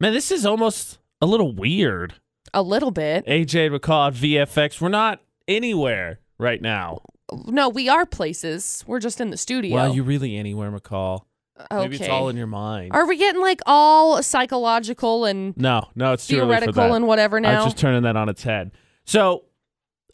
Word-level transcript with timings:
Man, 0.00 0.12
this 0.12 0.30
is 0.30 0.46
almost 0.46 0.98
a 1.20 1.26
little 1.26 1.52
weird. 1.52 2.14
A 2.54 2.62
little 2.62 2.92
bit. 2.92 3.26
AJ 3.26 3.76
McCall 3.76 4.08
at 4.08 4.14
VFX. 4.14 4.80
We're 4.80 4.88
not 4.90 5.20
anywhere 5.48 6.20
right 6.38 6.62
now. 6.62 7.02
No, 7.46 7.68
we 7.68 7.88
are 7.88 8.06
places. 8.06 8.84
We're 8.86 9.00
just 9.00 9.20
in 9.20 9.30
the 9.30 9.36
studio. 9.36 9.74
Well, 9.74 9.94
you 9.94 10.02
really 10.04 10.36
anywhere, 10.36 10.70
McCall. 10.70 11.22
okay. 11.60 11.76
Maybe 11.82 11.96
it's 11.96 12.08
all 12.08 12.28
in 12.28 12.36
your 12.36 12.46
mind. 12.46 12.92
Are 12.92 13.06
we 13.08 13.16
getting 13.18 13.42
like 13.42 13.60
all 13.66 14.22
psychological 14.22 15.24
and 15.24 15.56
no, 15.56 15.88
no, 15.96 16.12
it's 16.12 16.26
too 16.28 16.36
early 16.36 16.54
for 16.54 16.60
theoretical 16.60 16.94
and 16.94 17.06
whatever 17.08 17.40
now? 17.40 17.48
I 17.48 17.52
now? 17.54 17.64
was 17.64 17.72
just 17.72 17.78
turning 17.78 18.02
that 18.04 18.16
on 18.16 18.28
its 18.28 18.44
head. 18.44 18.70
So, 19.04 19.44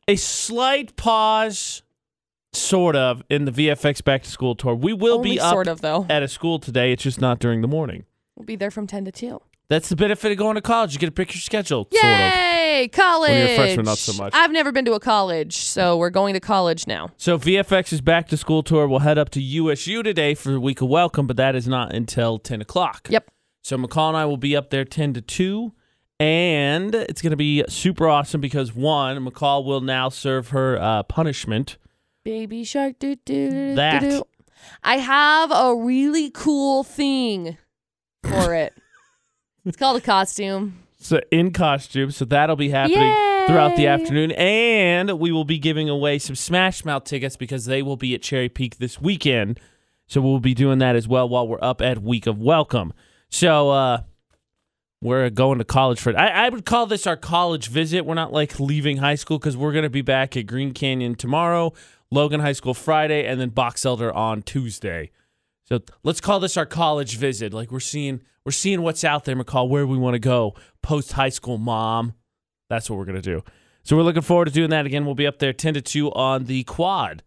a 0.08 0.16
slight 0.16 0.96
pause, 0.96 1.82
sort 2.54 2.96
of, 2.96 3.22
in 3.28 3.44
the 3.44 3.52
VFX 3.52 4.02
back 4.02 4.22
to 4.22 4.30
school 4.30 4.54
tour. 4.54 4.74
We 4.74 4.92
will 4.94 5.16
Only 5.18 5.32
be 5.32 5.40
up 5.40 5.52
sort 5.52 5.68
of 5.68 5.82
though. 5.82 6.06
at 6.08 6.22
a 6.22 6.28
school 6.28 6.58
today. 6.58 6.90
It's 6.92 7.02
just 7.02 7.20
not 7.20 7.38
during 7.38 7.60
the 7.60 7.68
morning. 7.68 8.06
We'll 8.34 8.46
be 8.46 8.56
there 8.56 8.70
from 8.70 8.86
ten 8.86 9.04
to 9.04 9.12
two. 9.12 9.42
That's 9.68 9.88
the 9.88 9.96
benefit 9.96 10.30
of 10.30 10.38
going 10.38 10.56
to 10.56 10.60
college. 10.60 10.92
You 10.92 10.98
get 10.98 11.06
to 11.06 11.12
pick 11.12 11.34
your 11.34 11.40
schedule, 11.40 11.88
sort 11.90 12.04
of. 12.04 12.10
Yay! 12.10 12.88
College. 12.92 13.30
When 13.30 13.38
you're 13.38 13.48
a 13.48 13.56
freshman, 13.56 13.86
not 13.86 13.98
so 13.98 14.12
much. 14.22 14.34
I've 14.34 14.50
never 14.50 14.72
been 14.72 14.84
to 14.84 14.92
a 14.92 15.00
college, 15.00 15.56
so 15.56 15.96
we're 15.96 16.10
going 16.10 16.34
to 16.34 16.40
college 16.40 16.86
now. 16.86 17.10
So 17.16 17.38
VFX's 17.38 18.00
back 18.02 18.28
to 18.28 18.36
school 18.36 18.62
tour 18.62 18.86
We'll 18.86 18.98
head 18.98 19.16
up 19.16 19.30
to 19.30 19.40
USU 19.40 20.02
today 20.02 20.34
for 20.34 20.50
the 20.50 20.60
week 20.60 20.82
of 20.82 20.88
welcome, 20.88 21.26
but 21.26 21.36
that 21.38 21.54
is 21.54 21.66
not 21.66 21.94
until 21.94 22.38
10 22.38 22.60
o'clock. 22.60 23.08
Yep. 23.10 23.30
So 23.62 23.78
McCall 23.78 24.08
and 24.08 24.16
I 24.18 24.26
will 24.26 24.36
be 24.36 24.54
up 24.54 24.68
there 24.70 24.84
10 24.84 25.14
to 25.14 25.20
2. 25.22 25.72
And 26.20 26.94
it's 26.94 27.22
going 27.22 27.30
to 27.30 27.36
be 27.36 27.64
super 27.68 28.06
awesome 28.06 28.40
because 28.40 28.74
one, 28.74 29.24
McCall 29.24 29.64
will 29.64 29.80
now 29.80 30.08
serve 30.10 30.48
her 30.50 30.78
uh, 30.80 31.02
punishment. 31.04 31.78
Baby 32.24 32.64
shark 32.64 32.98
doo 32.98 33.16
doo 33.24 33.50
doo 33.50 33.74
That. 33.74 34.00
doo. 34.00 34.22
I 34.82 34.98
have 34.98 35.50
a 35.52 35.74
really 35.74 36.30
cool 36.30 36.84
thing 36.84 37.58
for 38.22 38.54
it. 38.54 38.74
It's 39.64 39.76
called 39.76 39.96
a 39.96 40.00
costume. 40.00 40.78
So 40.98 41.20
in 41.30 41.52
costume, 41.52 42.10
so 42.10 42.24
that'll 42.24 42.56
be 42.56 42.70
happening 42.70 43.14
throughout 43.46 43.76
the 43.76 43.86
afternoon, 43.86 44.32
and 44.32 45.18
we 45.18 45.32
will 45.32 45.44
be 45.44 45.58
giving 45.58 45.88
away 45.88 46.18
some 46.18 46.34
Smash 46.34 46.84
Mouth 46.84 47.04
tickets 47.04 47.36
because 47.36 47.66
they 47.66 47.82
will 47.82 47.96
be 47.96 48.14
at 48.14 48.22
Cherry 48.22 48.48
Peak 48.48 48.78
this 48.78 49.00
weekend. 49.00 49.60
So 50.06 50.20
we'll 50.20 50.40
be 50.40 50.54
doing 50.54 50.78
that 50.78 50.96
as 50.96 51.06
well 51.06 51.28
while 51.28 51.46
we're 51.46 51.62
up 51.62 51.82
at 51.82 52.02
Week 52.02 52.26
of 52.26 52.38
Welcome. 52.38 52.92
So 53.28 53.70
uh, 53.70 54.02
we're 55.02 55.28
going 55.28 55.58
to 55.58 55.64
college 55.64 56.00
for 56.00 56.10
it. 56.10 56.16
I, 56.16 56.46
I 56.46 56.48
would 56.48 56.64
call 56.64 56.86
this 56.86 57.06
our 57.06 57.16
college 57.16 57.68
visit. 57.68 58.06
We're 58.06 58.14
not 58.14 58.32
like 58.32 58.58
leaving 58.58 58.98
high 58.98 59.16
school 59.16 59.38
because 59.38 59.56
we're 59.56 59.72
going 59.72 59.84
to 59.84 59.90
be 59.90 60.02
back 60.02 60.36
at 60.36 60.46
Green 60.46 60.72
Canyon 60.72 61.14
tomorrow, 61.14 61.72
Logan 62.10 62.40
High 62.40 62.52
School 62.52 62.74
Friday, 62.74 63.26
and 63.26 63.40
then 63.40 63.50
Box 63.50 63.84
Elder 63.84 64.12
on 64.12 64.42
Tuesday. 64.42 65.10
So 65.64 65.80
let's 66.02 66.20
call 66.20 66.40
this 66.40 66.56
our 66.56 66.66
college 66.66 67.16
visit. 67.16 67.52
Like 67.54 67.70
we're 67.72 67.80
seeing 67.80 68.20
we're 68.44 68.52
seeing 68.52 68.82
what's 68.82 69.04
out 69.04 69.24
there, 69.24 69.34
McCall, 69.36 69.68
where 69.68 69.86
we 69.86 69.96
want 69.96 70.14
to 70.14 70.18
go 70.18 70.54
post 70.82 71.12
high 71.12 71.30
school 71.30 71.56
mom. 71.58 72.14
That's 72.68 72.90
what 72.90 72.98
we're 72.98 73.04
gonna 73.06 73.22
do. 73.22 73.42
So 73.82 73.96
we're 73.96 74.02
looking 74.02 74.22
forward 74.22 74.46
to 74.46 74.50
doing 74.50 74.70
that 74.70 74.86
again. 74.86 75.04
We'll 75.06 75.14
be 75.14 75.26
up 75.26 75.38
there 75.38 75.52
ten 75.52 75.74
to 75.74 75.80
two 75.82 76.10
on 76.12 76.44
the 76.44 76.64
quad. 76.64 77.22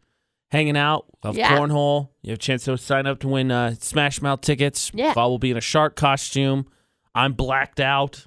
Hanging 0.49 0.77
out, 0.77 1.05
of 1.23 1.35
Yeah. 1.35 1.57
cornhole. 1.57 2.09
You 2.21 2.29
have 2.31 2.37
a 2.37 2.41
chance 2.41 2.63
to 2.65 2.77
sign 2.77 3.05
up 3.05 3.19
to 3.19 3.27
win 3.27 3.51
uh, 3.51 3.75
Smash 3.81 4.21
Mouth 4.21 4.39
tickets. 4.39 4.91
Yeah. 4.93 5.13
McCall 5.13 5.27
will 5.29 5.39
be 5.39 5.51
in 5.51 5.57
a 5.57 5.61
shark 5.61 5.97
costume. 5.97 6.67
I'm 7.13 7.33
blacked 7.33 7.81
out. 7.81 8.25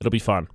It'll 0.00 0.10
be 0.10 0.18
fun. 0.20 0.48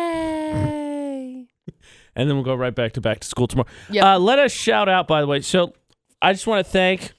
Yay! 0.00 1.46
and 2.16 2.28
then 2.28 2.36
we'll 2.36 2.44
go 2.44 2.54
right 2.54 2.74
back 2.74 2.92
to 2.92 3.00
back 3.00 3.20
to 3.20 3.26
school 3.28 3.46
tomorrow. 3.46 3.68
Yep. 3.90 4.04
Uh, 4.04 4.18
let 4.18 4.38
us 4.38 4.52
shout 4.52 4.88
out, 4.88 5.06
by 5.06 5.20
the 5.20 5.26
way. 5.26 5.40
So 5.40 5.74
I 6.22 6.32
just 6.32 6.46
want 6.46 6.64
to 6.64 6.70
thank 6.70 7.12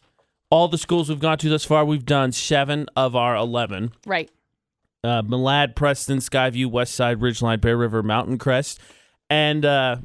all 0.49 0.67
the 0.67 0.77
schools 0.77 1.09
we've 1.09 1.19
gone 1.19 1.37
to 1.39 1.49
thus 1.49 1.65
far. 1.65 1.83
We've 1.85 2.05
done 2.05 2.31
seven 2.31 2.87
of 2.95 3.15
our 3.15 3.35
11 3.35 3.93
right. 4.05 4.29
uh, 5.03 5.21
Malad, 5.23 5.75
Preston, 5.75 6.19
Skyview, 6.19 6.67
Westside, 6.67 7.15
Ridgeline, 7.17 7.61
Bear 7.61 7.77
River, 7.77 8.03
Mountain 8.03 8.37
Crest. 8.37 8.79
And 9.29 9.65
uh, 9.65 9.97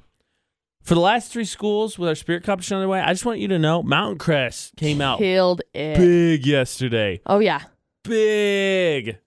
for 0.83 0.95
the 0.95 1.01
last 1.01 1.33
three 1.33 1.45
schools 1.45 1.99
with 1.99 2.09
our 2.09 2.15
spirit 2.15 2.45
competition 2.45 2.77
on 2.77 2.83
the 2.83 2.89
way, 2.89 3.01
I 3.01 3.13
just 3.13 3.27
want 3.27 3.41
you 3.41 3.49
to 3.49 3.59
know 3.59 3.83
Mountain 3.83 4.19
Crest 4.19 4.77
came 4.77 5.01
out 5.01 5.19
Killed 5.19 5.63
it. 5.75 5.99
big 5.99 6.47
yesterday. 6.47 7.21
Oh 7.27 7.41
yeah. 7.41 7.63
Big. 8.05 9.19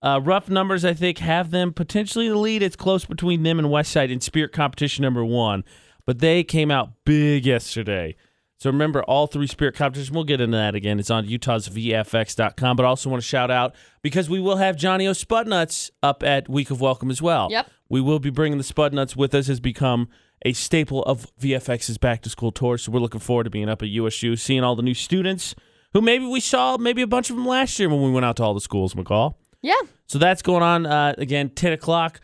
Uh, 0.00 0.20
rough 0.22 0.48
numbers, 0.48 0.84
I 0.84 0.94
think, 0.94 1.18
have 1.18 1.50
them 1.50 1.72
potentially 1.72 2.28
the 2.28 2.38
lead. 2.38 2.62
It's 2.62 2.76
close 2.76 3.04
between 3.04 3.42
them 3.42 3.58
and 3.58 3.66
Westside 3.66 4.10
in 4.12 4.20
spirit 4.20 4.52
competition 4.52 5.02
number 5.02 5.24
one, 5.24 5.64
but 6.06 6.20
they 6.20 6.44
came 6.44 6.70
out 6.70 6.90
big 7.04 7.44
yesterday. 7.44 8.14
So 8.58 8.70
remember, 8.70 9.02
all 9.04 9.28
three 9.28 9.46
spirit 9.46 9.76
competitions. 9.76 10.10
We'll 10.10 10.24
get 10.24 10.40
into 10.40 10.56
that 10.56 10.74
again. 10.74 10.98
It's 10.98 11.10
on 11.10 11.26
utahsvfx.com. 11.26 12.76
But 12.76 12.84
I 12.84 12.88
also 12.88 13.08
want 13.08 13.22
to 13.22 13.26
shout 13.28 13.50
out 13.50 13.74
because 14.02 14.28
we 14.28 14.40
will 14.40 14.56
have 14.56 14.76
Johnny 14.76 15.06
O 15.06 15.12
Spudnuts 15.12 15.90
up 16.02 16.24
at 16.24 16.48
Week 16.48 16.70
of 16.70 16.80
Welcome 16.80 17.10
as 17.10 17.22
well. 17.22 17.48
Yep. 17.50 17.70
We 17.88 18.00
will 18.00 18.18
be 18.18 18.30
bringing 18.30 18.58
the 18.58 18.64
Spudnuts 18.64 19.14
with 19.14 19.32
us. 19.34 19.46
Has 19.46 19.60
become 19.60 20.08
a 20.44 20.52
staple 20.52 21.02
of 21.04 21.26
VFX's 21.40 21.98
back 21.98 22.22
to 22.22 22.30
school 22.30 22.50
tour. 22.52 22.78
So 22.78 22.92
we're 22.92 23.00
looking 23.00 23.20
forward 23.20 23.44
to 23.44 23.50
being 23.50 23.68
up 23.68 23.82
at 23.82 23.88
USU, 23.88 24.36
seeing 24.36 24.64
all 24.64 24.76
the 24.76 24.82
new 24.82 24.94
students 24.94 25.54
who 25.92 26.00
maybe 26.00 26.26
we 26.26 26.40
saw 26.40 26.76
maybe 26.76 27.02
a 27.02 27.06
bunch 27.06 27.30
of 27.30 27.36
them 27.36 27.46
last 27.46 27.78
year 27.78 27.88
when 27.88 28.02
we 28.02 28.10
went 28.10 28.26
out 28.26 28.36
to 28.36 28.42
all 28.42 28.54
the 28.54 28.60
schools. 28.60 28.94
McCall. 28.94 29.34
Yeah. 29.62 29.74
So 30.06 30.18
that's 30.18 30.42
going 30.42 30.62
on 30.62 30.86
uh, 30.86 31.14
again, 31.18 31.50
10 31.50 31.72
o'clock. 31.72 32.20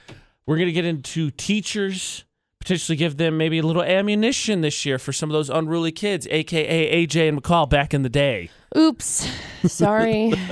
We're 0.46 0.56
going 0.56 0.66
to 0.66 0.72
get 0.72 0.84
into 0.84 1.30
teachers, 1.30 2.23
potentially 2.64 2.96
give 2.96 3.18
them 3.18 3.36
maybe 3.36 3.58
a 3.58 3.62
little 3.62 3.82
ammunition 3.82 4.62
this 4.62 4.86
year 4.86 4.98
for 4.98 5.12
some 5.12 5.28
of 5.28 5.34
those 5.34 5.50
unruly 5.50 5.92
kids, 5.92 6.26
AKA 6.30 7.06
AJ 7.06 7.28
and 7.28 7.42
McCall 7.42 7.68
back 7.68 7.92
in 7.92 8.02
the 8.02 8.08
day. 8.08 8.50
Oops. 8.76 9.30
Sorry. 9.66 10.32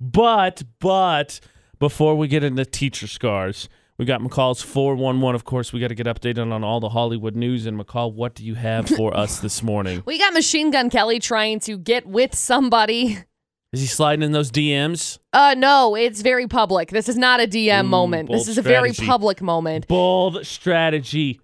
But, 0.00 0.64
but 0.80 1.40
before 1.78 2.16
we 2.16 2.26
get 2.26 2.42
into 2.42 2.64
teacher 2.66 3.06
scars, 3.06 3.68
we 3.96 4.04
got 4.04 4.20
McCall's 4.20 4.60
411. 4.60 5.34
Of 5.36 5.44
course, 5.44 5.72
we 5.72 5.80
got 5.80 5.88
to 5.88 5.94
get 5.94 6.06
updated 6.06 6.52
on 6.52 6.64
all 6.64 6.80
the 6.80 6.90
Hollywood 6.90 7.36
news. 7.36 7.64
And 7.64 7.80
McCall, 7.80 8.12
what 8.12 8.34
do 8.34 8.44
you 8.44 8.56
have 8.56 8.88
for 8.88 9.16
us 9.16 9.38
this 9.38 9.62
morning? 9.62 10.02
we 10.04 10.18
got 10.18 10.34
Machine 10.34 10.72
Gun 10.72 10.90
Kelly 10.90 11.20
trying 11.20 11.60
to 11.60 11.78
get 11.78 12.06
with 12.06 12.34
somebody. 12.34 13.18
Is 13.74 13.80
he 13.80 13.86
sliding 13.86 14.22
in 14.22 14.30
those 14.30 14.52
DMs? 14.52 15.18
Uh 15.32 15.54
no, 15.58 15.96
it's 15.96 16.22
very 16.22 16.46
public. 16.46 16.90
This 16.90 17.08
is 17.08 17.16
not 17.16 17.40
a 17.40 17.46
DM 17.48 17.86
moment. 17.86 18.30
This 18.30 18.46
is 18.46 18.56
a 18.56 18.62
very 18.62 18.92
public 18.92 19.42
moment. 19.42 19.88
Bold 19.88 20.46
strategy, 20.46 21.40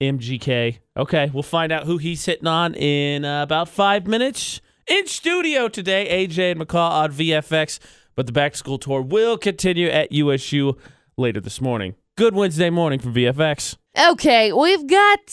MGK. 0.00 0.78
Okay, 0.96 1.30
we'll 1.32 1.42
find 1.42 1.70
out 1.70 1.84
who 1.84 1.98
he's 1.98 2.24
hitting 2.24 2.46
on 2.46 2.74
in 2.74 3.24
uh, 3.24 3.42
about 3.42 3.68
five 3.68 4.06
minutes. 4.06 4.60
In 4.86 5.06
studio 5.06 5.68
today, 5.68 6.26
AJ 6.26 6.52
and 6.52 6.60
McCall 6.60 6.90
on 6.90 7.12
VFX, 7.12 7.78
but 8.16 8.26
the 8.26 8.32
back 8.32 8.56
school 8.56 8.78
tour 8.78 9.02
will 9.02 9.38
continue 9.38 9.88
at 9.88 10.10
USU 10.10 10.76
later 11.16 11.40
this 11.40 11.60
morning. 11.60 11.94
Good 12.16 12.34
Wednesday 12.34 12.70
morning 12.70 12.98
from 12.98 13.14
VFX. 13.14 13.76
Okay, 14.10 14.52
we've 14.52 14.86
got 14.86 15.26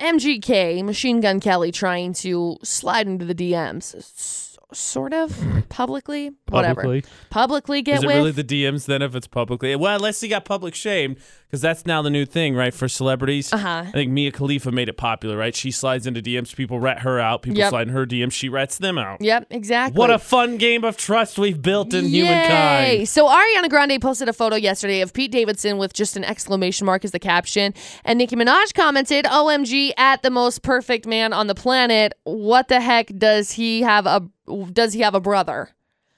MGK, 0.00 0.84
Machine 0.84 1.20
Gun 1.20 1.40
Kelly, 1.40 1.72
trying 1.72 2.12
to 2.14 2.58
slide 2.62 3.06
into 3.06 3.24
the 3.24 3.34
DMs. 3.34 4.55
Sort 4.76 5.14
of 5.14 5.34
publicly, 5.70 6.32
whatever. 6.48 6.82
Publicly. 6.82 7.10
Publicly 7.30 7.82
get 7.82 7.96
Is 7.98 8.02
it 8.04 8.06
with. 8.08 8.16
really 8.16 8.30
the 8.32 8.44
DMs 8.44 8.84
then 8.84 9.00
if 9.00 9.14
it's 9.14 9.26
publicly? 9.26 9.74
Well, 9.74 9.96
unless 9.96 10.20
he 10.20 10.28
got 10.28 10.44
public 10.44 10.74
shamed, 10.74 11.16
because 11.46 11.62
that's 11.62 11.86
now 11.86 12.02
the 12.02 12.10
new 12.10 12.26
thing, 12.26 12.54
right, 12.54 12.74
for 12.74 12.86
celebrities. 12.86 13.52
uh-huh. 13.52 13.84
I 13.86 13.90
think 13.92 14.10
Mia 14.12 14.30
Khalifa 14.32 14.70
made 14.70 14.90
it 14.90 14.98
popular, 14.98 15.36
right? 15.38 15.54
She 15.54 15.70
slides 15.70 16.06
into 16.06 16.20
DMs, 16.20 16.54
people 16.54 16.78
rat 16.78 17.00
her 17.00 17.18
out, 17.18 17.40
people 17.42 17.58
Yep. 17.58 17.70
slide 17.70 17.88
in 17.88 17.94
her 17.94 18.04
DMs, 18.04 18.32
she 18.32 18.50
rats 18.50 18.76
them 18.76 18.98
out. 18.98 19.22
Yep, 19.22 19.46
exactly. 19.50 19.98
What 19.98 20.10
a 20.10 20.18
fun 20.18 20.58
game 20.58 20.84
of 20.84 20.98
trust 20.98 21.38
we've 21.38 21.62
built 21.62 21.94
in 21.94 22.04
Yay! 22.04 22.10
humankind. 22.10 23.08
So 23.08 23.28
Ariana 23.28 23.70
Grande 23.70 24.00
posted 24.00 24.28
a 24.28 24.32
photo 24.34 24.56
yesterday 24.56 25.00
of 25.00 25.14
Pete 25.14 25.32
Davidson 25.32 25.78
with 25.78 25.94
just 25.94 26.16
an 26.18 26.24
exclamation 26.24 26.84
mark 26.84 27.02
as 27.04 27.12
the 27.12 27.18
caption, 27.18 27.72
and 28.04 28.18
Nicki 28.18 28.36
Minaj 28.36 28.74
commented, 28.74 29.24
"OMG, 29.24 29.92
at 29.96 30.22
the 30.22 30.30
most 30.30 30.62
perfect 30.62 31.06
man 31.06 31.32
on 31.32 31.46
the 31.46 31.54
planet. 31.54 32.12
What 32.24 32.68
the 32.68 32.80
heck 32.80 33.10
does 33.16 33.52
he 33.52 33.80
have 33.82 34.04
a 34.06 34.28
does 34.72 34.92
he 34.92 35.00
have 35.00 35.14
a 35.14 35.20
brother?" 35.20 35.70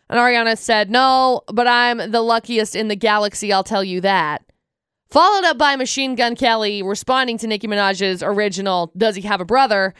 And 0.08 0.18
Ariana 0.18 0.56
said, 0.56 0.90
"No, 0.90 1.42
but 1.52 1.66
I'm 1.66 2.10
the 2.10 2.22
luckiest 2.22 2.74
in 2.74 2.88
the 2.88 2.96
galaxy. 2.96 3.52
I'll 3.52 3.64
tell 3.64 3.84
you 3.84 4.00
that." 4.00 4.42
Followed 5.10 5.44
up 5.44 5.56
by 5.56 5.74
Machine 5.76 6.14
Gun 6.14 6.36
Kelly 6.36 6.82
responding 6.82 7.38
to 7.38 7.46
Nicki 7.46 7.66
Minaj's 7.66 8.22
original, 8.22 8.92
"Does 8.96 9.16
he 9.16 9.22
have 9.22 9.40
a 9.40 9.46
brother?" 9.46 9.94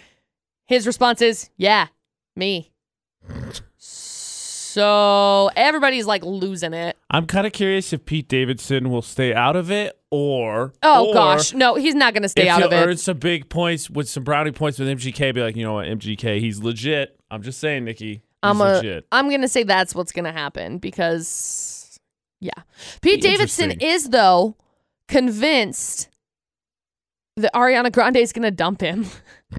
His 0.66 0.86
response 0.86 1.22
is, 1.22 1.50
"Yeah, 1.56 1.88
me." 2.36 2.72
So 4.78 5.50
everybody's 5.56 6.06
like 6.06 6.24
losing 6.24 6.72
it. 6.72 6.96
I'm 7.10 7.26
kind 7.26 7.48
of 7.48 7.52
curious 7.52 7.92
if 7.92 8.06
Pete 8.06 8.28
Davidson 8.28 8.90
will 8.90 9.02
stay 9.02 9.34
out 9.34 9.56
of 9.56 9.72
it 9.72 9.98
or. 10.12 10.72
Oh 10.84 11.08
or 11.08 11.14
gosh, 11.14 11.52
no, 11.52 11.74
he's 11.74 11.96
not 11.96 12.14
going 12.14 12.22
to 12.22 12.28
stay 12.28 12.48
out 12.48 12.62
of 12.62 12.72
it. 12.72 12.76
earn 12.76 12.96
some 12.96 13.18
big 13.18 13.48
points 13.48 13.90
with 13.90 14.08
some 14.08 14.22
brownie 14.22 14.52
points 14.52 14.78
with 14.78 14.86
MGK, 14.86 15.34
be 15.34 15.42
like, 15.42 15.56
you 15.56 15.64
know 15.64 15.72
what, 15.72 15.88
MGK, 15.88 16.38
he's 16.38 16.60
legit. 16.60 17.18
I'm 17.28 17.42
just 17.42 17.58
saying, 17.58 17.86
Nicki. 17.86 18.06
He's 18.06 18.22
I'm 18.44 18.60
a, 18.60 18.74
legit. 18.74 19.04
I'm 19.10 19.28
going 19.28 19.40
to 19.40 19.48
say 19.48 19.64
that's 19.64 19.96
what's 19.96 20.12
going 20.12 20.26
to 20.26 20.32
happen 20.32 20.78
because 20.78 21.98
yeah. 22.38 22.52
Pete 23.00 23.20
Be 23.20 23.28
Davidson 23.28 23.72
is 23.80 24.10
though 24.10 24.54
convinced 25.08 26.08
that 27.36 27.52
Ariana 27.52 27.90
Grande 27.90 28.18
is 28.18 28.32
going 28.32 28.44
to 28.44 28.52
dump 28.52 28.80
him. 28.80 29.06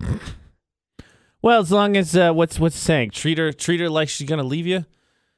Well, 1.42 1.62
as 1.62 1.72
long 1.72 1.96
as 1.96 2.18
uh, 2.18 2.34
what's 2.34 2.60
what's 2.60 2.76
saying, 2.76 3.12
treat 3.12 3.38
her 3.38 3.54
treat 3.54 3.80
her 3.80 3.90
like 3.90 4.10
she's 4.10 4.28
gonna 4.28 4.44
leave 4.44 4.68
you. 4.68 4.86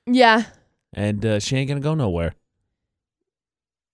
Yeah. 0.06 0.44
and 0.94 1.26
uh, 1.26 1.40
she 1.40 1.58
ain't 1.58 1.68
gonna 1.68 1.80
go 1.80 1.94
nowhere. 1.94 2.34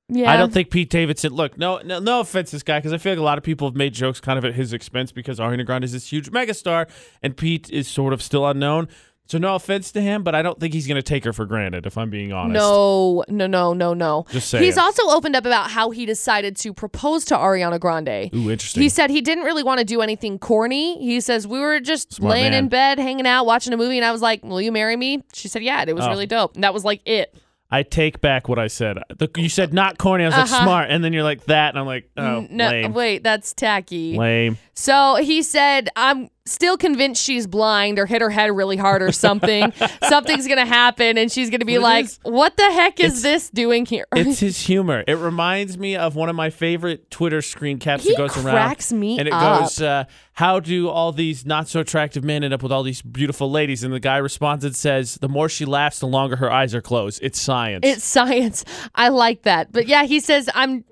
Yeah. 0.09 0.31
I 0.31 0.38
don't 0.38 0.54
think 0.54 0.69
Pete 0.71 0.89
Davidson. 0.89 1.33
Look, 1.33 1.57
no, 1.57 1.80
no, 1.80 2.00
no 2.00 2.21
offense, 2.21 2.51
this 2.51 2.63
guy, 2.63 2.80
because 2.80 2.94
I 2.94 2.98
feel 2.98 3.12
like 3.12 3.19
a 3.19 3.24
lot 3.24 3.38
of 3.38 3.44
people 3.44 3.68
have 3.68 3.75
made 3.75 3.94
jokes 3.94 4.21
kind 4.21 4.39
of 4.39 4.45
at 4.45 4.56
his 4.56 4.71
expense 4.71 5.12
because 5.12 5.38
Ariana 5.38 5.65
Grande 5.65 5.83
is 5.83 5.92
this 5.92 6.09
huge 6.09 6.31
megastar, 6.31 6.89
and 7.21 7.36
Pete 7.36 7.69
is 7.69 7.89
sort 7.89 8.13
of 8.13 8.21
still 8.21 8.48
unknown. 8.48 8.88
So 9.28 9.38
no 9.38 9.56
offense 9.56 9.92
to 9.92 10.02
him, 10.02 10.24
but 10.24 10.36
I 10.36 10.42
don't 10.42 10.60
think 10.60 10.74
he's 10.74 10.88
gonna 10.88 11.02
take 11.02 11.24
her 11.26 11.34
for 11.34 11.46
granted. 11.46 11.86
If 11.86 11.98
I'm 11.98 12.10
being 12.10 12.32
honest. 12.32 12.54
No, 12.54 13.24
no, 13.28 13.46
no, 13.48 13.74
no, 13.74 13.94
no. 13.94 14.26
Just 14.32 14.50
saying. 14.50 14.64
He's 14.64 14.78
also 14.78 15.04
opened 15.10 15.36
up 15.36 15.46
about 15.46 15.70
how 15.72 15.90
he 15.92 16.06
decided 16.06 16.56
to 16.58 16.74
propose 16.74 17.26
to 17.26 17.36
Ariana 17.36 17.80
Grande. 17.80 18.34
Ooh, 18.34 18.50
interesting. 18.50 18.82
He 18.84 18.90
said 18.90 19.10
he 19.10 19.22
didn't 19.22 19.44
really 19.44 19.64
want 19.64 19.80
to 19.80 19.86
do 19.86 20.02
anything 20.02 20.40
corny. 20.40 20.98
He 21.00 21.20
says 21.22 21.46
we 21.46 21.60
were 21.60 21.80
just 21.80 22.14
Smart 22.14 22.32
laying 22.32 22.52
man. 22.52 22.64
in 22.66 22.70
bed, 22.70 23.00
hanging 23.00 23.28
out, 23.28 23.46
watching 23.46 23.74
a 23.74 23.78
movie, 23.78 23.98
and 23.98 24.06
I 24.06 24.12
was 24.12 24.22
like, 24.22 24.44
"Will 24.44 24.62
you 24.62 24.72
marry 24.72 24.96
me?" 24.96 25.24
She 25.34 25.48
said, 25.48 25.62
"Yeah." 25.62 25.82
and 25.82 25.90
It 25.90 25.94
was 25.94 26.06
Oh. 26.06 26.10
really 26.10 26.26
dope. 26.26 26.56
And 26.56 26.64
that 26.64 26.74
was 26.74 26.86
like 26.86 27.02
it. 27.06 27.36
I 27.70 27.84
take 27.84 28.22
back 28.22 28.48
what 28.48 28.60
I 28.60 28.68
said. 28.68 28.98
The, 29.18 29.30
you 29.36 29.50
said 29.50 29.74
not 29.74 29.98
corny. 29.98 30.24
I 30.24 30.28
was 30.28 30.38
like 30.38 30.46
Uh-huh. 30.46 30.64
smart, 30.64 30.90
and 30.90 31.04
then 31.04 31.12
you're 31.12 31.24
like 31.24 31.44
that, 31.48 31.72
and 31.72 31.78
I'm 31.80 31.86
like, 31.86 32.10
oh, 32.16 32.48
no, 32.50 32.70
lame, 32.70 32.94
wait, 32.94 33.24
that's 33.26 33.54
tacky. 33.54 34.16
lame. 34.18 34.58
So 34.80 35.16
he 35.16 35.42
said, 35.42 35.90
I'm 35.96 36.30
still 36.46 36.78
convinced 36.78 37.24
she's 37.24 37.48
blind 37.48 37.98
or 37.98 38.06
hit 38.06 38.22
her 38.22 38.30
head 38.30 38.52
really 38.56 38.78
hard 38.78 39.02
or 39.02 39.12
something. 39.12 39.74
Something's 40.08 40.46
going 40.46 40.60
to 40.60 40.68
happen 40.68 41.18
and 41.18 41.32
she's 41.32 41.50
going 41.50 41.62
to 41.62 41.66
be 41.66 41.74
it 41.74 41.82
like, 41.82 42.06
is- 42.06 42.20
what 42.22 42.56
the 42.58 42.64
heck 42.72 43.00
is 43.00 43.24
this 43.24 43.50
doing 43.50 43.88
here? 43.88 44.06
It's 44.16 44.40
his 44.40 44.60
humor. 44.68 45.04
It 45.08 45.16
reminds 45.16 45.80
me 45.80 45.96
of 45.96 46.16
one 46.16 46.30
of 46.30 46.36
my 46.36 46.52
favorite 46.52 47.10
Twitter 47.10 47.42
screen 47.42 47.80
caps 47.80 48.04
He 48.04 48.12
that 48.12 48.18
goes 48.20 48.38
around. 48.38 48.54
cracks 48.54 48.94
me 48.94 49.18
and 49.18 49.28
it 49.28 49.34
up. 49.34 49.62
goes, 49.62 49.82
uh, 49.82 50.04
"How 50.34 50.60
do 50.60 50.90
all 50.90 51.12
these 51.12 51.44
not 51.44 51.68
so 51.68 51.80
attractive 51.80 52.24
men 52.24 52.44
end 52.44 52.54
up 52.54 52.62
with 52.62 52.72
all 52.72 52.84
these 52.84 53.02
beautiful 53.02 53.50
ladies?" 53.50 53.84
And 53.84 53.92
the 53.92 54.00
guy 54.00 54.18
responds 54.18 54.64
and 54.64 54.76
says, 54.76 55.16
"The 55.16 55.28
more 55.28 55.50
she 55.50 55.66
laughs, 55.66 55.98
the 56.00 56.08
longer 56.08 56.36
her 56.36 56.52
eyes 56.52 56.76
are 56.76 56.84
closed. 56.84 57.20
It's 57.24 57.42
science." 57.42 57.82
It's 57.84 58.06
science. 58.06 58.64
I 58.94 59.10
like 59.10 59.42
that. 59.42 59.72
But 59.72 59.88
yeah, 59.88 60.04
he 60.04 60.20
says, 60.20 60.52
I'm, 60.54 60.86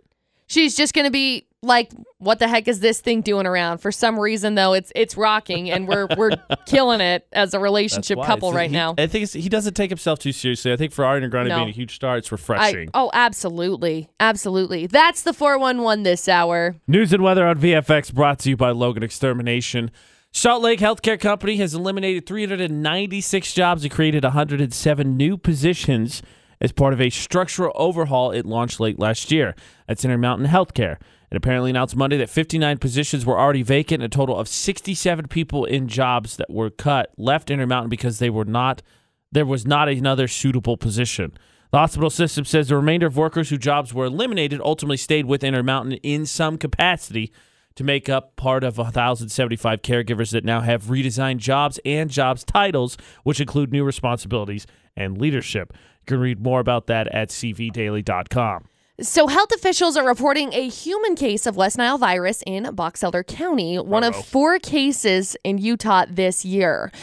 she's 0.47 0.75
just 0.75 0.95
going 0.95 1.05
to 1.05 1.11
be 1.11 1.45
like, 1.65 1.91
what 2.19 2.39
the 2.39 2.47
heck 2.47 2.67
is 2.67 2.79
this 2.79 3.01
thing 3.01 3.21
doing 3.21 3.45
around? 3.45 3.79
For 3.79 3.91
some 3.91 4.19
reason, 4.19 4.55
though, 4.55 4.73
it's 4.73 4.91
it's 4.95 5.17
rocking 5.17 5.69
and 5.69 5.87
we're 5.87 6.07
we're 6.17 6.31
killing 6.65 7.01
it 7.01 7.27
as 7.33 7.53
a 7.53 7.59
relationship 7.59 8.19
couple 8.23 8.53
right 8.53 8.69
he- 8.69 8.75
now. 8.75 8.95
I 8.97 9.07
think 9.07 9.23
it's, 9.23 9.33
he 9.33 9.49
doesn't 9.49 9.73
take 9.73 9.89
himself 9.89 10.19
too 10.19 10.31
seriously. 10.31 10.71
I 10.71 10.77
think 10.77 10.91
for 10.93 11.03
Ariana 11.03 11.29
Grande 11.29 11.49
No. 11.49 11.57
being 11.57 11.69
a 11.69 11.73
huge 11.73 11.95
star, 11.95 12.17
it's 12.17 12.31
I, 12.31 12.35
refreshing. 12.35 12.89
oh, 12.93 13.09
absolutely. 13.13 14.09
Absolutely. 14.19 14.87
That's 14.87 15.23
the 15.23 15.33
411 15.33 16.03
this 16.03 16.27
hour. 16.29 16.75
News 16.87 17.11
and 17.13 17.23
weather 17.23 17.45
on 17.45 17.59
VFX 17.59 18.13
brought 18.13 18.39
to 18.39 18.49
you 18.49 18.57
by 18.57 18.71
Logan 18.71 19.03
Extermination. 19.03 19.91
Salt 20.31 20.61
Lake 20.61 20.79
Healthcare 20.79 21.19
Company 21.19 21.55
has 21.57 21.73
eliminated 21.73 22.25
396 22.25 23.53
jobs 23.53 23.83
and 23.83 23.91
created 23.91 24.23
107 24.23 25.15
new 25.17 25.37
positions 25.37 26.21
as 26.61 26.71
part 26.71 26.93
of 26.93 27.01
a 27.01 27.09
structural 27.09 27.71
overhaul 27.75 28.31
it 28.31 28.45
launched 28.45 28.79
late 28.79 28.99
last 28.99 29.31
year. 29.31 29.55
That's 29.87 30.03
Intermountain 30.03 30.47
Healthcare. 30.47 30.97
It 31.35 31.39
apparently 31.39 31.69
announced 31.69 31.97
Monday 31.97 32.15
that 32.15 32.29
59 32.29 32.77
positions 32.77 33.25
were 33.25 33.37
already 33.37 33.61
vacant. 33.61 34.01
and 34.01 34.13
A 34.13 34.15
total 34.15 34.39
of 34.39 34.47
67 34.47 35.27
people 35.27 35.65
in 35.65 35.89
jobs 35.89 36.37
that 36.37 36.49
were 36.49 36.69
cut 36.69 37.11
left 37.17 37.51
Intermountain 37.51 37.89
because 37.89 38.19
they 38.19 38.29
were 38.29 38.45
not 38.45 38.81
there 39.33 39.45
was 39.45 39.65
not 39.65 39.89
another 39.89 40.29
suitable 40.29 40.77
position. 40.77 41.33
The 41.71 41.79
hospital 41.79 42.09
system 42.09 42.45
says 42.45 42.69
the 42.69 42.77
remainder 42.77 43.05
of 43.05 43.17
workers 43.17 43.49
whose 43.49 43.59
jobs 43.59 43.93
were 43.93 44.05
eliminated 44.05 44.61
ultimately 44.63 44.95
stayed 44.95 45.25
with 45.25 45.43
Intermountain 45.43 45.99
in 46.03 46.25
some 46.25 46.57
capacity 46.57 47.33
to 47.75 47.83
make 47.83 48.07
up 48.07 48.37
part 48.37 48.63
of 48.63 48.77
1,075 48.77 49.81
caregivers 49.81 50.31
that 50.31 50.45
now 50.45 50.61
have 50.61 50.83
redesigned 50.83 51.39
jobs 51.39 51.81
and 51.83 52.09
jobs 52.09 52.45
titles, 52.45 52.97
which 53.23 53.41
include 53.41 53.73
new 53.73 53.83
responsibilities 53.83 54.65
and 54.95 55.17
leadership. 55.17 55.73
You 55.73 56.05
can 56.05 56.19
read 56.19 56.41
more 56.41 56.61
about 56.61 56.87
that 56.87 57.13
at 57.13 57.27
cvdaily.com. 57.27 58.69
So, 59.01 59.27
health 59.27 59.51
officials 59.51 59.97
are 59.97 60.07
reporting 60.07 60.53
a 60.53 60.69
human 60.69 61.15
case 61.15 61.45
of 61.45 61.57
West 61.57 61.77
Nile 61.77 61.97
virus 61.97 62.41
in 62.47 62.73
Box 62.75 63.03
Elder 63.03 63.23
County, 63.23 63.77
one 63.77 64.05
of 64.05 64.15
Uh-oh. 64.15 64.21
four 64.21 64.57
cases 64.57 65.35
in 65.43 65.57
Utah 65.57 66.05
this 66.09 66.45
year. 66.45 66.93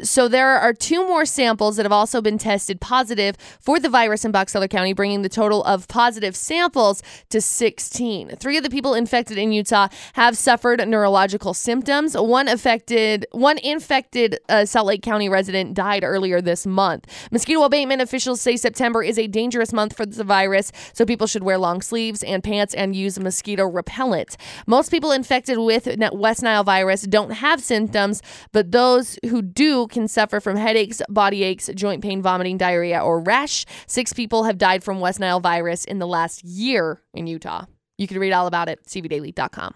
So, 0.00 0.28
there 0.28 0.46
are 0.46 0.72
two 0.72 1.04
more 1.04 1.26
samples 1.26 1.74
that 1.74 1.84
have 1.84 1.90
also 1.90 2.20
been 2.20 2.38
tested 2.38 2.80
positive 2.80 3.34
for 3.58 3.80
the 3.80 3.88
virus 3.88 4.24
in 4.24 4.30
Box 4.30 4.54
Elder 4.54 4.68
County, 4.68 4.92
bringing 4.92 5.22
the 5.22 5.28
total 5.28 5.64
of 5.64 5.88
positive 5.88 6.36
samples 6.36 7.02
to 7.30 7.40
16. 7.40 8.36
Three 8.36 8.56
of 8.56 8.62
the 8.62 8.70
people 8.70 8.94
infected 8.94 9.36
in 9.36 9.50
Utah 9.50 9.88
have 10.12 10.36
suffered 10.36 10.86
neurological 10.86 11.52
symptoms. 11.52 12.16
One 12.16 12.46
affected, 12.46 13.26
one 13.32 13.58
infected 13.58 14.38
uh, 14.48 14.66
Salt 14.66 14.86
Lake 14.86 15.02
County 15.02 15.28
resident 15.28 15.74
died 15.74 16.04
earlier 16.04 16.40
this 16.40 16.64
month. 16.64 17.08
Mosquito 17.32 17.64
abatement 17.64 18.02
officials 18.02 18.40
say 18.40 18.56
September 18.56 19.02
is 19.02 19.18
a 19.18 19.26
dangerous 19.26 19.72
month 19.72 19.96
for 19.96 20.06
the 20.06 20.22
virus, 20.22 20.70
so 20.92 21.04
people 21.04 21.26
should 21.26 21.39
wear 21.42 21.58
long 21.58 21.82
sleeves 21.82 22.22
and 22.22 22.42
pants 22.42 22.74
and 22.74 22.94
use 22.94 23.18
mosquito 23.18 23.64
repellent. 23.66 24.36
Most 24.66 24.90
people 24.90 25.12
infected 25.12 25.58
with 25.58 25.88
West 26.12 26.42
Nile 26.42 26.64
virus 26.64 27.02
don't 27.02 27.30
have 27.30 27.62
symptoms, 27.62 28.22
but 28.52 28.72
those 28.72 29.18
who 29.28 29.42
do 29.42 29.86
can 29.86 30.08
suffer 30.08 30.40
from 30.40 30.56
headaches, 30.56 31.02
body 31.08 31.42
aches, 31.42 31.68
joint 31.74 32.02
pain, 32.02 32.22
vomiting, 32.22 32.58
diarrhea, 32.58 33.00
or 33.00 33.20
rash. 33.20 33.66
Six 33.86 34.12
people 34.12 34.44
have 34.44 34.58
died 34.58 34.82
from 34.84 35.00
West 35.00 35.20
Nile 35.20 35.40
virus 35.40 35.84
in 35.84 35.98
the 35.98 36.06
last 36.06 36.44
year 36.44 37.02
in 37.14 37.26
Utah. 37.26 37.66
You 37.98 38.06
can 38.06 38.18
read 38.18 38.32
all 38.32 38.46
about 38.46 38.68
it 38.68 38.84
cvdaily.com. 38.86 39.74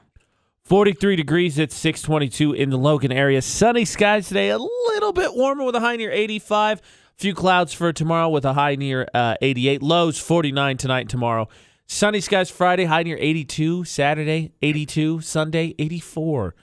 43 0.65 1.17
degrees 1.17 1.59
at 1.59 1.71
622 1.71 2.55
in 2.55 2.71
the 2.71 2.79
Logan 2.79 3.13
area. 3.13 3.43
Sunny 3.43 3.85
skies 3.85 4.29
today, 4.29 4.49
a 4.49 4.57
little 4.57 5.13
bit 5.13 5.35
warmer 5.35 5.63
with 5.63 5.75
a 5.75 5.81
high 5.81 5.97
near 5.97 6.11
85. 6.11 6.81
Few 7.17 7.35
clouds 7.35 7.73
for 7.73 7.93
tomorrow 7.93 8.29
with 8.29 8.45
a 8.45 8.55
high 8.55 8.75
near 8.75 9.09
uh, 9.15 9.37
88. 9.41 9.83
Lows 9.83 10.19
49 10.19 10.77
tonight 10.77 11.01
and 11.03 11.11
tomorrow. 11.11 11.49
Sunny 11.87 12.21
skies 12.21 12.51
Friday, 12.51 12.85
high 12.85 13.03
near 13.03 13.19
82. 13.21 13.85
Saturday, 13.85 14.53
82. 14.63 15.21
Sunday, 15.21 15.75
84. 15.79 16.55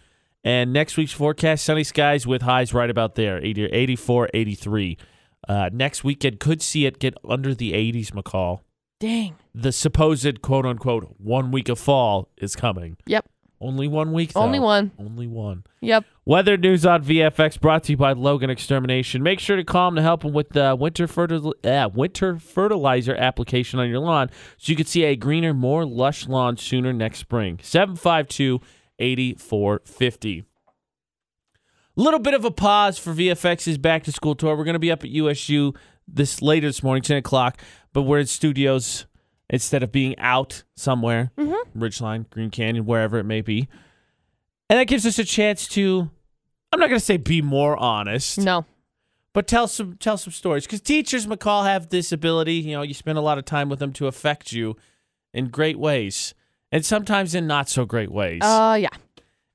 And 0.44 0.74
next 0.74 0.98
week's 0.98 1.12
forecast, 1.12 1.64
sunny 1.64 1.84
skies 1.84 2.26
with 2.26 2.42
highs 2.42 2.74
right 2.74 2.90
about 2.90 3.16
there, 3.16 3.40
84, 3.44 4.30
83. 4.34 4.98
Uh, 5.48 5.70
next 5.72 6.04
weekend 6.04 6.40
could 6.40 6.62
see 6.62 6.86
it 6.86 7.00
get 7.00 7.14
under 7.28 7.54
the 7.54 7.74
80s, 7.74 8.12
McCall. 8.12 8.62
Dang. 9.00 9.36
The 9.54 9.72
supposed 9.72 10.42
quote 10.42 10.66
unquote 10.66 11.16
one 11.18 11.52
week 11.52 11.70
of 11.70 11.80
fall 11.80 12.30
is 12.38 12.56
coming. 12.56 12.98
Yep. 13.06 13.28
Only 13.62 13.88
one 13.88 14.12
week, 14.12 14.34
though. 14.34 14.42
Only 14.42 14.60
one. 14.60 14.92
Only 14.98 15.28
one. 15.28 15.64
Yep. 15.82 16.06
Weather 16.26 16.58
news 16.58 16.84
on 16.84 17.04
VFX 17.04 17.62
brought 17.62 17.84
to 17.84 17.92
you 17.92 17.98
by 17.98 18.14
Logan 18.14 18.50
Extermination. 18.50 19.22
Make 19.22 19.40
sure 19.40 19.56
to 19.56 19.64
call 19.64 19.90
them 19.92 19.98
to 19.98 20.02
help 20.02 20.24
them 20.24 20.34
with 20.34 20.50
the 20.50 20.76
winter, 20.76 21.06
fertil- 21.06 21.54
uh, 21.64 21.90
winter 21.90 22.40
fertilizer 22.40 23.16
application 23.16 23.80
on 23.80 23.88
your 23.88 24.00
lawn 24.00 24.32
so 24.58 24.72
you 24.72 24.76
can 24.76 24.88
see 24.88 25.04
a 25.04 25.16
greener, 25.16 25.54
more 25.54 25.86
lush 25.86 26.28
lawn 26.28 26.58
sooner 26.58 26.92
next 26.92 27.20
spring. 27.20 27.60
752 27.62 28.60
8450. 28.98 30.46
Little 31.96 32.20
bit 32.20 32.34
of 32.34 32.44
a 32.44 32.52
pause 32.52 32.98
for 32.98 33.14
VFX's 33.14 33.78
back 33.78 34.04
to 34.06 34.12
school 34.12 34.34
tour. 34.34 34.58
We're 34.58 34.64
going 34.64 34.74
to 34.74 34.80
be 34.80 34.92
up 34.92 35.04
at 35.04 35.12
USU 35.12 35.74
this 36.08 36.42
later 36.42 36.68
this 36.68 36.82
morning, 36.82 37.04
10 37.04 37.18
o'clock, 37.18 37.62
but 37.94 38.04
we're 38.04 38.20
in 38.20 38.26
studios 38.28 39.06
instead 39.52 39.84
of 39.84 39.92
being 39.92 40.18
out 40.18 40.64
somewhere, 40.76 41.32
Ridgeline, 41.78 42.28
Green 42.32 42.50
Canyon, 42.50 42.86
wherever 42.86 43.20
it 43.20 43.26
may 43.26 43.42
be. 43.42 43.68
And 44.70 44.80
that 44.80 44.86
gives 44.86 45.06
us 45.06 45.20
a 45.20 45.24
chance 45.26 45.68
to 45.70 46.10
I'm 46.72 46.80
not 46.80 46.88
going 46.88 47.00
to 47.00 47.06
say 47.06 47.18
be 47.18 47.42
more 47.42 47.76
honest, 47.78 48.40
No. 48.40 48.66
but 49.34 49.46
tell 49.46 49.68
some 49.68 49.98
tell 49.98 50.18
some 50.18 50.32
stories 50.34 50.66
cuz 50.66 50.82
teachers 50.82 51.28
McCall 51.28 51.66
have 51.66 51.90
this 51.90 52.12
ability, 52.12 52.56
you 52.56 52.72
know, 52.72 52.82
you 52.82 52.94
spend 52.94 53.18
a 53.18 53.22
lot 53.22 53.38
of 53.38 53.46
time 53.46 53.68
with 53.70 53.80
them 53.80 53.92
to 53.94 54.08
affect 54.08 54.54
you 54.54 54.78
in 55.34 55.50
great 55.50 55.78
ways 55.78 56.34
and 56.72 56.86
sometimes 56.86 57.36
in 57.36 57.46
not 57.46 57.68
so 57.70 57.84
great 57.86 58.10
ways. 58.12 58.42
Uh, 58.42 58.78
yeah. 58.80 58.90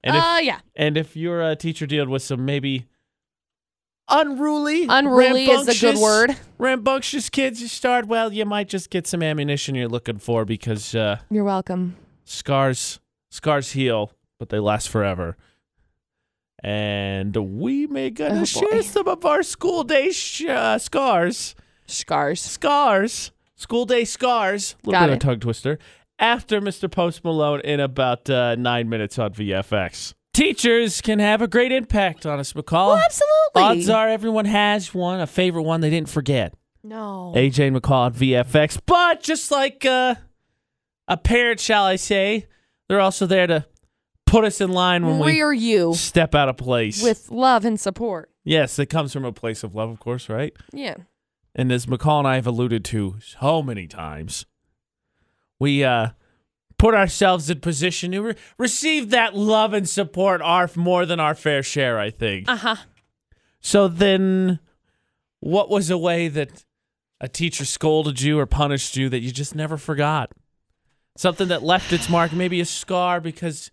and 0.05 0.15
if 0.17 0.23
uh, 0.23 0.39
yeah. 0.43 0.61
and 0.75 0.99
if 0.99 1.17
you're 1.17 1.43
a 1.43 1.57
teacher 1.57 1.87
dealing 1.87 2.11
with 2.11 2.23
some 2.23 2.45
maybe 2.45 2.85
unruly, 4.09 4.87
Unruly 4.89 5.47
is 5.47 5.69
a 5.69 5.79
good 5.81 5.99
word. 6.01 6.37
Rambunctious 6.59 7.29
kids 7.31 7.61
you 7.61 7.69
start, 7.69 8.07
well, 8.07 8.33
you 8.33 8.45
might 8.45 8.69
just 8.69 8.91
get 8.91 9.07
some 9.07 9.23
ammunition 9.23 9.75
you're 9.75 9.89
looking 9.89 10.19
for 10.19 10.45
because 10.45 10.95
uh, 10.95 11.19
You're 11.31 11.45
welcome. 11.45 11.97
scars 12.25 13.01
scars 13.31 13.73
heal, 13.73 14.13
but 14.39 14.49
they 14.49 14.59
last 14.59 14.89
forever. 14.89 15.37
And 16.63 17.37
we 17.37 17.87
may 17.87 18.11
gonna 18.11 18.41
Oh, 18.41 18.45
share 18.45 18.83
some 18.83 19.09
of 19.09 19.25
our 19.27 19.43
school 19.43 19.85
day 19.85 20.11
sh- 20.11 20.47
uh, 20.47 20.79
scars, 20.79 21.55
Scars. 21.87 22.41
scars, 22.41 23.31
school 23.57 23.85
day 23.85 24.05
scars. 24.05 24.75
A 24.85 24.89
little 24.89 24.93
Got 25.01 25.07
bit 25.07 25.09
of 25.09 25.13
a 25.13 25.17
it. 25.17 25.21
tongue 25.21 25.41
twister. 25.41 25.79
After 26.19 26.61
Mr. 26.63 26.91
Post 26.91 27.23
Malone 27.25 27.61
in 27.61 27.79
about 27.79 28.31
uh, 28.31 28.55
nine 28.55 28.89
minutes 28.89 29.19
on 29.19 29.35
VFX. 29.35 30.15
Teachers 30.37 31.01
can 31.01 31.19
have 31.19 31.41
a 31.41 31.49
great 31.49 31.73
impact 31.73 32.27
on 32.27 32.39
us, 32.39 32.53
McCall. 32.53 32.89
Well, 32.89 32.97
absolutely. 32.99 33.63
Odds 33.63 33.89
are 33.89 34.07
everyone 34.07 34.45
has 34.45 34.93
one, 34.93 35.19
a 35.21 35.27
favorite 35.27 35.63
one 35.63 35.81
they 35.81 35.89
didn't 35.89 36.11
forget. 36.11 36.53
No. 36.85 37.33
AJ 37.35 37.69
and 37.69 37.77
McCall 37.77 38.09
at 38.09 38.13
VFX. 38.13 38.79
But 38.85 39.23
just 39.23 39.51
like 39.51 39.87
uh, 39.87 40.17
a 41.09 41.17
parent, 41.17 41.59
shall 41.59 41.85
I 41.85 41.97
say, 41.97 42.49
they're 42.87 43.01
also 43.01 43.25
there 43.25 43.47
to 43.47 43.65
put 44.27 44.45
us 44.45 44.61
in 44.61 44.73
line 44.73 45.07
when 45.07 45.21
we 45.21 45.41
Rear 45.41 45.55
you 45.55 45.95
step 45.95 46.35
out 46.35 46.51
of 46.51 46.59
place. 46.59 47.03
with 47.03 47.31
love 47.31 47.65
and 47.65 47.81
support. 47.81 48.31
yes, 48.45 48.79
it 48.79 48.87
comes 48.87 49.15
from 49.15 49.25
a 49.25 49.33
place 49.33 49.65
of 49.65 49.75
love, 49.75 49.89
of 49.89 50.01
course, 50.01 50.29
right? 50.29 50.53
Yeah. 50.71 50.97
and 51.55 51.73
as 51.73 51.87
McCall 51.87 52.19
and 52.19 52.29
I 52.29 52.35
have 52.35 52.47
alluded 52.47 52.85
to 52.87 53.17
so 53.21 53.63
many 53.63 53.87
times, 53.87 54.45
we 55.59 55.83
uh, 55.83 56.09
put 56.79 56.95
ourselves 56.95 57.49
in 57.51 57.61
position 57.61 58.13
to 58.13 58.21
re- 58.21 58.35
receive 58.59 59.11
that 59.11 59.35
love 59.35 59.73
and 59.73 59.89
support 59.89 60.43
our 60.43 60.69
more 60.77 61.07
than 61.07 61.21
our 61.21 61.35
fair 61.35 61.63
share. 61.63 61.99
I 61.99 62.11
think. 62.11 62.49
Uh 62.49 62.57
huh. 62.57 62.77
So 63.61 63.89
then, 63.89 64.61
what 65.41 65.69
was 65.71 65.91
a 65.91 65.99
way 65.99 66.29
that 66.29 66.65
a 67.21 67.29
teacher 67.29 67.65
scolded 67.65 68.21
you 68.21 68.39
or 68.39 68.47
punished 68.47 68.97
you 68.97 69.09
that 69.09 69.21
you 69.21 69.31
just 69.31 69.55
never 69.55 69.77
forgot? 69.77 70.33
Something 71.17 71.49
that 71.49 71.63
left 71.63 71.93
its 71.93 72.09
mark, 72.09 72.33
maybe 72.33 72.61
a 72.61 72.67
scar 72.67 73.21
because 73.21 73.71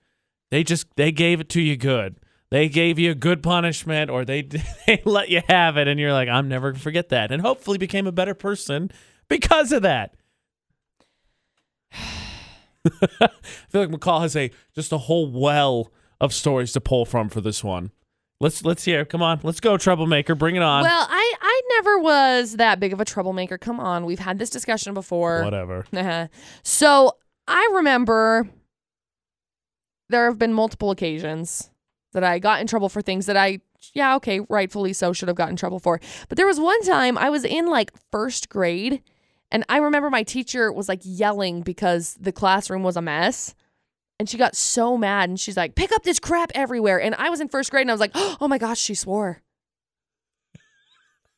they 0.50 0.64
just 0.64 0.88
they 0.96 1.12
gave 1.12 1.42
it 1.42 1.50
to 1.50 1.62
you 1.62 1.76
good. 1.76 2.18
They 2.52 2.70
gave 2.70 3.00
you 3.00 3.10
a 3.12 3.16
good 3.16 3.42
punishment 3.42 4.10
or 4.12 4.24
they 4.24 4.44
they 4.88 5.02
let 5.06 5.30
you 5.30 5.42
have 5.48 5.76
it 5.76 5.88
and 5.88 6.00
you're 6.00 6.14
like, 6.14 6.30
I'm 6.30 6.48
never 6.48 6.72
gonna 6.72 6.80
forget 6.80 7.10
that. 7.10 7.32
And 7.32 7.42
hopefully 7.42 7.78
became 7.78 8.08
a 8.08 8.12
better 8.12 8.34
person 8.34 8.92
because 9.28 9.72
of 9.72 9.82
that. 9.82 10.16
I 13.22 13.30
feel 13.70 13.82
like 13.82 13.90
McCall 13.90 14.22
has 14.22 14.36
a 14.36 14.52
just 14.76 14.92
a 14.92 14.98
whole 14.98 15.32
well 15.32 15.92
of 16.20 16.34
stories 16.34 16.72
to 16.74 16.82
pull 16.82 17.06
from 17.06 17.30
for 17.30 17.42
this 17.42 17.64
one. 17.64 17.92
Let's 18.40 18.64
let's 18.66 18.84
hear. 18.84 19.06
Come 19.06 19.22
on, 19.22 19.40
let's 19.44 19.60
go, 19.60 19.78
troublemaker. 19.78 20.36
Bring 20.36 20.56
it 20.56 20.62
on. 20.62 20.84
Well, 20.84 21.08
I 21.10 21.34
I 21.42 21.62
never 21.76 22.00
was 22.00 22.58
that 22.58 22.80
big 22.80 22.92
of 22.92 23.00
a 23.00 23.06
troublemaker. 23.06 23.58
Come 23.58 23.80
on, 23.80 24.06
we've 24.06 24.20
had 24.20 24.38
this 24.38 24.50
discussion 24.50 24.94
before. 24.94 25.44
Whatever. 25.44 25.86
Uh-huh. 25.94 26.28
So 26.64 27.14
I 27.48 27.72
remember 27.76 28.50
there 30.10 30.26
have 30.26 30.38
been 30.38 30.54
multiple 30.54 30.92
occasions 30.92 31.70
that 32.14 32.24
I 32.24 32.40
got 32.40 32.62
in 32.62 32.68
trouble 32.68 32.90
for 32.90 33.02
things 33.02 33.26
that 33.26 33.38
I, 33.38 33.60
yeah, 33.94 34.16
okay, 34.16 34.42
rightfully 34.50 34.94
so, 34.94 35.14
should 35.14 35.28
have 35.28 35.38
gotten 35.38 35.54
in 35.54 35.58
trouble 35.58 35.80
for. 35.80 36.00
But 36.30 36.38
there 36.38 36.48
was 36.48 36.60
one 36.60 36.82
time 36.84 37.18
I 37.18 37.30
was 37.30 37.44
in 37.44 37.68
like 37.68 37.92
first 38.12 38.50
grade, 38.50 39.02
and 39.54 39.64
I 39.70 39.78
remember 39.78 40.10
my 40.10 40.24
teacher 40.24 40.72
was 40.72 40.90
like 40.90 41.02
yelling 41.04 41.62
because 41.62 42.18
the 42.20 42.32
classroom 42.32 42.82
was 42.82 42.98
a 42.98 43.02
mess. 43.02 43.54
And 44.20 44.28
she 44.28 44.38
got 44.38 44.56
so 44.56 44.98
mad 44.98 45.30
and 45.30 45.40
she's 45.40 45.56
like, 45.58 45.76
pick 45.76 45.92
up 45.92 46.04
this 46.04 46.20
crap 46.20 46.52
everywhere. 46.56 47.00
And 47.00 47.14
I 47.16 47.30
was 47.30 47.40
in 47.40 47.50
first 47.50 47.70
grade 47.72 47.82
and 47.82 47.92
I 47.92 47.94
was 47.94 48.02
like, 48.02 48.12
oh 48.16 48.48
my 48.48 48.58
gosh, 48.58 48.80
she 48.80 48.96
swore. 48.96 49.42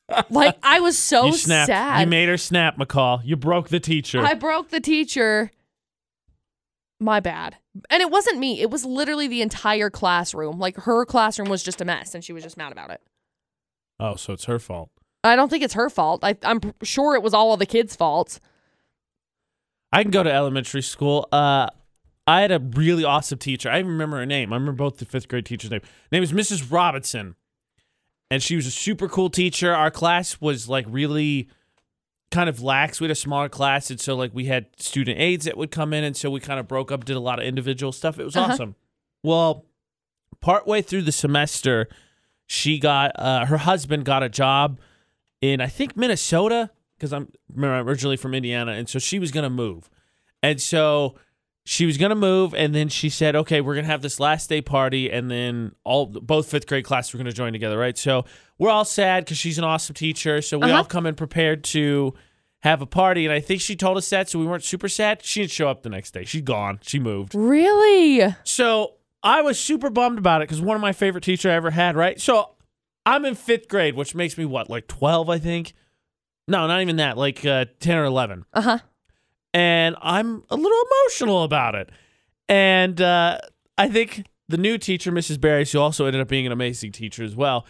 like 0.29 0.57
I 0.63 0.79
was 0.79 0.97
so 0.97 1.25
you 1.25 1.33
snapped. 1.33 1.67
sad. 1.67 2.01
You 2.01 2.07
made 2.07 2.29
her 2.29 2.37
snap, 2.37 2.77
McCall. 2.77 3.21
You 3.25 3.35
broke 3.35 3.67
the 3.69 3.79
teacher. 3.79 4.21
I 4.21 4.33
broke 4.33 4.69
the 4.69 4.79
teacher. 4.79 5.51
My 6.99 7.19
bad. 7.19 7.57
And 7.89 8.01
it 8.01 8.09
wasn't 8.09 8.39
me. 8.39 8.61
It 8.61 8.71
was 8.71 8.85
literally 8.85 9.27
the 9.27 9.41
entire 9.41 9.89
classroom. 9.89 10.57
Like 10.57 10.77
her 10.77 11.05
classroom 11.05 11.49
was 11.49 11.63
just 11.63 11.81
a 11.81 11.85
mess 11.85 12.15
and 12.15 12.23
she 12.23 12.31
was 12.31 12.43
just 12.43 12.55
mad 12.55 12.71
about 12.71 12.91
it. 12.91 13.01
oh, 13.99 14.15
so 14.15 14.31
it's 14.31 14.45
her 14.45 14.59
fault. 14.59 14.89
I 15.29 15.35
don't 15.35 15.49
think 15.49 15.63
it's 15.63 15.73
her 15.73 15.89
fault. 15.89 16.23
I, 16.23 16.37
I'm 16.43 16.59
sure 16.83 17.15
it 17.15 17.23
was 17.23 17.33
all 17.33 17.53
of 17.53 17.59
the 17.59 17.65
kids' 17.65 17.95
faults. 17.95 18.39
I 19.91 20.01
can 20.03 20.11
go 20.11 20.23
to 20.23 20.31
elementary 20.31 20.81
school. 20.81 21.27
Uh, 21.31 21.67
I 22.27 22.41
had 22.41 22.51
a 22.51 22.59
really 22.59 23.03
awesome 23.03 23.37
teacher. 23.37 23.69
I 23.69 23.79
even 23.79 23.91
remember 23.91 24.17
her 24.17 24.25
name. 24.25 24.51
I 24.51 24.55
remember 24.55 24.73
both 24.83 24.97
the 24.97 25.05
fifth 25.05 25.27
grade 25.27 25.45
teacher's 25.45 25.71
name. 25.71 25.81
Her 25.83 25.89
name 26.11 26.21
was 26.21 26.33
Mrs. 26.33 26.71
Robinson, 26.71 27.35
and 28.29 28.41
she 28.43 28.55
was 28.55 28.65
a 28.65 28.71
super 28.71 29.07
cool 29.07 29.29
teacher. 29.29 29.73
Our 29.73 29.91
class 29.91 30.41
was 30.41 30.67
like 30.67 30.85
really 30.89 31.49
kind 32.31 32.49
of 32.49 32.61
lax. 32.61 32.99
We 32.99 33.05
had 33.05 33.11
a 33.11 33.15
smaller 33.15 33.47
class, 33.47 33.89
and 33.89 33.99
so 33.99 34.15
like 34.15 34.31
we 34.33 34.45
had 34.45 34.65
student 34.77 35.19
aides 35.19 35.45
that 35.45 35.55
would 35.57 35.71
come 35.71 35.93
in, 35.93 36.03
and 36.03 36.17
so 36.17 36.29
we 36.29 36.39
kind 36.39 36.59
of 36.59 36.67
broke 36.67 36.91
up, 36.91 37.05
did 37.05 37.15
a 37.15 37.19
lot 37.19 37.39
of 37.39 37.45
individual 37.45 37.91
stuff. 37.91 38.19
It 38.19 38.25
was 38.25 38.35
Uh-huh. 38.35 38.51
awesome. 38.53 38.75
Well, 39.23 39.65
partway 40.41 40.81
through 40.81 41.03
the 41.03 41.11
semester, 41.11 41.87
she 42.47 42.79
got 42.79 43.11
uh, 43.17 43.45
her 43.45 43.57
husband 43.57 44.03
got 44.05 44.23
a 44.23 44.29
job 44.29 44.79
in 45.53 45.61
I 45.61 45.67
think 45.67 45.95
Minnesota 45.97 46.69
because 46.97 47.11
I'm 47.13 47.31
I'm 47.55 47.63
originally 47.87 48.17
from 48.17 48.33
Indiana, 48.33 48.71
and 48.73 48.87
so 48.89 48.99
she 48.99 49.19
was 49.19 49.31
gonna 49.31 49.49
move, 49.49 49.89
and 50.43 50.61
so 50.61 51.15
she 51.67 51.85
was 51.85 51.97
gonna 51.97 52.15
move, 52.15 52.53
and 52.53 52.73
then 52.75 52.89
she 52.89 53.09
said, 53.09 53.35
"Okay, 53.35 53.59
we're 53.61 53.75
gonna 53.75 53.87
have 53.87 54.01
this 54.01 54.19
last 54.19 54.49
day 54.49 54.61
party, 54.61 55.09
and 55.11 55.29
then 55.31 55.73
all 55.83 56.05
both 56.05 56.49
fifth 56.49 56.67
grade 56.67 56.85
classes 56.85 57.13
were 57.13 57.17
gonna 57.17 57.31
join 57.31 57.53
together, 57.53 57.77
right?" 57.77 57.97
So 57.97 58.25
we're 58.57 58.69
all 58.69 58.85
sad 58.85 59.25
because 59.25 59.37
she's 59.37 59.57
an 59.57 59.63
awesome 59.63 59.95
teacher, 59.95 60.41
so 60.41 60.57
we 60.59 60.65
Uh-huh. 60.65 60.77
all 60.77 60.85
come 60.85 61.05
in 61.05 61.15
prepared 61.15 61.63
to 61.65 62.13
have 62.61 62.81
a 62.81 62.85
party, 62.85 63.25
and 63.25 63.33
I 63.33 63.39
think 63.41 63.61
she 63.61 63.75
told 63.75 63.97
us 63.97 64.09
that, 64.09 64.29
so 64.29 64.39
we 64.39 64.45
weren't 64.45 64.63
super 64.63 64.87
sad. 64.89 65.23
She 65.23 65.41
didn't 65.41 65.51
show 65.51 65.67
up 65.69 65.83
the 65.83 65.89
next 65.89 66.11
day. 66.13 66.23
She's 66.25 66.41
gone. 66.41 66.79
She 66.81 66.97
moved. 66.99 67.35
Really? 67.35 68.33
So 68.43 68.93
I 69.21 69.41
was 69.41 69.59
super 69.59 69.89
bummed 69.89 70.17
about 70.17 70.41
it 70.41 70.47
because 70.47 70.61
one 70.61 70.75
of 70.75 70.81
my 70.81 70.93
favorite 70.93 71.23
teacher 71.23 71.49
I 71.51 71.53
ever 71.55 71.71
had, 71.71 71.95
right? 71.95 72.19
So 72.21 72.54
I'm 73.05 73.25
in 73.25 73.35
fifth 73.35 73.67
grade, 73.67 73.95
which 73.95 74.15
makes 74.15 74.37
me 74.37 74.45
what, 74.45 74.69
like 74.69 74.87
12, 74.87 75.29
I 75.29 75.37
think? 75.39 75.73
No, 76.47 76.67
not 76.67 76.81
even 76.81 76.95
that, 76.97 77.17
like 77.17 77.45
uh, 77.45 77.65
10 77.79 77.97
or 77.97 78.03
11. 78.05 78.45
Uh 78.53 78.61
huh. 78.61 78.79
And 79.53 79.95
I'm 80.01 80.43
a 80.49 80.55
little 80.55 80.83
emotional 81.05 81.43
about 81.43 81.75
it. 81.75 81.89
And 82.49 82.99
uh, 83.01 83.39
I 83.77 83.89
think 83.89 84.25
the 84.49 84.57
new 84.57 84.77
teacher, 84.77 85.11
Mrs. 85.11 85.39
Barry, 85.39 85.65
who 85.65 85.79
also 85.79 86.05
ended 86.05 86.21
up 86.21 86.27
being 86.27 86.45
an 86.45 86.51
amazing 86.51 86.91
teacher 86.91 87.23
as 87.23 87.35
well, 87.35 87.65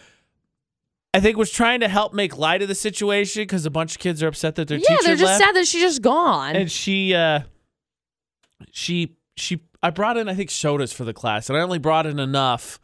I 1.14 1.20
think 1.20 1.38
was 1.38 1.50
trying 1.50 1.80
to 1.80 1.88
help 1.88 2.12
make 2.12 2.36
light 2.36 2.60
of 2.60 2.68
the 2.68 2.74
situation 2.74 3.42
because 3.42 3.64
a 3.64 3.70
bunch 3.70 3.92
of 3.94 3.98
kids 4.00 4.22
are 4.22 4.28
upset 4.28 4.56
that 4.56 4.68
their 4.68 4.78
Yeah, 4.78 4.84
teacher 4.88 5.02
they're 5.04 5.16
just 5.16 5.24
left 5.24 5.44
sad 5.44 5.54
that 5.56 5.66
she's 5.66 5.80
just 5.80 6.02
gone. 6.02 6.54
and 6.56 6.70
she 6.70 7.14
uh 7.14 7.40
she 8.70 9.16
she 9.36 9.60
I 9.82 9.90
brought 9.90 10.16
in 10.18 10.28
I 10.28 10.34
think 10.34 10.50
sodas 10.50 10.92
for 10.92 11.04
the 11.04 11.14
class 11.14 11.48
and 11.48 11.56
I 11.58 11.62
only 11.62 11.78
brought 11.78 12.04
in 12.06 12.18
enough 12.18 12.78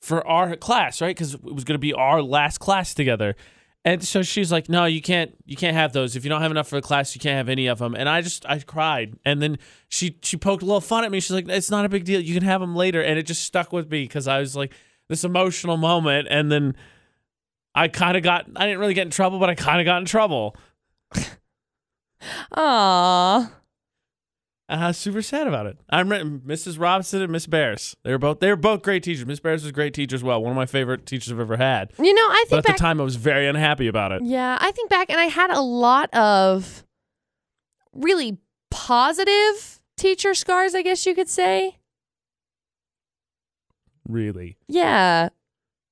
for 0.00 0.26
our 0.26 0.56
class, 0.56 1.00
right? 1.00 1.16
Cuz 1.16 1.34
it 1.34 1.42
was 1.42 1.64
going 1.64 1.74
to 1.74 1.78
be 1.78 1.92
our 1.92 2.22
last 2.22 2.58
class 2.58 2.94
together. 2.94 3.36
And 3.84 4.04
so 4.04 4.22
she's 4.22 4.52
like, 4.52 4.68
"No, 4.68 4.84
you 4.84 5.00
can't 5.00 5.34
you 5.46 5.56
can't 5.56 5.74
have 5.74 5.92
those. 5.92 6.14
If 6.14 6.24
you 6.24 6.28
don't 6.28 6.42
have 6.42 6.50
enough 6.50 6.68
for 6.68 6.76
the 6.76 6.82
class, 6.82 7.14
you 7.14 7.20
can't 7.20 7.36
have 7.36 7.48
any 7.48 7.66
of 7.66 7.78
them." 7.78 7.94
And 7.94 8.08
I 8.08 8.20
just 8.20 8.44
I 8.46 8.58
cried. 8.58 9.18
And 9.24 9.40
then 9.40 9.58
she 9.88 10.18
she 10.22 10.36
poked 10.36 10.62
a 10.62 10.66
little 10.66 10.82
fun 10.82 11.04
at 11.04 11.10
me. 11.10 11.20
She's 11.20 11.30
like, 11.30 11.48
"It's 11.48 11.70
not 11.70 11.86
a 11.86 11.88
big 11.88 12.04
deal. 12.04 12.20
You 12.20 12.34
can 12.34 12.42
have 12.42 12.60
them 12.60 12.76
later." 12.76 13.02
And 13.02 13.18
it 13.18 13.22
just 13.22 13.42
stuck 13.42 13.72
with 13.72 13.90
me 13.90 14.06
cuz 14.06 14.28
I 14.28 14.38
was 14.38 14.54
like 14.54 14.74
this 15.08 15.24
emotional 15.24 15.76
moment 15.76 16.28
and 16.30 16.52
then 16.52 16.76
I 17.74 17.88
kind 17.88 18.16
of 18.16 18.22
got 18.22 18.46
I 18.54 18.66
didn't 18.66 18.80
really 18.80 18.94
get 18.94 19.06
in 19.06 19.10
trouble, 19.10 19.38
but 19.38 19.48
I 19.48 19.54
kind 19.54 19.80
of 19.80 19.86
got 19.86 19.98
in 19.98 20.04
trouble. 20.04 20.56
Aww. 22.56 23.50
Was 24.70 24.96
super 24.98 25.20
sad 25.22 25.46
about 25.48 25.66
it. 25.66 25.78
I'm 25.90 26.08
Mrs. 26.08 26.78
Robinson 26.78 27.22
and 27.22 27.32
Miss 27.32 27.46
Bears. 27.46 27.96
They 28.04 28.12
were 28.12 28.18
both 28.18 28.40
they 28.40 28.48
were 28.50 28.56
both 28.56 28.82
great 28.82 29.02
teachers. 29.02 29.26
Miss 29.26 29.40
Bears 29.40 29.62
was 29.62 29.70
a 29.70 29.72
great 29.72 29.94
teacher 29.94 30.14
as 30.14 30.22
well. 30.22 30.40
One 30.42 30.52
of 30.52 30.56
my 30.56 30.66
favorite 30.66 31.06
teachers 31.06 31.32
I've 31.32 31.40
ever 31.40 31.56
had. 31.56 31.92
You 31.98 32.14
know, 32.14 32.22
I 32.22 32.44
But 32.48 32.56
think 32.64 32.68
at 32.70 32.76
the 32.76 32.80
time, 32.80 33.00
I 33.00 33.04
was 33.04 33.16
very 33.16 33.48
unhappy 33.48 33.88
about 33.88 34.12
it. 34.12 34.22
yeah, 34.24 34.58
I 34.60 34.70
think 34.72 34.88
back, 34.90 35.10
and 35.10 35.18
I 35.20 35.24
had 35.26 35.50
a 35.50 35.60
lot 35.60 36.12
of 36.14 36.84
really 37.92 38.38
positive 38.70 39.80
teacher 39.96 40.34
scars, 40.34 40.74
I 40.74 40.82
guess 40.82 41.04
you 41.04 41.14
could 41.14 41.28
say. 41.28 41.76
Really, 44.08 44.56
Yeah. 44.68 45.28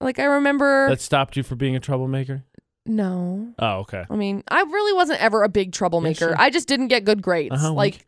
Like 0.00 0.18
I 0.20 0.24
remember. 0.24 0.88
that 0.90 1.00
stopped 1.00 1.36
you 1.36 1.42
from 1.42 1.58
being 1.58 1.74
a 1.74 1.80
troublemaker. 1.80 2.44
no. 2.86 3.52
Oh, 3.58 3.78
okay. 3.80 4.04
I 4.08 4.14
mean, 4.16 4.44
I 4.48 4.60
really 4.62 4.92
wasn't 4.92 5.20
ever 5.20 5.42
a 5.42 5.48
big 5.48 5.72
troublemaker. 5.72 6.18
sure. 6.28 6.40
I 6.40 6.50
just 6.50 6.68
didn't 6.68 6.86
get 6.88 7.04
good 7.04 7.20
grades. 7.20 7.52
Uh-huh, 7.54 7.72
like, 7.72 8.06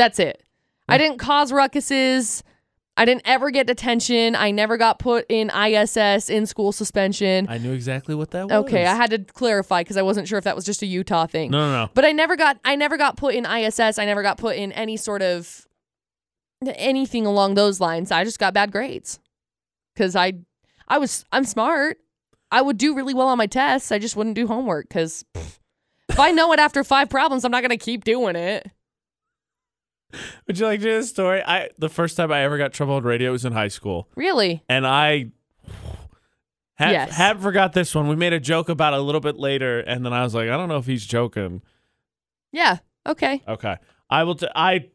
that's 0.00 0.18
it. 0.18 0.42
I 0.88 0.96
mm. 0.96 0.98
didn't 0.98 1.18
cause 1.18 1.52
ruckuses. 1.52 2.42
I 2.96 3.04
didn't 3.04 3.22
ever 3.24 3.50
get 3.50 3.66
detention. 3.66 4.34
I 4.34 4.50
never 4.50 4.76
got 4.76 4.98
put 4.98 5.26
in 5.28 5.50
ISS 5.50 6.28
in 6.28 6.44
school 6.46 6.72
suspension. 6.72 7.46
I 7.48 7.58
knew 7.58 7.72
exactly 7.72 8.14
what 8.14 8.30
that 8.32 8.48
was. 8.48 8.52
Okay, 8.64 8.84
I 8.84 8.94
had 8.94 9.10
to 9.10 9.18
clarify 9.18 9.82
because 9.82 9.96
I 9.96 10.02
wasn't 10.02 10.28
sure 10.28 10.38
if 10.38 10.44
that 10.44 10.56
was 10.56 10.64
just 10.64 10.82
a 10.82 10.86
Utah 10.86 11.26
thing. 11.26 11.50
No, 11.50 11.60
no, 11.60 11.84
no. 11.84 11.90
But 11.94 12.04
I 12.04 12.12
never 12.12 12.36
got 12.36 12.58
I 12.64 12.76
never 12.76 12.96
got 12.96 13.16
put 13.16 13.34
in 13.34 13.46
ISS. 13.46 13.98
I 13.98 14.04
never 14.04 14.22
got 14.22 14.38
put 14.38 14.56
in 14.56 14.72
any 14.72 14.96
sort 14.96 15.22
of 15.22 15.66
anything 16.66 17.26
along 17.26 17.54
those 17.54 17.80
lines. 17.80 18.10
I 18.10 18.24
just 18.24 18.38
got 18.38 18.52
bad 18.52 18.72
grades. 18.72 19.18
Cuz 19.96 20.16
I 20.16 20.32
I 20.88 20.98
was 20.98 21.24
I'm 21.32 21.44
smart. 21.44 21.98
I 22.50 22.60
would 22.60 22.76
do 22.76 22.94
really 22.94 23.14
well 23.14 23.28
on 23.28 23.38
my 23.38 23.46
tests. 23.46 23.92
I 23.92 23.98
just 23.98 24.16
wouldn't 24.16 24.34
do 24.34 24.46
homework 24.46 24.90
cuz 24.90 25.24
if 26.10 26.18
I 26.18 26.32
know 26.32 26.52
it 26.52 26.58
after 26.58 26.82
5 26.82 27.08
problems, 27.08 27.44
I'm 27.44 27.52
not 27.52 27.60
going 27.60 27.70
to 27.70 27.76
keep 27.76 28.02
doing 28.02 28.34
it. 28.34 28.68
Would 30.46 30.58
you 30.58 30.66
like 30.66 30.80
to 30.80 30.86
hear 30.86 31.00
the 31.00 31.06
story? 31.06 31.42
I 31.42 31.70
the 31.78 31.88
first 31.88 32.16
time 32.16 32.32
I 32.32 32.40
ever 32.42 32.58
got 32.58 32.72
trouble 32.72 32.94
on 32.94 33.02
radio 33.04 33.32
was 33.32 33.44
in 33.44 33.52
high 33.52 33.68
school, 33.68 34.08
Really? 34.16 34.62
and 34.68 34.86
I. 34.86 35.30
Have, 36.76 36.92
Yes. 36.92 37.16
have 37.16 37.42
forgot 37.42 37.74
this 37.74 37.94
one. 37.94 38.08
We 38.08 38.16
made 38.16 38.32
a 38.32 38.40
joke 38.40 38.70
about 38.70 38.94
it 38.94 39.00
a 39.00 39.02
little 39.02 39.20
bit 39.20 39.36
later, 39.36 39.80
and 39.80 40.04
then 40.04 40.14
I 40.14 40.22
was 40.22 40.34
like, 40.34 40.48
I 40.48 40.56
don't 40.56 40.68
know 40.70 40.78
if 40.78 40.86
he's 40.86 41.04
joking. 41.04 41.60
Yeah. 42.52 42.78
Okay. 43.06 43.42
Okay. 43.46 43.76
I 44.08 44.24
will. 44.24 44.34
T- 44.36 44.48
I 44.54 44.86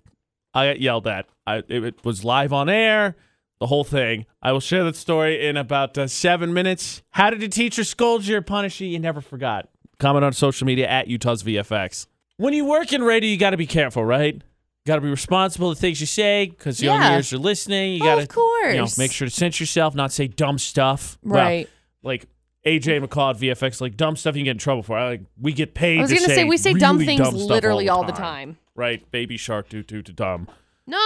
I 0.54 0.68
got 0.68 0.82
yelled 0.82 1.06
at. 1.08 1.28
I 1.46 1.58
it, 1.58 1.84
it 1.84 2.04
was 2.06 2.26
live 2.26 2.52
on 2.54 2.70
air. 2.70 3.16
The 3.60 3.68
whole 3.68 3.84
thing. 3.84 4.26
I 4.42 4.52
will 4.52 4.60
share 4.60 4.84
that 4.84 4.96
story 4.96 5.46
in 5.48 5.58
about 5.58 5.98
uh, 5.98 6.08
seven 6.08 6.54
minutes. 6.54 7.04
How 7.12 7.30
did 7.30 7.42
a 7.44 7.48
teacher 7.48 7.84
scold 7.84 8.26
you 8.26 8.38
or 8.38 8.42
punish 8.42 8.82
you? 8.82 8.88
You 8.88 9.00
never 9.00 9.22
forgot. 9.22 9.70
Comment 10.00 10.26
on 10.26 10.34
social 10.34 10.66
media 10.68 10.88
at 10.88 11.08
Utah's 11.08 11.42
VFX. 11.44 12.08
When 12.38 12.54
you 12.54 12.66
work 12.66 12.92
in 12.92 13.02
radio, 13.04 13.30
you 13.30 13.38
got 13.38 13.52
to 13.52 13.58
be 13.58 13.66
careful, 13.68 14.04
right? 14.04 14.42
Got 14.86 14.96
to 14.96 15.02
be 15.02 15.10
responsible 15.10 15.70
to 15.72 15.76
the 15.76 15.82
things 15.82 16.00
you 16.00 16.06
say 16.06 16.46
because 16.48 16.82
young 16.82 17.02
Yeah. 17.02 17.16
ears 17.16 17.34
are 17.34 17.40
listening. 17.40 17.94
You 17.94 18.02
got 18.02 18.20
of 18.20 18.28
to, 18.28 18.36
course. 18.36 18.74
you 18.74 18.80
know, 18.82 18.88
make 19.00 19.12
sure 19.12 19.28
to 19.28 19.34
censor 19.34 19.64
yourself, 19.64 19.96
not 19.96 20.12
say 20.12 20.28
dumb 20.28 20.60
stuff. 20.60 21.18
Well, 21.24 21.42
Right. 21.44 21.70
like 22.04 22.28
AJ 22.68 23.00
McCall 23.04 23.32
at 23.32 23.38
VFX, 23.40 23.82
like 23.82 23.98
dumb 23.98 24.16
stuff 24.16 24.36
you 24.36 24.42
can 24.42 24.46
get 24.46 24.52
in 24.52 24.58
trouble 24.60 24.84
for. 24.84 24.96
I, 24.98 25.08
like 25.10 25.22
we 25.42 25.54
get 25.54 25.74
paid. 25.74 26.00
I 26.00 26.02
was 26.04 26.12
to 26.12 26.18
gonna 26.18 26.34
say 26.36 26.44
we 26.44 26.58
say 26.58 26.74
dumb 26.74 27.00
things 27.04 27.22
dumb 27.22 27.34
literally 27.36 27.90
all 27.90 27.98
all 28.00 28.04
the, 28.06 28.12
the 28.12 28.18
time. 28.18 28.58
Right? 28.76 29.10
Baby 29.12 29.38
shark, 29.38 29.70
do 29.70 29.82
do 29.82 30.02
do 30.04 30.12
dumb. 30.14 30.48
No, 30.88 30.98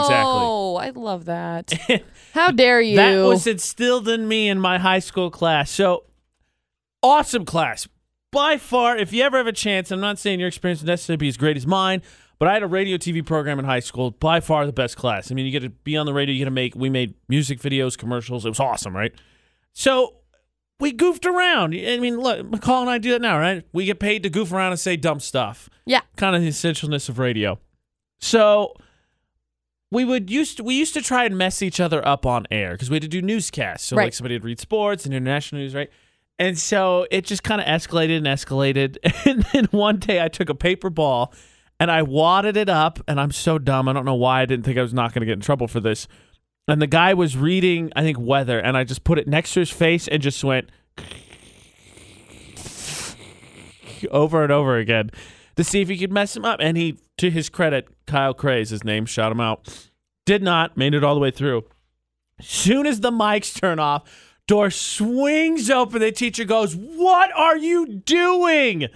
Exactly. 0.00 0.88
I 0.88 0.90
love 0.94 1.26
that. 1.26 1.72
How 2.34 2.50
dare 2.50 2.80
you? 2.80 2.96
That 2.96 3.18
was 3.24 3.46
instilled 3.46 4.08
in 4.08 4.26
me 4.26 4.48
in 4.48 4.58
my 4.58 4.78
high 4.78 4.98
school 4.98 5.30
class. 5.30 5.70
So 5.70 6.04
awesome 7.04 7.44
class. 7.44 7.86
By 8.32 8.56
far, 8.56 8.96
if 8.96 9.12
you 9.12 9.22
ever 9.22 9.36
have 9.36 9.46
a 9.46 9.52
chance, 9.52 9.90
I'm 9.92 10.00
not 10.00 10.18
saying 10.18 10.40
your 10.40 10.48
experience 10.48 10.80
would 10.80 10.88
necessarily 10.88 11.18
be 11.18 11.28
as 11.28 11.36
great 11.36 11.56
as 11.56 11.66
mine, 11.66 12.02
but 12.42 12.48
I 12.48 12.54
had 12.54 12.64
a 12.64 12.66
radio 12.66 12.96
TV 12.96 13.24
program 13.24 13.60
in 13.60 13.64
high 13.64 13.78
school. 13.78 14.10
By 14.10 14.40
far 14.40 14.66
the 14.66 14.72
best 14.72 14.96
class. 14.96 15.30
I 15.30 15.34
mean, 15.36 15.46
you 15.46 15.52
get 15.52 15.60
to 15.60 15.68
be 15.68 15.96
on 15.96 16.06
the 16.06 16.12
radio, 16.12 16.32
you 16.32 16.40
get 16.40 16.46
to 16.46 16.50
make, 16.50 16.74
we 16.74 16.90
made 16.90 17.14
music 17.28 17.60
videos, 17.60 17.96
commercials. 17.96 18.44
It 18.44 18.48
was 18.48 18.58
awesome, 18.58 18.96
right? 18.96 19.12
So 19.74 20.16
we 20.80 20.90
goofed 20.90 21.24
around. 21.24 21.72
I 21.72 21.98
mean, 21.98 22.18
look, 22.18 22.44
McCall 22.44 22.80
and 22.80 22.90
I 22.90 22.98
do 22.98 23.12
that 23.12 23.22
now, 23.22 23.38
right? 23.38 23.64
We 23.72 23.84
get 23.84 24.00
paid 24.00 24.24
to 24.24 24.28
goof 24.28 24.50
around 24.50 24.72
and 24.72 24.80
say 24.80 24.96
dumb 24.96 25.20
stuff. 25.20 25.70
Yeah. 25.86 26.00
Kind 26.16 26.34
of 26.34 26.42
the 26.42 26.48
essentialness 26.48 27.08
of 27.08 27.20
radio. 27.20 27.60
So 28.18 28.74
we 29.92 30.04
would 30.04 30.28
used 30.28 30.56
to, 30.56 30.64
we 30.64 30.74
used 30.74 30.94
to 30.94 31.00
try 31.00 31.24
and 31.24 31.38
mess 31.38 31.62
each 31.62 31.78
other 31.78 32.04
up 32.04 32.26
on 32.26 32.46
air 32.50 32.72
because 32.72 32.90
we 32.90 32.96
had 32.96 33.02
to 33.02 33.08
do 33.08 33.22
newscasts. 33.22 33.84
So 33.84 33.94
like 33.94 34.14
somebody 34.14 34.34
would 34.34 34.44
read 34.44 34.58
sports 34.58 35.04
and 35.04 35.14
international 35.14 35.60
news, 35.60 35.76
right? 35.76 35.90
And 36.40 36.58
so 36.58 37.06
it 37.12 37.24
just 37.24 37.44
kind 37.44 37.60
of 37.60 37.68
escalated 37.68 38.16
and 38.16 38.26
escalated. 38.26 38.96
And 39.30 39.46
then 39.52 39.66
one 39.66 40.00
day 40.00 40.20
I 40.20 40.26
took 40.26 40.48
a 40.48 40.56
paper 40.56 40.90
ball 40.90 41.32
and 41.82 41.90
I 41.90 42.02
wadded 42.02 42.56
it 42.56 42.68
up. 42.68 43.00
And 43.08 43.20
I'm 43.20 43.32
so 43.32 43.58
dumb. 43.58 43.88
I 43.88 43.92
don't 43.92 44.04
know 44.04 44.14
why 44.14 44.42
I 44.42 44.46
didn't 44.46 44.64
think 44.64 44.78
I 44.78 44.82
was 44.82 44.94
not 44.94 45.12
going 45.12 45.22
to 45.22 45.26
get 45.26 45.32
in 45.32 45.40
trouble 45.40 45.66
for 45.66 45.80
this. 45.80 46.06
And 46.68 46.80
the 46.80 46.86
guy 46.86 47.12
was 47.12 47.36
reading, 47.36 47.92
I 47.96 48.02
think, 48.02 48.20
weather. 48.20 48.60
And 48.60 48.76
I 48.76 48.84
just 48.84 49.02
put 49.02 49.18
it 49.18 49.26
next 49.26 49.52
to 49.54 49.60
his 49.60 49.70
face 49.70 50.06
and 50.06 50.22
just 50.22 50.44
went 50.44 50.70
over 54.12 54.44
and 54.44 54.52
over 54.52 54.76
again 54.76 55.10
to 55.56 55.64
see 55.64 55.80
if 55.80 55.88
he 55.88 55.98
could 55.98 56.12
mess 56.12 56.36
him 56.36 56.44
up. 56.44 56.60
And 56.62 56.76
he, 56.76 57.00
to 57.18 57.32
his 57.32 57.48
credit, 57.48 57.88
Kyle 58.06 58.32
Cray 58.32 58.60
is 58.60 58.70
his 58.70 58.84
name, 58.84 59.04
shout 59.04 59.32
him 59.32 59.40
out. 59.40 59.88
Did 60.24 60.40
not, 60.40 60.76
made 60.76 60.94
it 60.94 61.02
all 61.02 61.14
the 61.14 61.20
way 61.20 61.32
through. 61.32 61.64
Soon 62.40 62.86
as 62.86 63.00
the 63.00 63.10
mics 63.10 63.60
turn 63.60 63.80
off, 63.80 64.04
door 64.46 64.70
swings 64.70 65.68
open. 65.68 66.00
The 66.00 66.12
teacher 66.12 66.44
goes, 66.44 66.76
What 66.76 67.32
are 67.36 67.56
you 67.56 67.86
doing? 67.88 68.86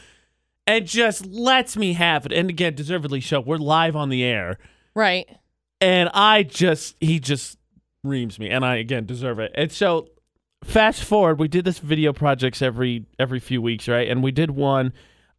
And 0.66 0.87
just 0.87 1.26
lets 1.26 1.76
me 1.76 1.92
have 1.92 2.26
it. 2.26 2.32
And 2.32 2.50
again, 2.50 2.75
deservedly 2.75 3.20
so. 3.20 3.40
We're 3.40 3.56
live 3.58 3.94
on 3.96 4.08
the 4.08 4.25
air. 4.25 4.58
right. 4.94 5.28
And 5.80 6.08
I 6.14 6.42
just, 6.42 6.96
he 7.00 7.20
just 7.20 7.58
reams 8.02 8.38
me. 8.38 8.49
And 8.49 8.64
I, 8.64 8.76
again, 8.76 9.04
deserve 9.04 9.38
it. 9.38 9.52
And 9.54 9.70
so 9.70 10.08
fast 10.64 11.04
forward, 11.04 11.38
we 11.38 11.49
did 11.49 11.66
this 11.66 11.78
video 11.80 12.12
projects 12.14 12.62
every 12.62 13.04
every 13.18 13.38
few 13.40 13.61
weeks, 13.61 13.87
right? 13.88 14.08
And 14.08 14.23
we 14.23 14.30
did 14.32 14.50
one. 14.52 14.92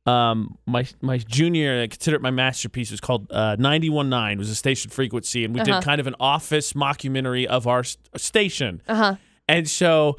Um, 0.06 0.58
my 0.68 0.86
my 1.02 1.18
junior, 1.18 1.82
I 1.82 1.88
consider 1.88 2.16
it 2.18 2.22
my 2.22 2.30
masterpiece. 2.32 2.92
Was 2.92 3.02
called 3.02 3.28
uh, 3.32 3.56
91.9. 3.58 4.32
It 4.34 4.38
was 4.38 4.50
a 4.52 4.56
station 4.56 4.92
frequency, 4.92 5.44
and 5.44 5.54
we 5.56 5.60
Uh-huh. 5.62 5.80
did 5.80 5.84
kind 5.84 6.00
of 6.00 6.06
an 6.08 6.16
office 6.20 6.74
mockumentary 6.74 7.46
of 7.48 7.66
our 7.68 7.80
s- 7.80 7.98
station. 8.16 8.82
Uh 8.88 8.96
huh. 8.96 9.16
And 9.50 9.68
so 9.68 10.18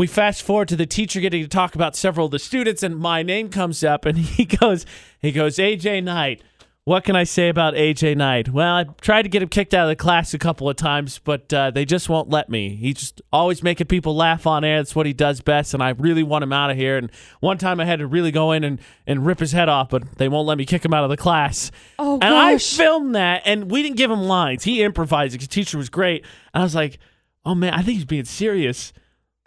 we 0.00 0.06
fast 0.06 0.42
forward 0.42 0.66
to 0.66 0.76
the 0.76 0.86
teacher 0.86 1.20
getting 1.20 1.42
to 1.42 1.48
talk 1.48 1.74
about 1.74 1.94
several 1.94 2.24
of 2.24 2.32
the 2.32 2.38
students, 2.38 2.82
and 2.82 2.96
my 2.96 3.22
name 3.22 3.50
comes 3.50 3.84
up, 3.84 4.06
and 4.06 4.16
he 4.18 4.46
goes, 4.46 4.86
he 5.18 5.30
goes, 5.30 5.58
AJ 5.58 6.04
Knight. 6.04 6.42
What 6.84 7.04
can 7.04 7.16
I 7.16 7.24
say 7.24 7.50
about 7.50 7.74
AJ 7.74 8.16
Knight? 8.16 8.48
Well, 8.48 8.76
I 8.76 8.84
tried 9.02 9.22
to 9.22 9.28
get 9.28 9.42
him 9.42 9.50
kicked 9.50 9.74
out 9.74 9.82
of 9.84 9.90
the 9.90 10.02
class 10.02 10.32
a 10.32 10.38
couple 10.38 10.70
of 10.70 10.76
times, 10.76 11.18
but 11.22 11.52
uh, 11.52 11.70
they 11.70 11.84
just 11.84 12.08
won't 12.08 12.30
let 12.30 12.48
me. 12.48 12.76
He's 12.76 12.94
just 12.94 13.20
always 13.30 13.62
making 13.62 13.88
people 13.88 14.16
laugh 14.16 14.46
on 14.46 14.64
air. 14.64 14.78
That's 14.78 14.96
what 14.96 15.04
he 15.04 15.12
does 15.12 15.42
best, 15.42 15.74
and 15.74 15.82
I 15.82 15.90
really 15.90 16.22
want 16.22 16.44
him 16.44 16.52
out 16.54 16.70
of 16.70 16.78
here. 16.78 16.96
And 16.96 17.12
one 17.40 17.58
time 17.58 17.78
I 17.78 17.84
had 17.84 17.98
to 17.98 18.06
really 18.06 18.30
go 18.30 18.52
in 18.52 18.64
and, 18.64 18.80
and 19.06 19.26
rip 19.26 19.38
his 19.38 19.52
head 19.52 19.68
off, 19.68 19.90
but 19.90 20.16
they 20.16 20.30
won't 20.30 20.48
let 20.48 20.56
me 20.56 20.64
kick 20.64 20.82
him 20.82 20.94
out 20.94 21.04
of 21.04 21.10
the 21.10 21.18
class. 21.18 21.70
Oh 21.98 22.14
And 22.22 22.34
I 22.34 22.56
filmed 22.56 23.14
that, 23.16 23.42
and 23.44 23.70
we 23.70 23.82
didn't 23.82 23.98
give 23.98 24.10
him 24.10 24.22
lines. 24.22 24.64
He 24.64 24.82
improvised. 24.82 25.38
The 25.38 25.46
teacher 25.46 25.76
was 25.76 25.90
great. 25.90 26.24
And 26.54 26.62
I 26.62 26.64
was 26.64 26.74
like, 26.74 26.98
oh 27.44 27.54
man, 27.54 27.74
I 27.74 27.82
think 27.82 27.96
he's 27.96 28.06
being 28.06 28.24
serious. 28.24 28.94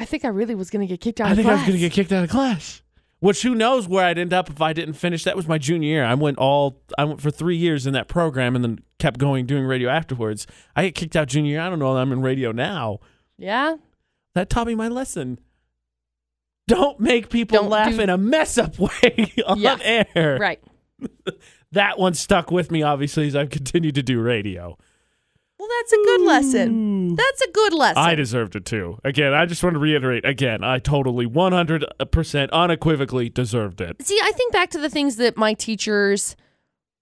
I 0.04 0.06
think 0.06 0.26
I 0.26 0.28
really 0.28 0.54
was 0.54 0.70
gonna 0.70 0.86
get 0.86 1.00
kicked 1.02 1.22
out 1.22 1.28
I 1.28 1.32
of 1.32 1.38
think 1.38 1.48
class. 1.48 1.56
I 1.58 1.62
was 1.62 1.68
going 1.68 1.80
to 1.80 1.88
get 1.88 1.94
kicked 1.94 2.12
out 2.12 2.24
of 2.26 2.30
class. 2.30 2.82
Which 3.22 3.42
who 3.42 3.56
knows 3.56 3.88
where 3.88 4.04
I'd 4.06 4.18
end 4.18 4.34
up 4.34 4.50
if 4.50 4.62
I 4.62 4.74
didn't 4.74 4.96
finish. 4.96 5.24
That 5.24 5.38
was 5.38 5.48
my 5.48 5.58
junior 5.58 5.88
year. 5.88 6.04
I 6.04 6.14
went 6.14 6.38
all 6.38 6.82
I 6.98 7.06
went 7.06 7.22
for 7.22 7.32
three 7.32 7.56
years 7.56 7.88
in 7.88 7.94
that 7.94 8.10
program, 8.10 8.54
and 8.54 8.66
then 8.66 8.80
kept 9.00 9.18
going 9.18 9.46
doing 9.46 9.64
radio 9.64 9.88
afterwards. 9.90 10.46
I 10.76 10.84
get 10.84 10.96
kicked 10.96 11.16
out 11.16 11.30
junior 11.30 11.52
year. 11.52 11.62
I 11.62 11.70
don't 11.70 11.80
know. 11.80 11.96
I'm 11.96 12.12
in 12.12 12.22
radio 12.22 12.52
now. 12.52 13.00
Yeah. 13.38 13.78
That 14.36 14.50
taught 14.50 14.68
me 14.68 14.76
my 14.76 14.90
lesson. 14.90 15.40
Don't 16.68 17.00
make 17.00 17.30
people 17.30 17.60
Don't 17.60 17.70
laugh 17.70 17.92
do- 17.96 18.02
in 18.02 18.10
a 18.10 18.18
mess 18.18 18.58
up 18.58 18.78
way 18.80 19.32
on 19.46 19.60
Yeah. 19.60 19.78
air. 19.82 20.38
Right. 20.40 20.62
That 21.72 21.98
one 21.98 22.14
stuck 22.14 22.52
with 22.52 22.70
me, 22.70 22.84
obviously, 22.84 23.26
as 23.26 23.36
I've 23.36 23.50
continued 23.50 23.96
to 23.96 24.04
do 24.04 24.22
radio. 24.22 24.78
Well, 25.64 25.70
that's 25.80 25.94
a 25.94 25.96
good 26.04 26.22
lesson. 26.24 27.12
Mm. 27.14 27.16
That's 27.16 27.42
a 27.42 27.52
good 27.52 27.74
lesson. 27.74 28.04
I 28.04 28.16
deserved 28.16 28.58
it 28.58 28.66
too. 28.66 29.00
Again, 29.06 29.34
I 29.34 29.46
just 29.46 29.64
want 29.64 29.76
to 29.76 29.80
reiterate 29.80 30.26
again, 30.26 30.62
I 30.62 30.80
totally 30.80 31.26
100% 31.26 32.52
unequivocally 32.52 33.30
deserved 33.30 33.80
it. 33.80 34.02
See, 34.02 34.20
I 34.22 34.34
think 34.34 34.52
back 34.52 34.72
to 34.72 34.78
the 34.78 34.90
things 34.90 35.16
that 35.16 35.38
my 35.38 35.54
teachers 35.54 36.36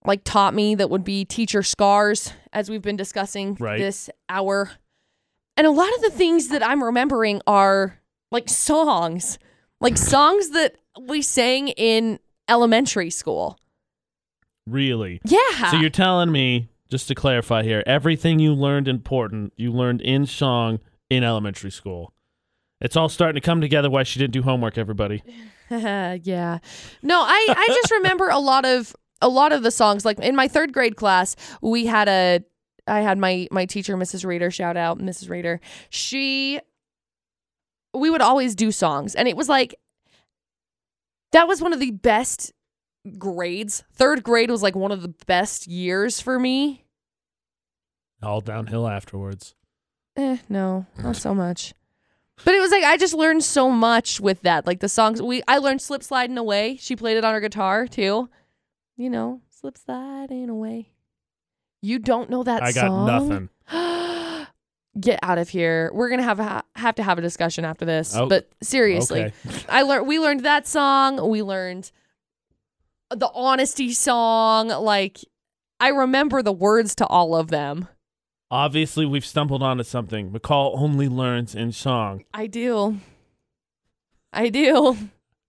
like 0.06 0.24
taught 0.24 0.54
me 0.54 0.76
that 0.76 0.92
would 0.92 1.04
be 1.04 1.26
teacher 1.26 1.64
scars 1.64 2.34
as 2.54 2.70
we've 2.70 2.84
been 2.84 2.98
discussing 2.98 3.58
Right. 3.60 3.80
this 3.80 4.12
hour. 4.30 4.70
And 5.58 5.66
a 5.66 5.72
lot 5.72 5.92
of 5.96 6.02
the 6.04 6.12
things 6.12 6.50
that 6.50 6.62
I'm 6.64 6.84
remembering 6.84 7.42
are 7.48 8.00
like 8.32 8.48
songs. 8.48 9.40
Like 9.80 9.98
songs 9.98 10.50
that 10.52 10.76
we 11.02 11.24
sang 11.24 11.70
in 11.70 12.20
elementary 12.48 13.10
school. 13.10 13.58
Really. 14.68 15.20
Yeah. 15.26 15.72
So 15.72 15.78
you're 15.78 15.90
telling 15.90 16.32
me, 16.32 16.68
just 16.92 17.08
to 17.08 17.16
clarify 17.16 17.64
here, 17.64 17.82
everything 17.88 18.38
you 18.40 18.54
learned 18.54 18.88
important, 18.88 19.54
you 19.56 19.72
learned 19.72 20.02
in 20.02 20.26
song 20.26 20.80
in 21.10 21.24
elementary 21.24 21.72
school. 21.72 22.14
It's 22.82 22.98
all 22.98 23.10
starting 23.10 23.42
to 23.42 23.46
come 23.46 23.62
together 23.62 23.90
why 23.90 24.04
she 24.04 24.20
didn't 24.20 24.34
do 24.34 24.42
homework, 24.42 24.78
everybody. 24.78 25.24
yeah. 25.70 26.60
No, 27.02 27.22
I 27.22 27.46
I 27.50 27.68
just 27.68 27.92
remember 27.92 28.30
a 28.30 28.40
lot 28.40 28.66
of 28.66 28.94
a 29.22 29.30
lot 29.30 29.54
of 29.54 29.64
the 29.64 29.72
songs 29.72 30.04
like 30.04 30.20
in 30.20 30.36
my 30.36 30.48
3rd 30.48 30.74
grade 30.74 30.96
class, 30.98 31.36
we 31.62 31.86
had 31.86 32.10
a 32.10 32.44
I 32.88 33.02
had 33.02 33.18
my 33.18 33.48
my 33.52 33.66
teacher 33.66 33.96
Mrs. 33.96 34.26
Rader 34.26 34.52
shout 34.52 34.76
out 34.76 35.00
Mrs. 35.00 35.30
Rader. 35.30 35.62
She 35.90 36.60
we 37.94 38.10
would 38.10 38.22
always 38.22 38.56
do 38.56 38.72
songs 38.72 39.16
and 39.16 39.28
it 39.28 39.38
was 39.38 39.48
like 39.48 39.76
that 41.32 41.48
was 41.48 41.62
one 41.62 41.72
of 41.72 41.80
the 41.80 41.92
best 41.92 42.52
grades. 43.18 43.84
3rd 43.98 44.24
grade 44.24 44.52
was 44.52 44.62
like 44.64 44.76
one 44.76 44.92
of 44.92 45.02
the 45.02 45.14
best 45.26 45.68
years 45.68 46.20
for 46.22 46.38
me. 46.40 46.86
All 48.24 48.42
downhill 48.42 48.88
afterwards. 48.88 49.56
Eh, 50.16 50.38
no, 50.50 50.86
not 51.02 51.16
so 51.16 51.34
much. 51.34 51.74
But 52.44 52.54
it 52.56 52.60
was 52.60 52.72
like 52.72 52.84
I 52.84 52.98
just 52.98 53.14
learned 53.14 53.44
so 53.44 53.70
much 53.70 54.20
with 54.20 54.42
that. 54.42 54.66
Like 54.66 54.80
the 54.80 54.90
songs 54.90 55.22
we 55.22 55.42
I 55.48 55.58
learned 55.60 55.82
Slip 55.82 56.04
Sliding 56.04 56.38
Away. 56.38 56.78
She 56.80 56.96
played 56.96 57.18
it 57.18 57.26
on 57.26 57.34
her 57.34 57.40
guitar 57.40 57.88
too. 57.88 58.30
You 58.98 59.10
know, 59.10 59.42
Slip 59.50 59.78
Sliding 59.78 60.50
Away. 60.50 60.90
You 61.82 61.98
don't 62.00 62.30
know 62.30 62.44
that 62.44 62.60
song 62.60 62.68
I 62.68 62.72
got 62.74 62.88
song? 62.88 63.50
nothing. 63.70 64.48
Get 65.00 65.20
out 65.24 65.38
of 65.38 65.50
here. 65.50 65.90
We're 65.94 66.10
going 66.10 66.20
to 66.20 66.26
have 66.26 66.40
a, 66.40 66.64
have 66.76 66.96
to 66.96 67.04
have 67.04 67.18
a 67.18 67.22
discussion 67.22 67.64
after 67.64 67.86
this. 67.86 68.14
Oh, 68.16 68.28
but 68.28 68.50
seriously, 68.62 69.22
Okay. 69.22 69.34
I 69.70 69.84
learned 69.84 70.06
we 70.06 70.20
learned 70.20 70.42
that 70.42 70.68
song. 70.68 71.30
We 71.30 71.42
learned 71.42 71.92
the 73.16 73.30
honesty 73.34 73.92
song 73.94 74.68
like 74.70 75.20
I 75.80 75.90
remember 75.90 76.42
the 76.42 76.52
words 76.54 76.96
to 76.96 77.08
all 77.08 77.36
of 77.36 77.48
them. 77.50 77.88
Obviously, 78.50 79.06
we've 79.06 79.26
stumbled 79.26 79.64
onto 79.64 79.84
something. 79.84 80.32
McCall 80.32 80.74
only 80.78 81.08
learns 81.08 81.56
in 81.56 81.72
song. 81.72 82.24
I 82.34 82.48
do. 82.48 82.98
I 84.34 84.50
do. 84.50 84.98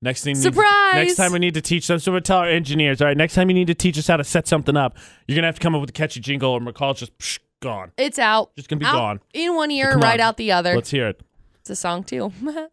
Next 0.00 0.24
thing, 0.24 0.34
Surprise! 0.34 0.94
next 0.94 1.14
time 1.14 1.32
we 1.32 1.38
need 1.38 1.54
to 1.54 1.60
teach 1.60 1.86
them. 1.86 2.00
So 2.00 2.12
we 2.12 2.20
tell 2.20 2.38
our 2.38 2.48
engineers, 2.48 3.00
all 3.00 3.06
right. 3.06 3.16
Next 3.16 3.34
time 3.34 3.48
you 3.48 3.54
need 3.54 3.68
to 3.68 3.74
teach 3.74 3.96
us 3.98 4.08
how 4.08 4.16
to 4.16 4.24
set 4.24 4.48
something 4.48 4.76
up, 4.76 4.96
you're 5.28 5.36
gonna 5.36 5.46
have 5.46 5.54
to 5.56 5.60
come 5.60 5.74
up 5.76 5.80
with 5.80 5.90
a 5.90 5.92
catchy 5.92 6.18
jingle, 6.20 6.50
or 6.50 6.60
McCall's 6.60 6.98
just 6.98 7.16
psh, 7.18 7.38
gone. 7.60 7.92
It's 7.96 8.18
out. 8.18 8.54
Just 8.56 8.68
gonna 8.68 8.80
be 8.80 8.86
out 8.86 8.94
gone. 8.94 9.20
in 9.32 9.54
one 9.54 9.70
ear, 9.70 9.92
Come 9.92 10.00
right 10.00 10.18
on. 10.20 10.26
out 10.26 10.36
the 10.38 10.50
other. 10.52 10.74
Let's 10.74 10.90
hear 10.90 11.08
it. 11.08 11.20
it's 11.60 11.70
a 11.70 11.76
song 11.76 12.02
too. 12.04 12.32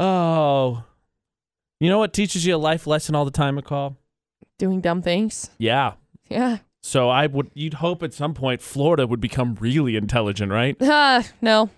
Oh, 0.00 0.84
you 1.80 1.88
know 1.88 1.98
what 1.98 2.12
teaches 2.12 2.44
you 2.44 2.56
a 2.56 2.58
life 2.58 2.86
lesson 2.86 3.14
all 3.14 3.24
the 3.24 3.30
time, 3.30 3.58
McCall? 3.58 3.96
Doing 4.58 4.80
dumb 4.80 5.02
things. 5.02 5.50
Yeah. 5.58 5.94
Yeah. 6.28 6.58
So 6.80 7.08
I 7.08 7.26
would, 7.26 7.50
you'd 7.54 7.74
hope 7.74 8.02
at 8.02 8.14
some 8.14 8.34
point 8.34 8.60
Florida 8.60 9.06
would 9.06 9.20
become 9.20 9.56
really 9.60 9.96
intelligent, 9.96 10.52
right? 10.52 10.80
Uh, 10.80 11.22
no. 11.40 11.70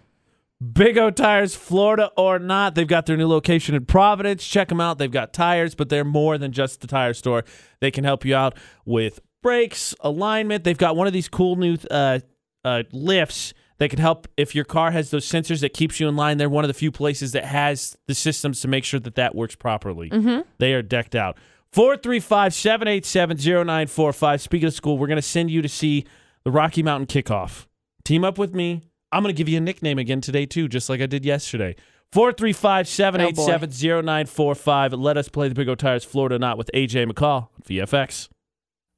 Big 0.73 0.99
O 0.99 1.11
Tires, 1.11 1.55
Florida 1.55 2.11
or 2.19 2.39
not, 2.39 2.75
they've 2.75 2.87
got 2.87 3.07
their 3.07 3.17
new 3.17 3.27
location 3.27 3.75
in 3.75 3.87
Providence. 3.87 4.47
Check 4.47 4.69
them 4.69 4.81
out. 4.81 4.99
They've 4.99 5.11
got 5.11 5.33
tires, 5.33 5.75
but 5.75 5.89
they're 5.89 6.05
more 6.05 6.37
than 6.37 6.53
just 6.53 6.83
the 6.83 6.87
tire 6.87 7.15
store. 7.15 7.45
They 7.81 7.91
can 7.91 8.05
help 8.05 8.27
you 8.27 8.37
out 8.37 8.57
with 8.85 9.21
brakes, 9.43 9.95
alignment. 10.01 10.65
They've 10.65 10.77
got 10.77 10.97
one 10.97 11.07
of 11.07 11.15
these 11.15 11.29
cool 11.29 11.57
new 11.57 11.79
uh, 11.91 12.21
uh, 12.63 12.83
lifts 12.93 13.55
They 13.81 13.89
can 13.89 13.99
help 13.99 14.29
if 14.37 14.55
your 14.55 14.67
car 14.67 14.91
has 14.91 15.11
those 15.11 15.27
sensors 15.27 15.63
that 15.63 15.73
keeps 15.73 15.99
you 15.99 16.07
in 16.07 16.15
line. 16.15 16.37
They're 16.37 16.51
one 16.51 16.65
of 16.65 16.69
the 16.69 16.75
few 16.75 16.93
places 16.93 17.33
that 17.33 17.47
has 17.47 17.97
the 18.07 18.15
systems 18.15 18.61
to 18.61 18.69
make 18.69 18.85
sure 18.85 19.01
that 19.01 19.15
that 19.15 19.35
works 19.35 19.57
properly. 19.57 20.11
Mm-hmm. 20.11 20.43
They 20.59 20.75
are 20.75 20.83
decked 20.83 21.15
out. 21.15 21.39
435 21.73 22.53
787 22.53 23.39
0945. 23.39 24.43
Speaking 24.43 24.67
of 24.69 24.75
school, 24.75 24.99
we're 24.99 25.07
going 25.07 25.17
to 25.17 25.23
send 25.23 25.51
you 25.51 25.63
to 25.63 25.69
see 25.69 26.05
the 26.45 26.51
Rocky 26.51 26.83
Mountain 26.83 27.07
kickoff. 27.07 27.67
Team 28.05 28.23
up 28.23 28.37
with 28.37 28.55
me. 28.55 28.83
I'm 29.13 29.23
going 29.23 29.35
to 29.35 29.39
give 29.39 29.49
you 29.49 29.57
a 29.57 29.63
nickname 29.63 29.99
again 29.99 30.21
today, 30.21 30.45
too, 30.45 30.69
just 30.69 30.91
like 30.91 31.01
I 31.01 31.07
did 31.07 31.25
yesterday. 31.25 31.75
435 32.13 32.87
787 32.87 34.05
0945. 34.05 34.93
Let 34.93 35.17
us 35.17 35.31
play 35.31 35.49
the 35.49 35.55
Big 35.55 35.71
O 35.71 35.75
Tires 35.75 36.05
Florida 36.05 36.39
Not 36.39 36.59
with 36.59 36.71
AJ 36.75 37.11
McCall, 37.11 37.49
VFX. 37.67 38.29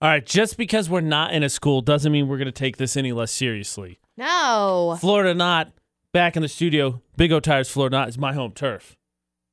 All 0.01 0.09
right, 0.09 0.27
just 0.27 0.57
because 0.57 0.91
we're 0.91 1.03
not 1.03 1.33
in 1.33 1.45
a 1.45 1.49
school 1.49 1.83
doesn't 1.83 2.11
mean 2.11 2.27
we're 2.27 2.39
going 2.39 2.47
to 2.47 2.53
take 2.53 2.79
this 2.79 2.97
any 2.97 3.13
less 3.13 3.31
seriously. 3.31 4.01
No. 4.17 4.97
Florida 5.01 5.35
Not 5.35 5.73
back 6.13 6.37
in 6.37 6.43
the 6.43 6.49
studio. 6.49 7.01
Big 7.17 7.33
O 7.33 7.41
Tires 7.41 7.71
Florida 7.71 7.97
Not 7.97 8.09
is 8.09 8.19
my 8.19 8.33
home 8.33 8.53
turf. 8.53 8.97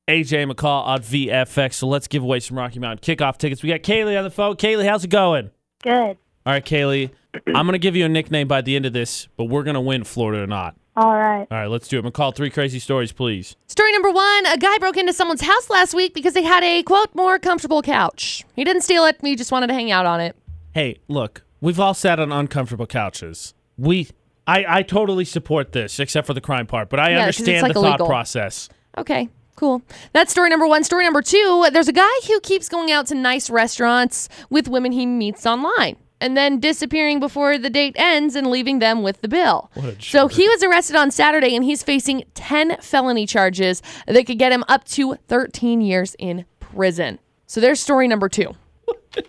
AJ 0.08 0.50
McCall 0.50 0.86
on 0.86 1.00
VFX. 1.00 1.74
So 1.74 1.86
let's 1.86 2.08
give 2.08 2.22
away 2.22 2.40
some 2.40 2.58
Rocky 2.58 2.78
Mountain 2.78 3.16
kickoff 3.16 3.38
tickets. 3.38 3.62
We 3.62 3.68
got 3.68 3.80
Kaylee 3.80 4.18
on 4.18 4.24
the 4.24 4.30
phone. 4.30 4.56
Kaylee, 4.56 4.86
how's 4.86 5.04
it 5.04 5.10
going? 5.10 5.50
Good. 5.82 6.16
All 6.46 6.52
right, 6.52 6.64
Kaylee. 6.64 7.10
I'm 7.46 7.66
going 7.66 7.72
to 7.72 7.78
give 7.78 7.94
you 7.94 8.04
a 8.04 8.08
nickname 8.08 8.48
by 8.48 8.60
the 8.60 8.74
end 8.74 8.86
of 8.86 8.92
this, 8.92 9.28
but 9.36 9.44
we're 9.44 9.62
going 9.62 9.74
to 9.74 9.80
win 9.80 10.04
Florida 10.04 10.42
or 10.42 10.46
not. 10.46 10.74
All 10.96 11.14
right. 11.14 11.46
All 11.50 11.58
right, 11.58 11.68
let's 11.68 11.86
do 11.86 11.98
it. 11.98 12.04
McCall, 12.04 12.34
three 12.34 12.50
crazy 12.50 12.80
stories, 12.80 13.12
please. 13.12 13.56
Story 13.68 13.92
number 13.92 14.10
one 14.10 14.46
A 14.46 14.58
guy 14.58 14.76
broke 14.78 14.96
into 14.96 15.12
someone's 15.12 15.40
house 15.40 15.70
last 15.70 15.94
week 15.94 16.12
because 16.12 16.34
they 16.34 16.42
had 16.42 16.64
a, 16.64 16.82
quote, 16.82 17.14
more 17.14 17.38
comfortable 17.38 17.80
couch. 17.80 18.44
He 18.56 18.64
didn't 18.64 18.82
steal 18.82 19.04
it, 19.04 19.16
he 19.22 19.36
just 19.36 19.52
wanted 19.52 19.68
to 19.68 19.74
hang 19.74 19.92
out 19.92 20.06
on 20.06 20.20
it. 20.20 20.36
Hey, 20.74 20.98
look, 21.06 21.44
we've 21.60 21.78
all 21.78 21.94
sat 21.94 22.18
on 22.18 22.32
uncomfortable 22.32 22.86
couches. 22.86 23.54
We, 23.78 24.08
I, 24.50 24.78
I 24.78 24.82
totally 24.82 25.24
support 25.24 25.72
this, 25.72 26.00
except 26.00 26.26
for 26.26 26.34
the 26.34 26.40
crime 26.40 26.66
part, 26.66 26.88
but 26.90 26.98
I 27.00 27.10
Yeah, 27.10 27.26
'cause 27.26 27.28
it's, 27.28 27.40
understand 27.48 27.62
like, 27.62 27.72
the 27.74 27.80
thought 27.80 27.88
illegal. 28.00 28.06
process. 28.06 28.68
Okay, 28.98 29.28
cool. 29.56 29.82
That's 30.12 30.30
story 30.32 30.50
number 30.50 30.66
one. 30.66 30.82
Story 30.84 31.04
number 31.04 31.22
two 31.22 31.66
there's 31.72 31.88
a 31.88 31.92
guy 31.92 32.10
who 32.26 32.40
keeps 32.40 32.68
going 32.68 32.90
out 32.90 33.06
to 33.08 33.14
nice 33.14 33.48
restaurants 33.50 34.28
with 34.50 34.68
women 34.68 34.92
he 34.92 35.06
meets 35.06 35.46
online 35.46 35.96
and 36.22 36.36
then 36.36 36.60
disappearing 36.60 37.18
before 37.20 37.56
the 37.56 37.70
date 37.70 37.94
ends 37.96 38.34
and 38.36 38.48
leaving 38.48 38.78
them 38.78 39.02
with 39.02 39.20
the 39.22 39.28
bill. 39.28 39.70
What 39.74 39.86
a 39.86 40.02
So 40.02 40.28
jerk. 40.28 40.32
he 40.32 40.48
was 40.48 40.62
arrested 40.62 40.96
on 40.96 41.10
Saturday 41.10 41.54
and 41.56 41.64
he's 41.64 41.82
facing 41.82 42.24
10 42.34 42.76
felony 42.82 43.26
charges 43.26 43.80
that 44.06 44.26
could 44.26 44.38
get 44.38 44.52
him 44.52 44.64
up 44.68 44.84
to 44.88 45.14
13 45.28 45.80
years 45.80 46.14
in 46.18 46.44
prison. 46.58 47.18
So 47.46 47.60
there's 47.60 47.80
story 47.80 48.06
number 48.08 48.28
two. 48.28 48.54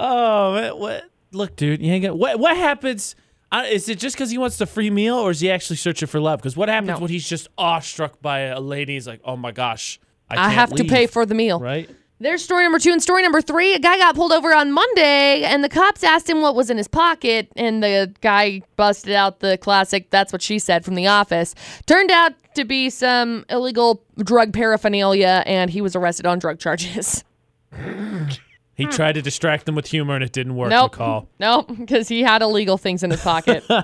Oh, 0.00 0.52
what? 0.52 0.78
what? 0.78 1.04
Look, 1.32 1.56
dude, 1.56 1.82
you 1.82 1.92
ain't 1.92 2.02
gonna. 2.04 2.14
What? 2.14 2.38
What 2.38 2.56
happens? 2.56 3.16
Uh, 3.50 3.64
is 3.68 3.88
it 3.88 3.98
just 3.98 4.14
because 4.14 4.30
he 4.30 4.36
wants 4.38 4.58
the 4.58 4.66
free 4.66 4.90
meal, 4.90 5.16
or 5.16 5.30
is 5.30 5.40
he 5.40 5.50
actually 5.50 5.76
searching 5.76 6.06
for 6.06 6.20
love? 6.20 6.38
Because 6.40 6.56
what 6.56 6.68
happens 6.68 6.88
No. 6.88 6.98
when 6.98 7.10
he's 7.10 7.26
just 7.28 7.48
awestruck 7.56 8.20
by 8.20 8.40
a 8.40 8.60
lady? 8.60 8.94
He's 8.94 9.06
like, 9.08 9.20
oh 9.24 9.36
my 9.36 9.52
gosh, 9.52 9.98
I, 10.28 10.34
I, 10.34 10.36
can't 10.36 10.52
have 10.52 10.74
to 10.74 10.84
pay 10.84 11.06
for 11.06 11.24
the 11.24 11.34
meal. 11.34 11.58
Right? 11.58 11.88
There's 12.20 12.42
story 12.42 12.64
number 12.64 12.80
two 12.80 12.90
and 12.90 13.00
story 13.00 13.22
number 13.22 13.40
three. 13.40 13.74
A 13.74 13.78
guy 13.78 13.96
got 13.96 14.16
pulled 14.16 14.32
over 14.32 14.52
on 14.52 14.72
Monday, 14.72 15.44
and 15.44 15.62
the 15.62 15.68
cops 15.68 16.02
asked 16.02 16.28
him 16.28 16.42
what 16.42 16.56
was 16.56 16.68
in 16.68 16.76
his 16.76 16.88
pocket, 16.88 17.48
and 17.56 17.82
the 17.82 18.12
guy 18.20 18.60
busted 18.76 19.12
out 19.14 19.38
the 19.38 19.56
classic 19.56 20.10
"That's 20.10 20.32
what 20.32 20.42
she 20.42 20.58
said" 20.58 20.84
from 20.84 20.96
The 20.96 21.06
Office. 21.06 21.54
Turned 21.86 22.10
out 22.10 22.32
to 22.54 22.64
be 22.64 22.90
some 22.90 23.46
illegal 23.48 24.02
drug 24.18 24.52
paraphernalia, 24.52 25.44
and 25.46 25.70
he 25.70 25.80
was 25.80 25.94
arrested 25.94 26.26
on 26.26 26.38
drug 26.40 26.58
charges. 26.58 27.24
He 28.78 28.86
tried 28.86 29.12
to 29.16 29.22
distract 29.22 29.66
them 29.66 29.74
with 29.74 29.88
humor, 29.88 30.14
and 30.14 30.22
it 30.22 30.32
didn't 30.32 30.54
work. 30.54 30.70
nope, 30.70 30.94
McCall. 30.94 31.26
nope, 31.40 31.70
because 31.76 32.06
he 32.08 32.22
had 32.22 32.42
illegal 32.42 32.78
things 32.78 33.02
in 33.02 33.10
his 33.10 33.20
pocket. 33.20 33.64
All 33.70 33.76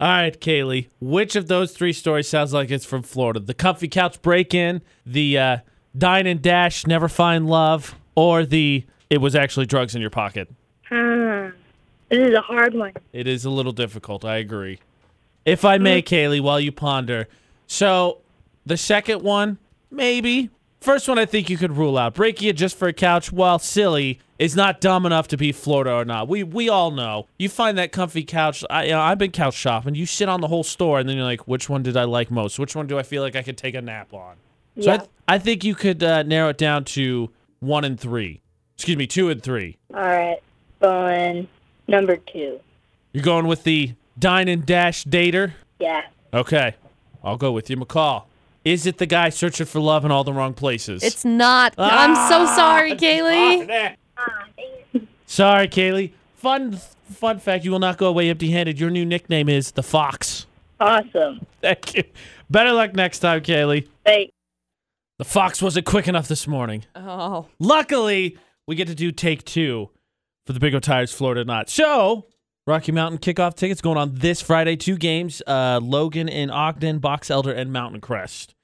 right, 0.00 0.40
Kaylee. 0.40 0.86
Which 1.00 1.34
of 1.34 1.48
those 1.48 1.72
three 1.72 1.92
stories 1.92 2.28
sounds 2.28 2.52
like 2.52 2.70
it's 2.70 2.84
from 2.84 3.02
Florida? 3.02 3.40
The 3.40 3.54
comfy 3.54 3.88
couch 3.88 4.22
break-in, 4.22 4.82
the 5.04 5.36
uh, 5.36 5.56
dine 5.98 6.28
and 6.28 6.40
dash, 6.40 6.86
never 6.86 7.08
find 7.08 7.48
love, 7.48 7.96
or 8.14 8.46
the 8.46 8.86
it 9.10 9.18
was 9.18 9.34
actually 9.34 9.66
drugs 9.66 9.96
in 9.96 10.00
your 10.00 10.10
pocket. 10.10 10.48
Hmm. 10.84 11.48
This 12.08 12.28
is 12.28 12.34
a 12.34 12.40
hard 12.40 12.74
one. 12.74 12.92
It 13.12 13.26
is 13.26 13.44
a 13.44 13.50
little 13.50 13.72
difficult. 13.72 14.24
I 14.24 14.36
agree. 14.36 14.78
If 15.44 15.64
I 15.64 15.78
may, 15.78 16.02
Kaylee, 16.02 16.40
while 16.40 16.60
you 16.60 16.70
ponder. 16.70 17.28
So, 17.66 18.18
the 18.64 18.76
second 18.76 19.22
one, 19.22 19.58
maybe. 19.90 20.50
First 20.80 21.08
one, 21.08 21.18
I 21.18 21.26
think 21.26 21.50
you 21.50 21.58
could 21.58 21.76
rule 21.76 21.98
out. 21.98 22.14
Breaking 22.14 22.48
it 22.48 22.56
just 22.56 22.76
for 22.76 22.88
a 22.88 22.92
couch, 22.94 23.30
while 23.30 23.58
silly, 23.58 24.18
is 24.38 24.56
not 24.56 24.80
dumb 24.80 25.04
enough 25.04 25.28
to 25.28 25.36
be 25.36 25.52
Florida 25.52 25.92
or 25.92 26.04
not. 26.06 26.26
We 26.26 26.42
we 26.42 26.70
all 26.70 26.90
know. 26.90 27.26
You 27.38 27.50
find 27.50 27.76
that 27.76 27.92
comfy 27.92 28.24
couch. 28.24 28.64
I, 28.70 28.84
you 28.84 28.90
know, 28.92 29.00
I've 29.00 29.18
been 29.18 29.30
couch 29.30 29.54
shopping. 29.54 29.94
You 29.94 30.06
sit 30.06 30.28
on 30.28 30.40
the 30.40 30.48
whole 30.48 30.62
store, 30.64 30.98
and 30.98 31.06
then 31.08 31.16
you're 31.16 31.26
like, 31.26 31.46
which 31.46 31.68
one 31.68 31.82
did 31.82 31.98
I 31.98 32.04
like 32.04 32.30
most? 32.30 32.58
Which 32.58 32.74
one 32.74 32.86
do 32.86 32.98
I 32.98 33.02
feel 33.02 33.22
like 33.22 33.36
I 33.36 33.42
could 33.42 33.58
take 33.58 33.74
a 33.74 33.82
nap 33.82 34.14
on? 34.14 34.36
So 34.80 34.90
I, 34.90 34.94
Yeah. 34.94 34.96
th- 34.98 35.10
I 35.28 35.38
think 35.38 35.64
you 35.64 35.74
could 35.74 36.02
uh, 36.02 36.22
narrow 36.22 36.48
it 36.48 36.56
down 36.58 36.84
to 36.86 37.28
one 37.60 37.84
and 37.84 38.00
three. 38.00 38.40
Excuse 38.76 38.96
me, 38.96 39.06
two 39.06 39.28
and 39.28 39.42
three. 39.42 39.76
All 39.92 40.00
right. 40.00 40.38
Going 40.80 41.46
number 41.88 42.16
two. 42.16 42.58
You're 43.12 43.22
going 43.24 43.46
with 43.46 43.64
the 43.64 43.92
dine 44.18 44.48
and 44.48 44.64
dash 44.64 45.04
dater. 45.04 45.52
Yeah. 45.78 46.02
Okay. 46.32 46.74
I'll 47.22 47.36
go 47.36 47.52
with 47.52 47.68
you, 47.68 47.76
McCall. 47.76 48.24
Is 48.64 48.86
it 48.86 48.98
the 48.98 49.06
guy 49.06 49.30
searching 49.30 49.66
for 49.66 49.80
love 49.80 50.04
in 50.04 50.10
all 50.10 50.24
the 50.24 50.32
wrong 50.32 50.52
places? 50.54 51.02
it's 51.02 51.24
not. 51.24 51.74
I'm 51.78 52.14
so 52.14 52.44
Ah, 52.46 52.54
sorry, 52.56 52.92
Kaylee. 52.92 53.66
darn 53.66 53.70
it. 53.70 53.98
Ah, 54.18 54.44
dang 54.56 55.02
it. 55.02 55.08
Sorry, 55.26 55.68
Kaylee. 55.68 56.12
Fun 56.36 56.78
fun 57.10 57.38
fact, 57.38 57.64
you 57.64 57.70
will 57.70 57.78
not 57.78 57.96
go 57.98 58.06
away 58.08 58.28
empty-handed. 58.30 58.78
Your 58.78 58.90
new 58.90 59.04
nickname 59.04 59.48
is 59.48 59.72
the 59.72 59.82
Fox. 59.82 60.46
Awesome. 60.78 61.44
Thank 61.60 61.94
you. 61.94 62.04
Better 62.48 62.72
luck 62.72 62.94
next 62.94 63.18
time, 63.20 63.40
Kaylee. 63.42 63.86
Hey. 64.04 64.30
The 65.18 65.24
Fox 65.24 65.60
wasn't 65.60 65.84
quick 65.86 66.08
enough 66.08 66.28
this 66.28 66.46
morning. 66.46 66.84
Oh, 66.96 67.46
Luckily, 67.58 68.38
we 68.66 68.74
get 68.76 68.88
to 68.88 68.94
do 68.94 69.12
take 69.12 69.44
two 69.44 69.90
for 70.46 70.52
the 70.54 70.60
Big 70.60 70.74
O 70.74 70.80
Tires 70.80 71.12
Florida 71.12 71.44
Not. 71.44 71.68
So, 71.68 72.26
Rocky 72.70 72.92
Mountain 72.92 73.18
kickoff 73.18 73.56
tickets 73.56 73.80
going 73.80 73.98
on 73.98 74.14
this 74.14 74.40
Friday. 74.40 74.76
Two 74.76 74.96
games 74.96 75.42
uh, 75.44 75.80
Logan 75.82 76.28
and 76.28 76.52
Ogden, 76.52 77.00
Box 77.00 77.28
Elder, 77.28 77.52
and 77.52 77.72
Mountain 77.72 78.00
Crest 78.00 78.54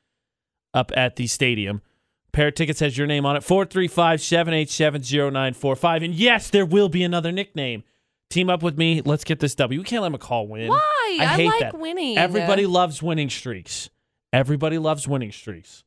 up 0.72 0.92
at 0.96 1.16
the 1.16 1.26
stadium. 1.26 1.82
Pair 2.30 2.48
of 2.48 2.54
tickets 2.54 2.78
has 2.78 2.96
your 2.96 3.08
name 3.08 3.26
on 3.26 3.34
it 3.34 3.42
435 3.42 4.20
787 4.20 5.02
0945. 5.02 6.02
And 6.04 6.14
yes, 6.14 6.50
there 6.50 6.64
will 6.64 6.88
be 6.88 7.02
another 7.02 7.32
nickname. 7.32 7.82
Team 8.30 8.48
up 8.48 8.62
with 8.62 8.78
me. 8.78 9.02
Let's 9.02 9.24
get 9.24 9.40
this 9.40 9.56
W. 9.56 9.80
We 9.80 9.84
can't 9.84 10.04
let 10.04 10.12
McCall 10.12 10.46
win. 10.46 10.68
why? 10.68 11.18
I 11.20 11.24
hate 11.26 11.46
like 11.48 11.60
that. 11.60 11.78
winning. 11.78 12.16
Everybody 12.16 12.66
loves 12.66 13.02
winning 13.02 13.28
streaks. 13.30 13.90
Everybody 14.32 14.78
loves 14.78 15.08
winning 15.08 15.32
streaks. 15.32 15.82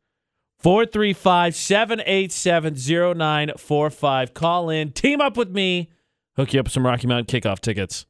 435 0.57 1.55
787 1.55 2.73
0945. 3.17 4.33
Call 4.33 4.69
in. 4.69 4.91
Team 4.91 5.21
up 5.21 5.37
with 5.37 5.51
me. 5.51 5.89
Hook 6.35 6.53
you 6.53 6.59
up 6.59 6.65
with 6.65 6.73
some 6.73 6.85
Rocky 6.85 7.07
Mountain 7.07 7.41
kickoff 7.41 7.59
tickets. 7.59 8.05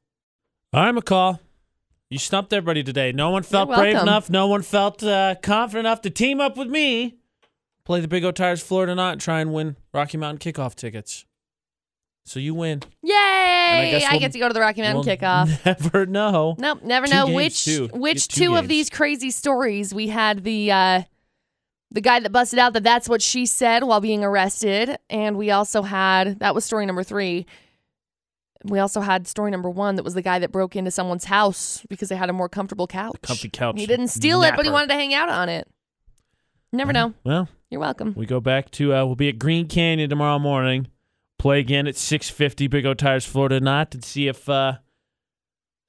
All 0.72 0.84
right, 0.84 0.94
McCall. 0.94 1.40
You 2.10 2.18
stumped 2.20 2.54
everybody 2.54 2.84
today. 2.84 3.12
No 3.12 3.30
one 3.32 3.44
felt 3.44 3.70
You're 3.70 3.78
brave 3.78 3.94
welcome. 3.94 4.08
enough. 4.10 4.30
No 4.30 4.48
one 4.48 4.62
felt 4.62 5.04
uh, 5.04 5.36
confident 5.42 5.86
enough 5.88 6.02
to 6.02 6.10
team 6.10 6.40
up 6.40 6.58
with 6.58 6.68
me. 6.68 7.16
Play 7.86 8.02
the 8.02 8.08
Big 8.08 8.24
O 8.24 8.32
Tires 8.32 8.62
Florida 8.62 8.94
Not 8.96 9.14
and 9.14 9.22
try 9.22 9.42
and 9.42 9.54
win 9.54 9.76
Rocky 9.94 10.18
Mountain 10.18 10.54
kickoff 10.54 10.76
tickets. 10.76 11.26
So 12.26 12.40
you 12.40 12.54
win. 12.54 12.82
Yay! 13.02 13.14
I 13.16 13.90
guess 13.92 14.04
I 14.06 14.12
we'll- 14.12 14.20
get 14.20 14.32
to 14.34 14.40
go 14.40 14.48
to 14.48 14.54
the 14.54 14.60
Rocky 14.60 14.82
Mountain 14.82 15.04
We'll 15.06 15.18
kickoff. 15.18 15.66
Never 15.84 16.06
know. 16.06 16.56
Nope, 16.60 16.84
never 16.84 17.08
Two 17.08 17.14
know 17.14 17.26
games, 17.26 17.36
which 17.36 17.66
too. 17.66 17.90
which 17.94 18.28
two 18.28 18.46
two, 18.46 18.56
of 18.56 18.68
these 18.68 18.90
crazy 18.92 19.32
stories. 19.32 19.94
We 19.94 20.10
had 20.10 20.44
the 20.44 20.72
uh 20.72 21.02
the 21.92 22.02
guy 22.02 22.20
that 22.20 22.32
busted 22.32 22.60
out 22.60 22.74
that 22.74 22.84
that's 22.84 23.10
what 23.10 23.24
she 23.24 23.48
said 23.48 23.84
while 23.84 24.02
being 24.02 24.24
arrested, 24.24 24.98
and 25.10 25.38
we 25.38 25.50
also 25.50 25.82
had 25.82 26.40
that 26.40 26.54
was 26.54 26.64
story 26.66 26.86
number 26.86 27.02
3. 27.02 27.48
We 28.66 28.80
also 28.80 29.02
had 29.02 29.28
story 29.28 29.52
number 29.52 29.70
1 29.70 29.96
that 29.96 30.04
was 30.04 30.14
the 30.14 30.22
guy 30.22 30.40
that 30.40 30.52
broke 30.52 30.76
into 30.76 30.92
someone's 30.92 31.26
house 31.26 31.86
because 31.90 32.10
they 32.10 32.16
had 32.16 32.30
a 32.30 32.34
more 32.34 32.50
comfortable 32.50 32.88
couch. 32.88 33.16
Comfy 33.22 33.50
couch. 33.50 33.80
He 33.80 33.86
didn't 33.86 34.10
steal 34.10 34.44
it, 34.44 34.54
but 34.56 34.66
he 34.66 34.72
wanted 34.72 34.90
to 34.90 34.96
hang 34.96 35.14
out 35.14 35.30
on 35.30 35.48
it. 35.48 35.68
Never 36.72 36.94
know. 36.94 37.14
Well, 37.24 37.48
You're 37.70 37.80
welcome. 37.80 38.14
We 38.16 38.26
go 38.26 38.40
back 38.40 38.70
to 38.72 38.94
uh, 38.94 39.06
we'll 39.06 39.16
be 39.16 39.30
at 39.30 39.40
Green 39.40 39.68
Canyon 39.68 40.10
tomorrow 40.10 40.40
morning. 40.40 40.88
Play 41.40 41.60
again 41.60 41.88
at 41.88 41.96
6:50 41.96 42.70
Big 42.70 42.86
O 42.86 42.94
Tires 42.94 43.26
Florida 43.26 43.60
Not 43.60 43.94
and 43.96 44.04
see 44.04 44.28
if 44.28 44.50
uh 44.50 44.74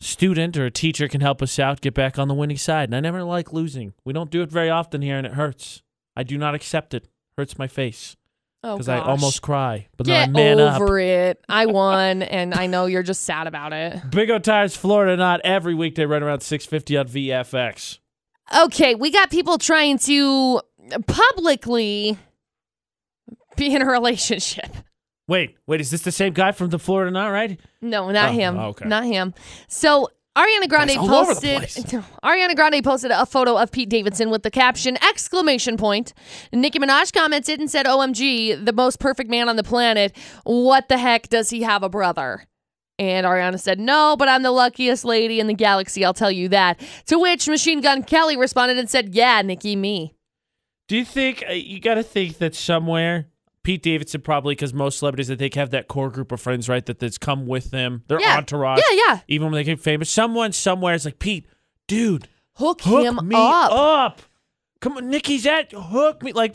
student 0.00 0.56
or 0.56 0.64
a 0.64 0.70
teacher 0.70 1.08
can 1.08 1.20
help 1.20 1.42
us 1.42 1.58
out 1.58 1.80
get 1.82 1.92
back 1.92 2.18
on 2.18 2.28
the 2.28 2.34
winning 2.34 2.56
side. 2.56 2.88
And 2.88 2.96
I 2.96 3.00
never 3.00 3.22
like 3.24 3.52
losing. 3.52 3.92
We 4.04 4.12
don't 4.12 4.30
do 4.30 4.42
it 4.42 4.50
very 4.50 4.70
often 4.70 5.02
here 5.02 5.18
and 5.18 5.26
it 5.26 5.34
hurts. 5.34 5.82
I 6.16 6.22
do 6.22 6.38
not 6.38 6.54
accept 6.54 6.94
it. 6.94 7.08
Hurts 7.36 7.58
my 7.58 7.66
face 7.66 8.16
Oh 8.62 8.74
because 8.76 8.88
I 8.88 8.98
almost 8.98 9.40
cry. 9.42 9.88
But 9.96 10.06
Get 10.06 10.32
then 10.32 10.36
I 10.36 10.56
man 10.56 10.60
up. 10.60 10.80
over 10.80 10.98
it. 10.98 11.42
I 11.48 11.66
won 11.66 12.22
and 12.36 12.54
I 12.54 12.66
know 12.66 12.86
you're 12.86 13.02
just 13.02 13.22
sad 13.22 13.46
about 13.46 13.72
it. 13.72 14.10
Big 14.10 14.30
O 14.30 14.38
Tires 14.38 14.76
Florida 14.76 15.16
Not 15.16 15.40
every 15.44 15.74
weekday 15.74 16.04
right 16.04 16.22
around 16.22 16.40
6:50 16.40 17.00
on 17.00 17.08
VFX. 17.08 17.98
Okay, 18.64 18.94
we 18.94 19.10
got 19.10 19.30
people 19.30 19.58
trying 19.58 19.98
to 20.00 20.60
publicly 21.06 22.18
be 23.56 23.74
in 23.74 23.82
a 23.82 23.86
relationship. 23.86 24.70
Wait, 25.28 25.56
wait, 25.66 25.80
is 25.80 25.90
this 25.92 26.02
the 26.02 26.10
same 26.12 26.32
guy 26.32 26.50
from 26.50 26.70
the 26.70 26.78
Florida 26.78 27.10
Not, 27.12 27.28
right? 27.28 27.60
No, 27.80 28.10
not 28.10 28.30
Oh, 28.30 28.32
him. 28.32 28.58
okay. 28.58 28.88
Not 28.88 29.04
him. 29.04 29.32
So 29.68 30.08
Ariana 30.38 30.68
Grande 30.68 30.90
Guys, 30.90 30.98
all 30.98 31.14
over 31.14 31.34
the 31.34 31.58
posted. 31.58 31.84
Ariana 32.24 32.54
Grande 32.54 32.84
posted 32.84 33.10
a 33.10 33.26
photo 33.26 33.56
of 33.56 33.72
Pete 33.72 33.88
Davidson 33.88 34.30
with 34.30 34.44
the 34.44 34.50
caption 34.50 34.96
exclamation 35.02 35.76
point. 35.76 36.12
Nicki 36.52 36.78
Minaj 36.78 37.12
commented 37.12 37.58
and 37.58 37.68
said, 37.68 37.84
"OMG, 37.86 38.64
the 38.64 38.72
most 38.72 39.00
perfect 39.00 39.28
man 39.28 39.48
on 39.48 39.56
the 39.56 39.64
planet. 39.64 40.16
What 40.44 40.88
the 40.88 40.98
heck 40.98 41.28
does 41.28 41.50
he 41.50 41.62
have 41.62 41.82
a 41.82 41.88
brother?" 41.88 42.46
And 42.96 43.26
Ariana 43.26 43.58
said, 43.58 43.80
"No, 43.80 44.14
but 44.16 44.28
I'm 44.28 44.44
the 44.44 44.52
luckiest 44.52 45.04
lady 45.04 45.40
in 45.40 45.48
the 45.48 45.54
galaxy, 45.54 46.04
I'll 46.04 46.14
tell 46.14 46.30
you 46.30 46.48
that." 46.50 46.80
To 47.06 47.18
which 47.18 47.48
Machine 47.48 47.80
Gun 47.80 48.04
Kelly 48.04 48.36
responded 48.36 48.78
and 48.78 48.88
said, 48.88 49.14
"Yeah, 49.14 49.42
Nicki, 49.42 49.74
me." 49.74 50.14
Do 50.86 50.96
you 50.96 51.04
think 51.04 51.44
uh, 51.48 51.52
you 51.52 51.80
got 51.80 51.94
to 51.94 52.04
think 52.04 52.38
that 52.38 52.54
somewhere 52.54 53.26
Pete 53.62 53.82
Davidson 53.82 54.22
probably 54.22 54.54
because 54.54 54.72
most 54.72 54.98
celebrities 54.98 55.30
I 55.30 55.36
think 55.36 55.54
have 55.54 55.70
that 55.70 55.86
core 55.88 56.10
group 56.10 56.32
of 56.32 56.40
friends 56.40 56.68
right 56.68 56.84
that 56.86 56.98
that's 56.98 57.18
come 57.18 57.46
with 57.46 57.70
them, 57.70 58.04
their 58.08 58.20
Yeah. 58.20 58.36
entourage. 58.38 58.80
Yeah, 58.90 58.96
yeah. 59.06 59.18
Even 59.28 59.46
when 59.46 59.54
they 59.54 59.64
get 59.64 59.80
famous, 59.80 60.08
someone 60.10 60.52
somewhere 60.52 60.94
is 60.94 61.04
like 61.04 61.18
Pete, 61.18 61.46
dude, 61.86 62.26
Hook, 62.56 62.80
hook 62.82 63.04
him 63.04 63.28
me 63.28 63.36
up. 63.36 63.70
up. 63.72 64.22
Come 64.80 64.96
on, 64.96 65.10
Nicki's 65.10 65.44
at 65.46 65.72
hook 65.72 66.22
me 66.22 66.32
like 66.32 66.54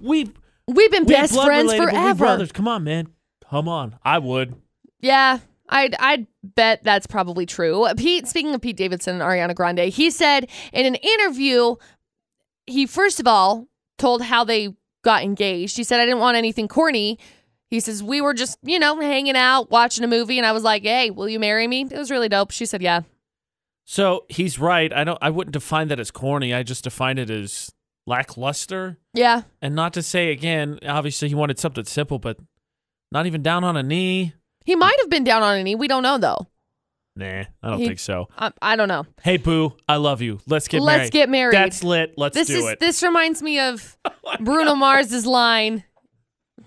we 0.00 0.30
We've 0.68 0.90
been 0.90 1.04
we 1.06 1.14
best 1.14 1.34
friends 1.34 1.72
related, 1.72 1.90
forever. 1.90 2.14
brothers. 2.18 2.52
Come 2.52 2.68
on, 2.68 2.84
man. 2.84 3.08
Come 3.50 3.68
on. 3.68 3.96
I 4.04 4.18
would. 4.18 4.54
Yeah, 5.00 5.38
I'd 5.68 5.94
I'd 5.98 6.26
bet 6.42 6.84
that's 6.84 7.06
probably 7.06 7.46
true. 7.46 7.86
Pete, 7.96 8.26
speaking 8.28 8.54
of 8.54 8.60
Pete 8.60 8.76
Davidson 8.76 9.14
and 9.20 9.22
Ariana 9.22 9.54
Grande, 9.54 9.80
he 9.92 10.10
said 10.10 10.48
in 10.72 10.86
an 10.86 10.94
interview, 10.96 11.74
he 12.66 12.86
first 12.86 13.18
of 13.18 13.26
all 13.26 13.66
told 13.96 14.22
how 14.22 14.44
they 14.44 14.74
got 15.02 15.22
engaged. 15.22 15.76
He 15.76 15.84
said 15.84 16.00
I 16.00 16.06
didn't 16.06 16.20
want 16.20 16.36
anything 16.36 16.68
corny. 16.68 17.18
He 17.70 17.80
says 17.80 18.02
we 18.02 18.20
were 18.20 18.34
just 18.34 18.58
you 18.62 18.78
know 18.78 18.98
hanging 19.00 19.36
out, 19.36 19.70
watching 19.70 20.04
a 20.04 20.08
movie, 20.08 20.38
and 20.38 20.46
I 20.46 20.52
was 20.52 20.62
like, 20.62 20.82
"Hey, 20.82 21.10
will 21.10 21.28
you 21.28 21.38
marry 21.38 21.66
me?" 21.66 21.82
It 21.90 21.98
was 21.98 22.10
really 22.10 22.28
dope. 22.28 22.50
She 22.50 22.66
said, 22.66 22.82
"Yeah." 22.82 23.02
So 23.84 24.24
he's 24.28 24.58
right. 24.58 24.92
I 24.92 25.04
don't. 25.04 25.18
I 25.22 25.30
wouldn't 25.30 25.52
define 25.52 25.88
that 25.88 26.00
as 26.00 26.10
corny. 26.10 26.52
I 26.54 26.62
just 26.62 26.84
define 26.84 27.18
it 27.18 27.30
as 27.30 27.70
lackluster. 28.06 28.98
Yeah, 29.14 29.42
And 29.60 29.74
not 29.74 29.92
to 29.94 30.02
say 30.02 30.30
again, 30.30 30.78
obviously 30.86 31.28
he 31.28 31.34
wanted 31.34 31.58
something 31.58 31.84
simple, 31.84 32.18
but 32.18 32.38
not 33.12 33.26
even 33.26 33.42
down 33.42 33.64
on 33.64 33.76
a 33.76 33.82
knee. 33.82 34.32
he 34.64 34.74
might 34.74 34.96
have 35.00 35.10
been 35.10 35.24
down 35.24 35.42
on 35.42 35.56
a 35.58 35.62
knee. 35.62 35.74
We 35.74 35.88
don't 35.88 36.02
know 36.02 36.16
though. 36.18 36.46
Nah, 37.18 37.42
I 37.64 37.70
don't 37.70 37.80
He- 37.80 37.86
think 37.88 37.98
so. 37.98 38.28
I, 38.38 38.52
I 38.62 38.76
don't 38.76 38.86
know. 38.86 39.04
Hey, 39.22 39.38
boo, 39.38 39.74
I 39.88 39.96
love 39.96 40.22
you. 40.22 40.38
Let's 40.46 40.68
get 40.68 40.80
Let's 40.80 40.98
married. 40.98 41.12
get 41.12 41.28
married. 41.28 41.54
That's 41.54 41.82
lit. 41.82 42.14
Let's 42.16 42.36
this 42.36 42.46
do 42.46 42.58
is 42.58 42.72
it. 42.72 42.80
this 42.80 43.02
reminds 43.02 43.42
me 43.42 43.58
of 43.58 43.96
oh 44.04 44.12
Bruno 44.40 44.76
Mars's 44.76 45.26
line. 45.26 45.82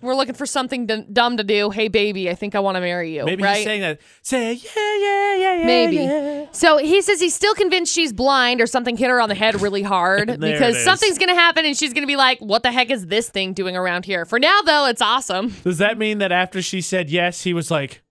We're 0.01 0.15
looking 0.15 0.33
for 0.33 0.45
something 0.47 0.87
d- 0.87 1.05
dumb 1.13 1.37
to 1.37 1.43
do. 1.43 1.69
Hey, 1.69 1.87
baby, 1.87 2.29
I 2.29 2.33
think 2.33 2.55
I 2.55 2.59
want 2.59 2.75
to 2.75 2.81
marry 2.81 3.15
you. 3.15 3.23
Maybe 3.23 3.43
right? 3.43 3.57
he's 3.57 3.65
saying 3.65 3.81
that. 3.81 4.01
Say 4.23 4.53
yeah, 4.53 4.97
yeah, 4.97 5.35
yeah, 5.35 5.55
yeah. 5.59 5.65
Maybe. 5.65 5.95
yeah. 5.97 6.45
So 6.51 6.79
he 6.79 7.01
says 7.01 7.21
he's 7.21 7.35
still 7.35 7.53
convinced 7.53 7.93
she's 7.93 8.11
blind 8.11 8.59
or 8.61 8.67
something 8.67 8.97
hit 8.97 9.09
her 9.09 9.21
on 9.21 9.29
the 9.29 9.35
head 9.35 9.61
really 9.61 9.83
hard 9.83 10.27
because 10.39 10.83
something's 10.83 11.17
going 11.17 11.29
to 11.29 11.35
happen 11.35 11.65
and 11.65 11.77
she's 11.77 11.93
going 11.93 12.03
to 12.03 12.07
be 12.07 12.15
like, 12.17 12.39
what 12.39 12.63
the 12.63 12.71
heck 12.71 12.89
is 12.89 13.05
this 13.07 13.29
thing 13.29 13.53
doing 13.53 13.77
around 13.77 14.03
here? 14.05 14.25
For 14.25 14.39
now, 14.39 14.61
though, 14.63 14.87
it's 14.87 15.01
awesome. 15.03 15.53
Does 15.63 15.77
that 15.77 15.97
mean 15.97 16.17
that 16.17 16.31
after 16.31 16.61
she 16.61 16.81
said 16.81 17.09
yes, 17.09 17.43
he 17.43 17.53
was 17.53 17.69
like, 17.69 18.01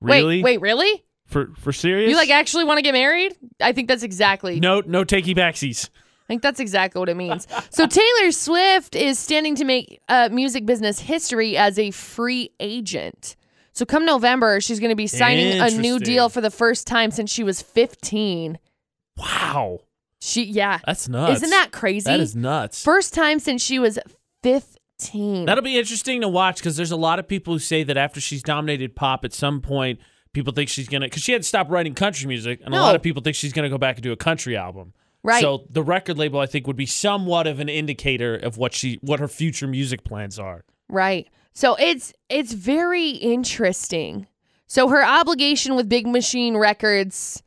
really? 0.00 0.42
Wait, 0.42 0.58
wait, 0.58 0.60
really? 0.60 1.04
For 1.30 1.52
for 1.56 1.72
serious? 1.72 2.10
You 2.10 2.16
like 2.16 2.30
actually 2.30 2.64
want 2.64 2.78
to 2.78 2.82
get 2.82 2.92
married? 2.92 3.36
I 3.60 3.72
think 3.72 3.88
that's 3.88 4.02
exactly. 4.02 4.58
no, 4.58 4.82
no 4.84 5.04
takey 5.04 5.34
backsies. 5.36 5.88
I 5.88 6.26
think 6.26 6.42
that's 6.42 6.60
exactly 6.60 6.98
what 7.00 7.08
it 7.08 7.16
means. 7.16 7.48
so 7.70 7.86
Taylor 7.86 8.30
Swift 8.30 8.94
is 8.94 9.18
standing 9.18 9.54
to 9.56 9.64
make 9.64 10.00
uh, 10.08 10.28
music 10.30 10.66
business 10.66 11.00
history 11.00 11.56
as 11.56 11.78
a 11.78 11.90
free 11.90 12.50
agent. 12.60 13.34
So 13.72 13.84
come 13.84 14.04
November, 14.04 14.60
she's 14.60 14.78
going 14.78 14.90
to 14.90 14.96
be 14.96 15.06
signing 15.06 15.60
a 15.60 15.70
new 15.70 15.98
deal 15.98 16.28
for 16.28 16.40
the 16.40 16.50
first 16.50 16.86
time 16.86 17.10
since 17.10 17.32
she 17.32 17.42
was 17.42 17.62
15. 17.62 18.58
Wow, 19.16 19.80
She 20.20 20.44
yeah. 20.44 20.78
that's 20.86 21.08
nuts. 21.08 21.36
Isn't 21.36 21.50
that 21.50 21.70
crazy? 21.72 22.04
That 22.10 22.20
is 22.20 22.36
nuts. 22.36 22.82
First 22.84 23.14
time 23.14 23.38
since 23.38 23.62
she 23.62 23.78
was 23.78 23.98
15. 24.42 25.46
That'll 25.46 25.64
be 25.64 25.78
interesting 25.78 26.20
to 26.20 26.28
watch 26.28 26.56
because 26.56 26.76
there's 26.76 26.90
a 26.90 26.96
lot 26.96 27.18
of 27.18 27.26
people 27.26 27.54
who 27.54 27.58
say 27.58 27.82
that 27.84 27.96
after 27.96 28.20
she's 28.20 28.42
dominated 28.42 28.94
pop, 28.94 29.24
at 29.24 29.32
some 29.32 29.60
point, 29.60 29.98
people 30.32 30.52
think 30.52 30.68
she's 30.68 30.88
gonna 30.88 31.06
because 31.06 31.22
she 31.22 31.32
had 31.32 31.42
to 31.42 31.48
stop 31.48 31.70
writing 31.70 31.94
country 31.94 32.26
music, 32.26 32.60
and 32.64 32.74
a 32.74 32.78
lot 32.78 32.94
of 32.94 33.02
people 33.02 33.22
think 33.22 33.36
she's 33.36 33.52
gonna 33.52 33.68
go 33.68 33.78
back 33.78 33.96
and 33.96 34.02
do 34.02 34.12
a 34.12 34.16
country 34.16 34.56
album. 34.56 34.92
Right. 35.22 35.42
So 35.42 35.66
the 35.68 35.82
record 35.82 36.18
label, 36.18 36.40
I 36.40 36.46
think, 36.46 36.66
would 36.66 36.76
be 36.76 36.86
somewhat 36.86 37.46
of 37.46 37.60
an 37.60 37.68
indicator 37.68 38.36
of 38.36 38.56
what 38.56 38.72
she 38.72 38.98
what 39.02 39.20
her 39.20 39.28
future 39.28 39.66
music 39.66 40.04
plans 40.04 40.38
are. 40.38 40.64
Right. 40.88 41.28
So 41.52 41.76
it's 41.76 42.12
it's 42.28 42.52
very 42.52 43.10
interesting. 43.10 44.26
So 44.66 44.88
her 44.88 45.04
obligation 45.04 45.74
with 45.74 45.88
Big 45.88 46.06
Machine 46.06 46.56
Records 46.56 47.42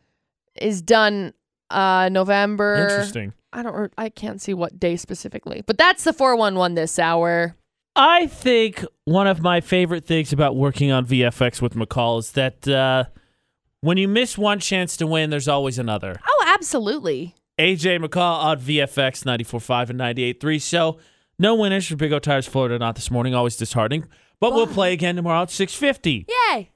is 0.55 0.81
done 0.81 1.33
uh 1.69 2.09
November. 2.11 2.87
Interesting. 2.89 3.33
I 3.51 3.63
don't 3.63 3.93
I 3.97 4.09
can't 4.09 4.41
see 4.41 4.53
what 4.53 4.79
day 4.79 4.95
specifically. 4.95 5.63
But 5.65 5.77
that's 5.77 6.03
the 6.03 6.13
411 6.13 6.75
this 6.75 6.99
hour. 6.99 7.55
I 7.95 8.27
think 8.27 8.83
one 9.05 9.27
of 9.27 9.41
my 9.41 9.61
favorite 9.61 10.05
things 10.05 10.33
about 10.33 10.55
working 10.55 10.91
on 10.91 11.05
VFX 11.05 11.61
with 11.61 11.75
McCall 11.75 12.19
is 12.19 12.31
that 12.31 12.67
uh, 12.67 13.05
when 13.81 13.97
you 13.97 14.07
miss 14.07 14.37
one 14.37 14.59
chance 14.59 14.97
to 14.97 15.07
win, 15.07 15.29
there's 15.29 15.47
always 15.47 15.77
another. 15.77 16.19
Oh, 16.27 16.45
absolutely. 16.47 17.35
AJ 17.59 18.03
McCall 18.03 18.43
on 18.43 18.59
VFX 18.59 19.23
94.5 19.23 19.91
and 19.91 19.99
98.3. 19.99 20.61
So 20.61 20.97
no 21.37 21.53
winners 21.53 21.87
for 21.87 21.95
Big 21.95 22.11
O 22.11 22.19
Tires 22.19 22.47
Florida 22.47 22.79
not 22.79 22.95
this 22.95 23.11
morning. 23.11 23.35
Always 23.35 23.57
disheartening. 23.57 24.07
But 24.39 24.53
we'll 24.53 24.67
play 24.67 24.91
again 24.93 25.15
tomorrow 25.15 25.43
at 25.43 25.49
6.50. 25.49 26.25
Yay. 26.51 26.71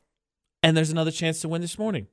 And 0.61 0.77
there's 0.77 0.91
another 0.91 1.11
chance 1.11 1.41
to 1.41 1.49
win 1.49 1.61
this 1.61 1.77
morning. 1.79 2.07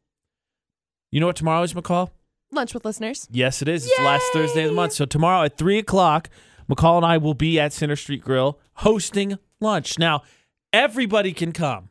You 1.12 1.21
know 1.21 1.27
what 1.27 1.37
tomorrow 1.37 1.62
is, 1.62 1.75
McCall? 1.75 2.11
Lunch 2.51 2.73
with 2.75 2.85
listeners. 2.85 3.29
Yes, 3.31 3.62
it 3.62 3.69
is. 3.69 3.87
It's 3.87 3.99
last 4.01 4.25
Thursday 4.33 4.64
of 4.64 4.71
the 4.71 4.75
month. 4.75 4.95
So 4.95 5.05
tomorrow 5.05 5.45
at 5.45 5.57
3 5.59 5.79
o'clock, 5.79 6.31
McCall 6.68 6.96
and 6.96 7.07
I 7.07 7.18
will 7.18 7.35
be 7.35 7.59
at 7.61 7.72
Center 7.72 7.96
Street 7.96 8.22
Grill 8.22 8.59
hosting 8.74 9.38
lunch. 9.61 9.98
Now, 9.98 10.22
everybody 10.72 11.33
can 11.33 11.53
come, 11.53 11.90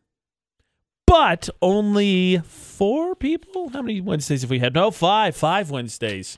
but 1.05 1.49
only 1.61 2.39
four 2.39 3.15
people? 3.15 3.69
How 3.69 3.81
many 3.81 4.01
Wednesdays 4.01 4.41
have 4.41 4.49
we 4.49 4.59
had? 4.59 4.73
No, 4.73 4.91
five. 4.91 5.35
Five 5.35 5.69
Wednesdays. 5.69 6.37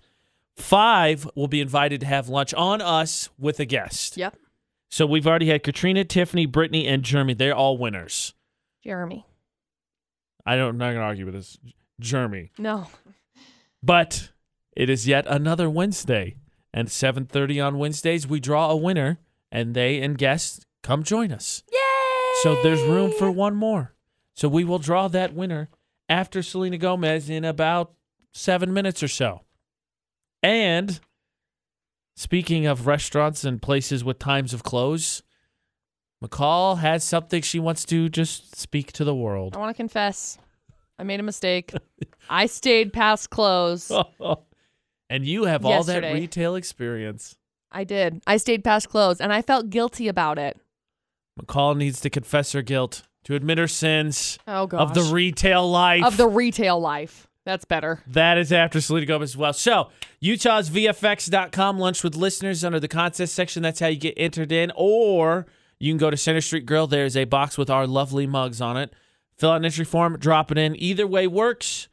Five 0.56 1.30
will 1.36 1.48
be 1.48 1.62
invited 1.62 2.00
to 2.02 2.06
have 2.06 2.30
lunch 2.30 2.54
on 2.54 2.82
us 2.82 3.30
with 3.38 3.60
a 3.60 3.66
guest. 3.66 4.18
Yep. 4.18 4.38
So 4.90 5.06
we've 5.06 5.28
already 5.28 5.48
had 5.48 5.64
Katrina, 5.64 6.06
Tiffany, 6.06 6.46
Brittany, 6.46 6.88
and 6.88 7.04
Jeremy. 7.04 7.34
They're 7.34 7.56
all 7.56 7.78
winners. 7.78 8.34
Jeremy. 8.84 9.26
I 10.46 10.56
don't, 10.56 10.70
I'm 10.70 10.78
not 10.78 10.86
going 10.86 10.98
to 10.98 11.02
argue 11.02 11.26
with 11.26 11.34
this. 11.34 11.58
Jeremy. 12.00 12.52
No. 12.58 12.88
But 13.82 14.30
it 14.76 14.90
is 14.90 15.08
yet 15.08 15.26
another 15.28 15.70
Wednesday, 15.70 16.38
and 16.76 16.90
7:30 16.90 17.66
on 17.66 17.78
Wednesdays 17.80 18.28
we 18.28 18.40
draw 18.40 18.70
a 18.70 18.76
winner, 18.76 19.18
and 19.50 19.74
they 19.74 20.02
and 20.02 20.18
guests 20.18 20.66
come 20.84 21.02
join 21.02 21.32
us. 21.32 21.64
Yay. 21.72 21.80
So 22.44 22.62
there's 22.62 22.82
room 22.84 23.12
for 23.18 23.32
one 23.32 23.56
more. 23.56 23.96
So 24.36 24.50
we 24.50 24.66
will 24.66 24.78
draw 24.78 25.08
that 25.08 25.34
winner 25.34 25.70
after 26.10 26.44
Selena 26.44 26.78
Gomez 26.78 27.30
in 27.30 27.46
about 27.46 27.94
seven 28.34 28.74
minutes 28.74 29.02
or 29.02 29.08
so. 29.08 29.42
And 30.44 31.00
speaking 32.18 32.68
of 32.68 32.86
restaurants 32.86 33.46
and 33.46 33.62
places 33.62 34.04
with 34.04 34.20
times 34.20 34.54
of 34.54 34.64
close, 34.64 35.24
McCall 36.22 36.80
has 36.80 37.06
something 37.06 37.42
she 37.42 37.60
wants 37.60 37.86
to 37.86 38.10
just 38.10 38.56
speak 38.58 38.92
to 38.94 39.06
the 39.06 39.16
world. 39.16 39.56
I 39.56 39.60
want 39.60 39.76
to 39.76 39.78
confess. 39.78 40.38
I 41.00 41.04
made 41.04 41.22
a 41.22 41.24
mistake. 41.24 41.74
I 42.30 42.48
stayed 42.48 42.92
past 42.92 43.30
close. 43.30 43.90
and 45.10 45.26
you 45.26 45.46
have 45.46 45.66
all 45.66 45.84
that 45.84 46.14
retail 46.14 46.56
experience. 46.56 47.36
I 47.72 47.84
did. 47.84 48.22
I 48.26 48.38
stayed 48.38 48.64
past 48.64 48.90
close 48.90 49.20
and 49.20 49.34
I 49.34 49.42
felt 49.42 49.70
guilty 49.70 50.08
about 50.08 50.38
it. 50.40 50.58
McCall 51.40 51.76
needs 51.76 52.00
to 52.02 52.10
confess 52.10 52.54
her 52.54 52.62
guilt, 52.62 53.04
to 53.26 53.36
admit 53.36 53.58
her 53.58 53.68
sins 53.68 54.40
Oh 54.48 54.68
gosh. 54.68 54.80
of 54.82 54.94
the 54.94 55.04
retail 55.14 55.70
life. 55.70 56.04
of 56.06 56.16
the 56.18 56.28
retail 56.30 56.80
life. 56.80 57.28
That's 57.46 57.66
better. 57.66 58.02
that 58.08 58.38
is 58.40 58.52
after 58.52 58.82
Selena 58.82 59.06
Gomez 59.06 59.32
as 59.32 59.38
well. 59.38 59.54
So, 59.54 59.90
Utah's 60.20 60.70
VFX.com 60.72 61.78
lunch 61.78 62.04
with 62.04 62.16
listeners 62.16 62.64
under 62.64 62.80
the 62.80 62.88
contest 62.88 63.36
section. 63.36 63.62
That's 63.62 63.80
how 63.80 63.88
you 63.88 63.98
get 64.00 64.16
entered 64.18 64.52
in. 64.52 64.72
Or 64.76 65.46
you 65.80 65.92
can 65.92 66.00
go 66.00 66.10
to 66.10 66.18
Center 66.18 66.42
Street 66.42 66.66
Grill. 66.66 66.88
There's 66.88 67.16
a 67.16 67.26
box 67.26 67.56
with 67.58 67.70
our 67.70 67.86
lovely 67.86 68.26
mugs 68.26 68.62
on 68.62 68.78
it. 68.78 68.94
Fill 69.38 69.52
out 69.52 69.58
an 69.58 69.66
entry 69.66 69.86
form, 69.86 70.18
drop 70.18 70.52
it 70.52 70.58
in. 70.58 70.76
Either 70.82 71.06
way 71.06 71.28
works. 71.28 71.88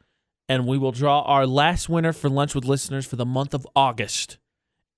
And 0.49 0.67
we 0.67 0.77
will 0.77 0.91
draw 0.91 1.21
our 1.21 1.47
last 1.47 1.87
winner 1.89 2.11
for 2.13 2.29
lunch 2.29 2.53
with 2.53 2.65
listeners 2.65 3.05
for 3.05 3.15
the 3.15 3.25
month 3.25 3.53
of 3.53 3.65
August 3.75 4.37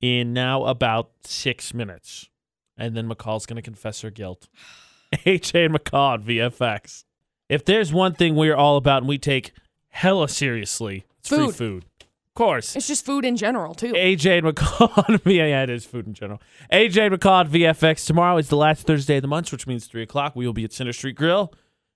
in 0.01 0.33
now 0.33 0.65
about 0.65 1.11
six 1.23 1.73
minutes. 1.73 2.29
And 2.77 2.95
then 2.97 3.07
McCall's 3.07 3.45
going 3.45 3.55
to 3.57 3.61
confess 3.61 4.01
her 4.01 4.09
guilt. 4.09 4.47
AJ 5.13 5.65
and 5.67 5.75
McCall 5.75 6.13
on 6.13 6.23
VFX. 6.23 7.03
If 7.47 7.63
there's 7.63 7.93
one 7.93 8.13
thing 8.15 8.35
we're 8.35 8.55
all 8.55 8.75
about 8.75 9.03
and 9.03 9.07
we 9.07 9.17
take 9.19 9.51
hella 9.89 10.27
seriously, 10.27 11.05
it's 11.19 11.29
free 11.29 11.37
Food. 11.45 11.55
food. 11.55 11.85
Of 12.01 12.33
course. 12.33 12.75
It's 12.75 12.87
just 12.87 13.05
food 13.05 13.23
in 13.23 13.37
general 13.37 13.73
too. 13.75 13.93
AJ 13.93 14.39
and 14.39 14.47
McCall 14.47 15.09
on 15.09 15.17
V- 15.19 15.37
yeah, 15.37 15.63
it 15.63 15.69
is 15.69 15.85
food 15.85 16.07
in 16.07 16.13
general. 16.13 16.41
AJ 16.73 17.05
and 17.13 17.15
McCall 17.15 17.45
at 17.45 17.51
VFX. 17.51 18.05
Tomorrow 18.05 18.37
is 18.37 18.49
the 18.49 18.57
last 18.57 18.85
Thursday 18.87 19.17
of 19.17 19.21
the 19.21 19.27
month, 19.29 19.51
which 19.51 19.67
means 19.67 19.85
3 19.85 20.01
o'clock. 20.01 20.35
We 20.35 20.45
will 20.45 20.53
be 20.53 20.65
at 20.65 20.73
Center 20.73 20.91
Street 20.91 21.15
Grill 21.15 21.53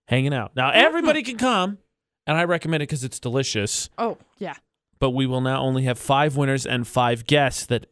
hanging 0.07 0.33
out. 0.33 0.55
Now, 0.55 0.69
everybody 0.71 1.23
can 1.23 1.37
come 1.37 1.79
and 2.27 2.37
I 2.37 2.43
recommend 2.43 2.83
it 2.83 2.87
because 2.89 3.03
it's 3.03 3.19
delicious. 3.19 3.89
Oh 3.97 4.17
yeah. 4.37 4.55
But 4.99 5.11
we 5.11 5.25
will 5.25 5.41
now 5.41 5.61
only 5.61 5.83
have 5.83 5.97
five 5.97 6.35
winners 6.35 6.65
and 6.65 6.87
five 6.87 7.25
guests 7.25 7.65
that 7.67 7.85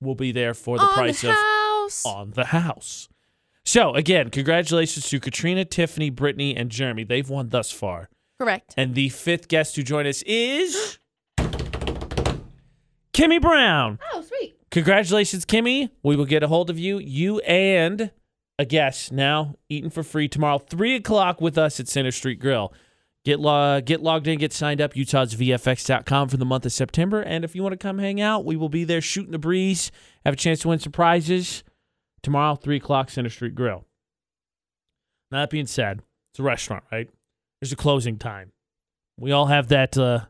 will 0.00 0.14
be 0.14 0.32
there 0.32 0.54
for 0.54 0.78
the 0.78 0.84
On 0.84 0.94
price 0.94 1.20
the 1.22 1.30
of 1.30 1.34
house. 1.36 2.06
on 2.06 2.30
the 2.32 2.46
house. 2.46 3.08
So 3.64 3.94
again, 3.94 4.30
congratulations 4.30 5.08
to 5.08 5.20
Katrina, 5.20 5.64
Tiffany, 5.64 6.10
Brittany, 6.10 6.56
and 6.56 6.70
Jeremy. 6.70 7.04
They've 7.04 7.28
won 7.28 7.48
thus 7.50 7.70
far. 7.70 8.08
Correct. 8.38 8.74
And 8.76 8.94
the 8.94 9.08
fifth 9.10 9.48
guest 9.48 9.74
to 9.76 9.82
join 9.82 10.06
us 10.06 10.22
is 10.22 10.98
Kimmy 13.12 13.40
Brown. 13.40 13.98
Oh 14.12 14.22
sweet. 14.22 14.56
Congratulations, 14.70 15.44
Kimmy. 15.46 15.90
We 16.02 16.16
will 16.16 16.24
get 16.24 16.42
a 16.42 16.48
hold 16.48 16.68
of 16.68 16.78
you. 16.78 16.98
You 16.98 17.38
and 17.40 18.10
a 18.58 18.64
guest 18.64 19.12
now 19.12 19.54
eating 19.68 19.90
for 19.90 20.02
free 20.02 20.28
tomorrow, 20.28 20.58
three 20.58 20.94
o'clock 20.96 21.40
with 21.40 21.56
us 21.56 21.78
at 21.78 21.88
Center 21.88 22.10
Street 22.10 22.40
Grill. 22.40 22.72
Get 23.24 23.40
lo- 23.40 23.80
get 23.80 24.02
logged 24.02 24.26
in, 24.26 24.38
get 24.38 24.52
signed 24.52 24.82
up, 24.82 24.92
utahsvfx.com 24.94 26.28
for 26.28 26.36
the 26.36 26.44
month 26.44 26.66
of 26.66 26.72
September. 26.72 27.22
And 27.22 27.42
if 27.42 27.54
you 27.54 27.62
want 27.62 27.72
to 27.72 27.78
come 27.78 27.98
hang 27.98 28.20
out, 28.20 28.44
we 28.44 28.54
will 28.54 28.68
be 28.68 28.84
there 28.84 29.00
shooting 29.00 29.32
the 29.32 29.38
breeze, 29.38 29.90
have 30.24 30.34
a 30.34 30.36
chance 30.36 30.60
to 30.60 30.68
win 30.68 30.78
some 30.78 30.92
prizes 30.92 31.64
tomorrow, 32.22 32.54
three 32.54 32.76
o'clock, 32.76 33.08
Center 33.08 33.30
Street 33.30 33.54
Grill. 33.54 33.86
Now, 35.30 35.40
that 35.40 35.50
being 35.50 35.66
said, 35.66 36.02
it's 36.32 36.38
a 36.38 36.42
restaurant, 36.42 36.84
right? 36.92 37.08
There's 37.60 37.72
a 37.72 37.76
closing 37.76 38.18
time. 38.18 38.52
We 39.18 39.32
all 39.32 39.46
have 39.46 39.68
that 39.68 39.96
uh, 39.96 40.26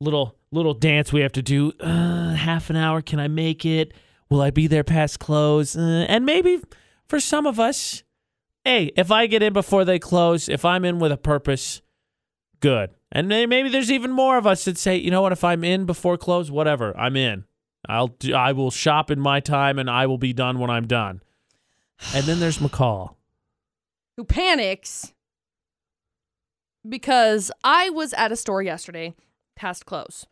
little 0.00 0.36
little 0.50 0.74
dance 0.74 1.12
we 1.12 1.20
have 1.20 1.32
to 1.32 1.42
do. 1.42 1.72
Uh, 1.78 2.34
half 2.34 2.70
an 2.70 2.76
hour, 2.76 3.02
can 3.02 3.20
I 3.20 3.28
make 3.28 3.64
it? 3.64 3.92
Will 4.30 4.40
I 4.40 4.50
be 4.50 4.66
there 4.66 4.84
past 4.84 5.20
close? 5.20 5.76
Uh, 5.76 6.06
and 6.08 6.26
maybe 6.26 6.60
for 7.06 7.20
some 7.20 7.46
of 7.46 7.60
us, 7.60 8.02
hey, 8.64 8.90
if 8.96 9.10
I 9.10 9.26
get 9.26 9.42
in 9.42 9.52
before 9.52 9.84
they 9.84 9.98
close, 9.98 10.48
if 10.48 10.64
I'm 10.64 10.84
in 10.84 10.98
with 10.98 11.12
a 11.12 11.16
purpose, 11.16 11.82
good. 12.62 12.90
And 13.10 13.28
maybe 13.28 13.68
there's 13.68 13.90
even 13.90 14.10
more 14.10 14.38
of 14.38 14.46
us 14.46 14.64
that 14.64 14.78
say, 14.78 14.96
you 14.96 15.10
know 15.10 15.20
what, 15.20 15.32
if 15.32 15.44
I'm 15.44 15.62
in 15.62 15.84
before 15.84 16.16
close, 16.16 16.50
whatever, 16.50 16.96
I'm 16.96 17.14
in. 17.16 17.44
I'll 17.86 18.08
do, 18.08 18.32
I 18.34 18.52
will 18.52 18.70
shop 18.70 19.10
in 19.10 19.20
my 19.20 19.40
time 19.40 19.78
and 19.78 19.90
I 19.90 20.06
will 20.06 20.16
be 20.16 20.32
done 20.32 20.58
when 20.58 20.70
I'm 20.70 20.86
done. 20.86 21.20
And 22.14 22.24
then 22.24 22.40
there's 22.40 22.58
McCall. 22.58 23.16
Who 24.16 24.24
panics 24.24 25.12
because 26.88 27.50
I 27.62 27.90
was 27.90 28.12
at 28.14 28.32
a 28.32 28.36
store 28.36 28.62
yesterday 28.62 29.14
past 29.56 29.86
close. 29.86 30.26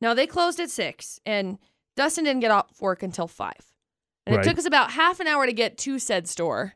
Now 0.00 0.14
they 0.14 0.26
closed 0.26 0.58
at 0.60 0.70
six, 0.70 1.20
and 1.26 1.58
Dustin 1.96 2.24
didn't 2.24 2.40
get 2.40 2.50
off 2.50 2.80
work 2.80 3.02
until 3.02 3.28
five. 3.28 3.72
And 4.26 4.36
Right. 4.36 4.44
it 4.44 4.48
took 4.48 4.58
us 4.58 4.64
about 4.64 4.92
half 4.92 5.20
an 5.20 5.26
hour 5.26 5.46
to 5.46 5.52
get 5.52 5.76
to 5.78 5.98
said 5.98 6.28
store. 6.28 6.74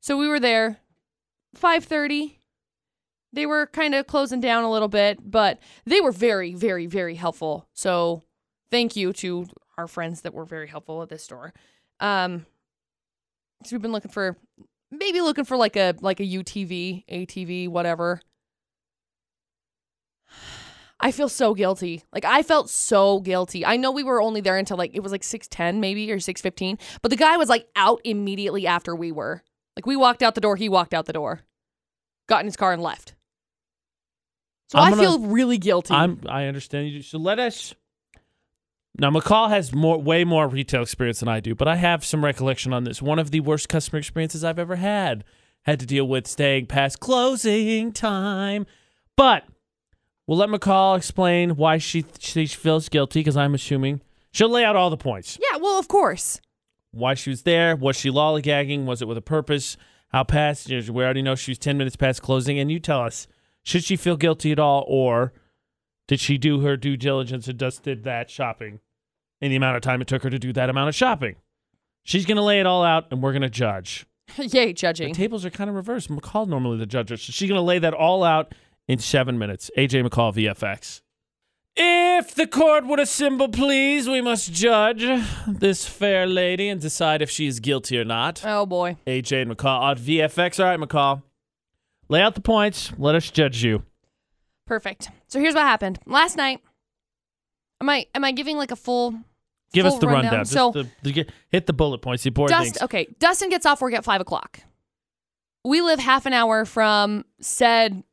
So 0.00 0.16
we 0.16 0.28
were 0.28 0.40
there 0.40 0.80
5:30. 1.56 2.38
They 3.34 3.46
were 3.46 3.66
kind 3.66 3.94
of 3.94 4.06
closing 4.06 4.40
down 4.40 4.64
a 4.64 4.70
little 4.70 4.88
bit, 4.88 5.18
but 5.28 5.58
they 5.84 6.00
were 6.00 6.12
very 6.12 6.54
very 6.54 6.86
very 6.86 7.16
helpful. 7.16 7.68
So 7.72 8.22
thank 8.70 8.96
you 8.96 9.12
to 9.14 9.46
our 9.76 9.88
friends 9.88 10.20
that 10.22 10.34
were 10.34 10.44
very 10.44 10.68
helpful 10.68 11.02
at 11.02 11.08
this 11.08 11.24
store. 11.24 11.52
Um 12.00 12.46
so 13.64 13.74
we've 13.74 13.82
been 13.82 13.92
looking 13.92 14.10
for 14.10 14.36
maybe 14.90 15.20
looking 15.20 15.44
for 15.44 15.56
like 15.56 15.76
a 15.76 15.94
like 16.00 16.20
a 16.20 16.24
UTV, 16.24 17.04
ATV, 17.08 17.68
whatever. 17.68 18.20
I 21.00 21.10
feel 21.12 21.28
so 21.28 21.54
guilty. 21.54 22.02
Like 22.12 22.24
I 22.24 22.42
felt 22.42 22.70
so 22.70 23.20
guilty. 23.20 23.66
I 23.66 23.76
know 23.76 23.90
we 23.90 24.04
were 24.04 24.22
only 24.22 24.40
there 24.40 24.56
until 24.56 24.76
like 24.76 24.92
it 24.94 25.02
was 25.02 25.12
like 25.12 25.22
6:10 25.22 25.80
maybe 25.80 26.10
or 26.10 26.16
6:15, 26.16 26.78
but 27.02 27.10
the 27.10 27.16
guy 27.16 27.36
was 27.36 27.48
like 27.48 27.68
out 27.76 28.00
immediately 28.04 28.66
after 28.66 28.94
we 28.94 29.12
were. 29.12 29.42
Like 29.76 29.86
we 29.86 29.96
walked 29.96 30.22
out 30.22 30.34
the 30.34 30.40
door, 30.40 30.56
he 30.56 30.68
walked 30.68 30.94
out 30.94 31.06
the 31.06 31.12
door. 31.12 31.40
Got 32.26 32.40
in 32.40 32.46
his 32.46 32.56
car 32.56 32.72
and 32.72 32.82
left. 32.82 33.13
So 34.74 34.80
I'm 34.80 34.86
I 34.92 34.96
gonna- 34.96 35.02
feel 35.02 35.18
really 35.20 35.58
guilty. 35.58 35.94
I'm 35.94 36.20
I 36.28 36.46
understand 36.46 36.88
you. 36.90 37.02
So 37.02 37.18
let 37.18 37.38
us 37.38 37.74
now 38.98 39.10
McCall 39.10 39.48
has 39.48 39.72
more 39.74 40.00
way 40.00 40.24
more 40.24 40.48
retail 40.48 40.82
experience 40.82 41.20
than 41.20 41.28
I 41.28 41.40
do, 41.40 41.54
but 41.54 41.66
I 41.68 41.76
have 41.76 42.04
some 42.04 42.24
recollection 42.24 42.72
on 42.72 42.84
this. 42.84 43.00
One 43.02 43.18
of 43.18 43.30
the 43.30 43.40
worst 43.40 43.68
customer 43.68 43.98
experiences 43.98 44.44
I've 44.44 44.58
ever 44.58 44.76
had. 44.76 45.24
Had 45.62 45.80
to 45.80 45.86
deal 45.86 46.06
with 46.06 46.26
staying 46.26 46.66
past 46.66 47.00
closing 47.00 47.90
time. 47.92 48.66
But 49.16 49.44
we'll 50.26 50.36
let 50.38 50.50
McCall 50.50 50.96
explain 50.96 51.56
why 51.56 51.78
she 51.78 52.04
she 52.18 52.46
feels 52.46 52.88
guilty 52.90 53.20
because 53.20 53.36
I'm 53.36 53.54
assuming 53.54 54.02
she'll 54.30 54.50
lay 54.50 54.64
out 54.64 54.76
all 54.76 54.90
the 54.90 54.96
points. 54.98 55.38
yeah, 55.40 55.56
well, 55.58 55.78
of 55.78 55.88
course. 55.88 56.40
Why 56.90 57.14
she 57.14 57.30
was 57.30 57.42
there, 57.42 57.74
was 57.76 57.96
she 57.96 58.10
lollygagging, 58.10 58.84
was 58.84 59.00
it 59.02 59.08
with 59.08 59.16
a 59.16 59.22
purpose? 59.22 59.76
How 60.10 60.22
past 60.22 60.68
we 60.68 61.02
already 61.02 61.22
know 61.22 61.34
she 61.34 61.50
was 61.50 61.58
10 61.58 61.76
minutes 61.76 61.96
past 61.96 62.22
closing 62.22 62.56
and 62.58 62.70
you 62.70 62.78
tell 62.78 63.00
us 63.00 63.26
should 63.64 63.82
she 63.82 63.96
feel 63.96 64.16
guilty 64.16 64.52
at 64.52 64.58
all 64.58 64.84
or 64.86 65.32
did 66.06 66.20
she 66.20 66.38
do 66.38 66.60
her 66.60 66.76
due 66.76 66.96
diligence 66.96 67.48
and 67.48 67.58
just 67.58 67.82
did 67.82 68.04
that 68.04 68.30
shopping 68.30 68.80
in 69.40 69.50
the 69.50 69.56
amount 69.56 69.76
of 69.76 69.82
time 69.82 70.00
it 70.00 70.06
took 70.06 70.22
her 70.22 70.30
to 70.30 70.38
do 70.38 70.52
that 70.52 70.70
amount 70.70 70.90
of 70.90 70.94
shopping? 70.94 71.36
She's 72.04 72.26
going 72.26 72.36
to 72.36 72.42
lay 72.42 72.60
it 72.60 72.66
all 72.66 72.84
out 72.84 73.06
and 73.10 73.22
we're 73.22 73.32
going 73.32 73.42
to 73.42 73.50
judge. 73.50 74.06
Yay, 74.36 74.74
judging. 74.74 75.08
The 75.08 75.18
tables 75.18 75.44
are 75.44 75.50
kind 75.50 75.70
of 75.70 75.76
reversed. 75.76 76.10
McCall 76.10 76.46
normally 76.46 76.78
the 76.78 76.86
judge. 76.86 77.08
So 77.08 77.16
she's 77.16 77.48
going 77.48 77.58
to 77.58 77.62
lay 77.62 77.78
that 77.78 77.94
all 77.94 78.22
out 78.22 78.54
in 78.86 78.98
seven 78.98 79.38
minutes. 79.38 79.70
AJ 79.78 80.06
McCall, 80.06 80.34
VFX. 80.34 81.00
If 81.76 82.34
the 82.34 82.46
court 82.46 82.86
would 82.86 83.00
assemble, 83.00 83.48
please, 83.48 84.08
we 84.08 84.20
must 84.20 84.52
judge 84.52 85.04
this 85.48 85.88
fair 85.88 86.24
lady 86.26 86.68
and 86.68 86.80
decide 86.80 87.20
if 87.20 87.30
she 87.30 87.46
is 87.46 87.58
guilty 87.58 87.98
or 87.98 88.04
not. 88.04 88.42
Oh 88.44 88.64
boy. 88.64 88.96
AJ 89.06 89.42
and 89.42 89.50
McCall 89.50 89.80
uh, 89.80 89.84
on 89.86 89.98
VFX. 89.98 90.60
All 90.60 90.66
right, 90.66 90.78
McCall. 90.78 91.22
Lay 92.08 92.20
out 92.20 92.34
the 92.34 92.40
points. 92.40 92.92
Let 92.98 93.14
us 93.14 93.30
judge 93.30 93.62
you. 93.62 93.82
Perfect. 94.66 95.10
So 95.28 95.40
here's 95.40 95.54
what 95.54 95.62
happened. 95.64 95.98
Last 96.06 96.36
night, 96.36 96.60
am 97.80 97.88
I 97.88 98.06
am 98.14 98.24
I 98.24 98.32
giving 98.32 98.56
like 98.56 98.70
a 98.70 98.76
full 98.76 99.14
Give 99.72 99.86
us 99.86 99.98
the 99.98 100.06
rundown. 100.06 100.44
Just 100.44 100.52
So 100.52 100.70
the, 100.70 100.88
the- 101.02 101.26
hit 101.48 101.66
the 101.66 101.72
bullet 101.72 101.98
points. 101.98 102.22
The 102.22 102.28
important 102.28 102.58
Dust, 102.58 102.74
things. 102.74 102.82
okay, 102.82 103.08
Dustin 103.18 103.50
gets 103.50 103.66
off 103.66 103.80
work 103.80 103.92
at 103.94 104.04
five 104.04 104.20
o'clock. 104.20 104.60
We 105.64 105.80
live 105.80 105.98
half 105.98 106.26
an 106.26 106.32
hour 106.32 106.64
from 106.64 107.24
said 107.40 108.04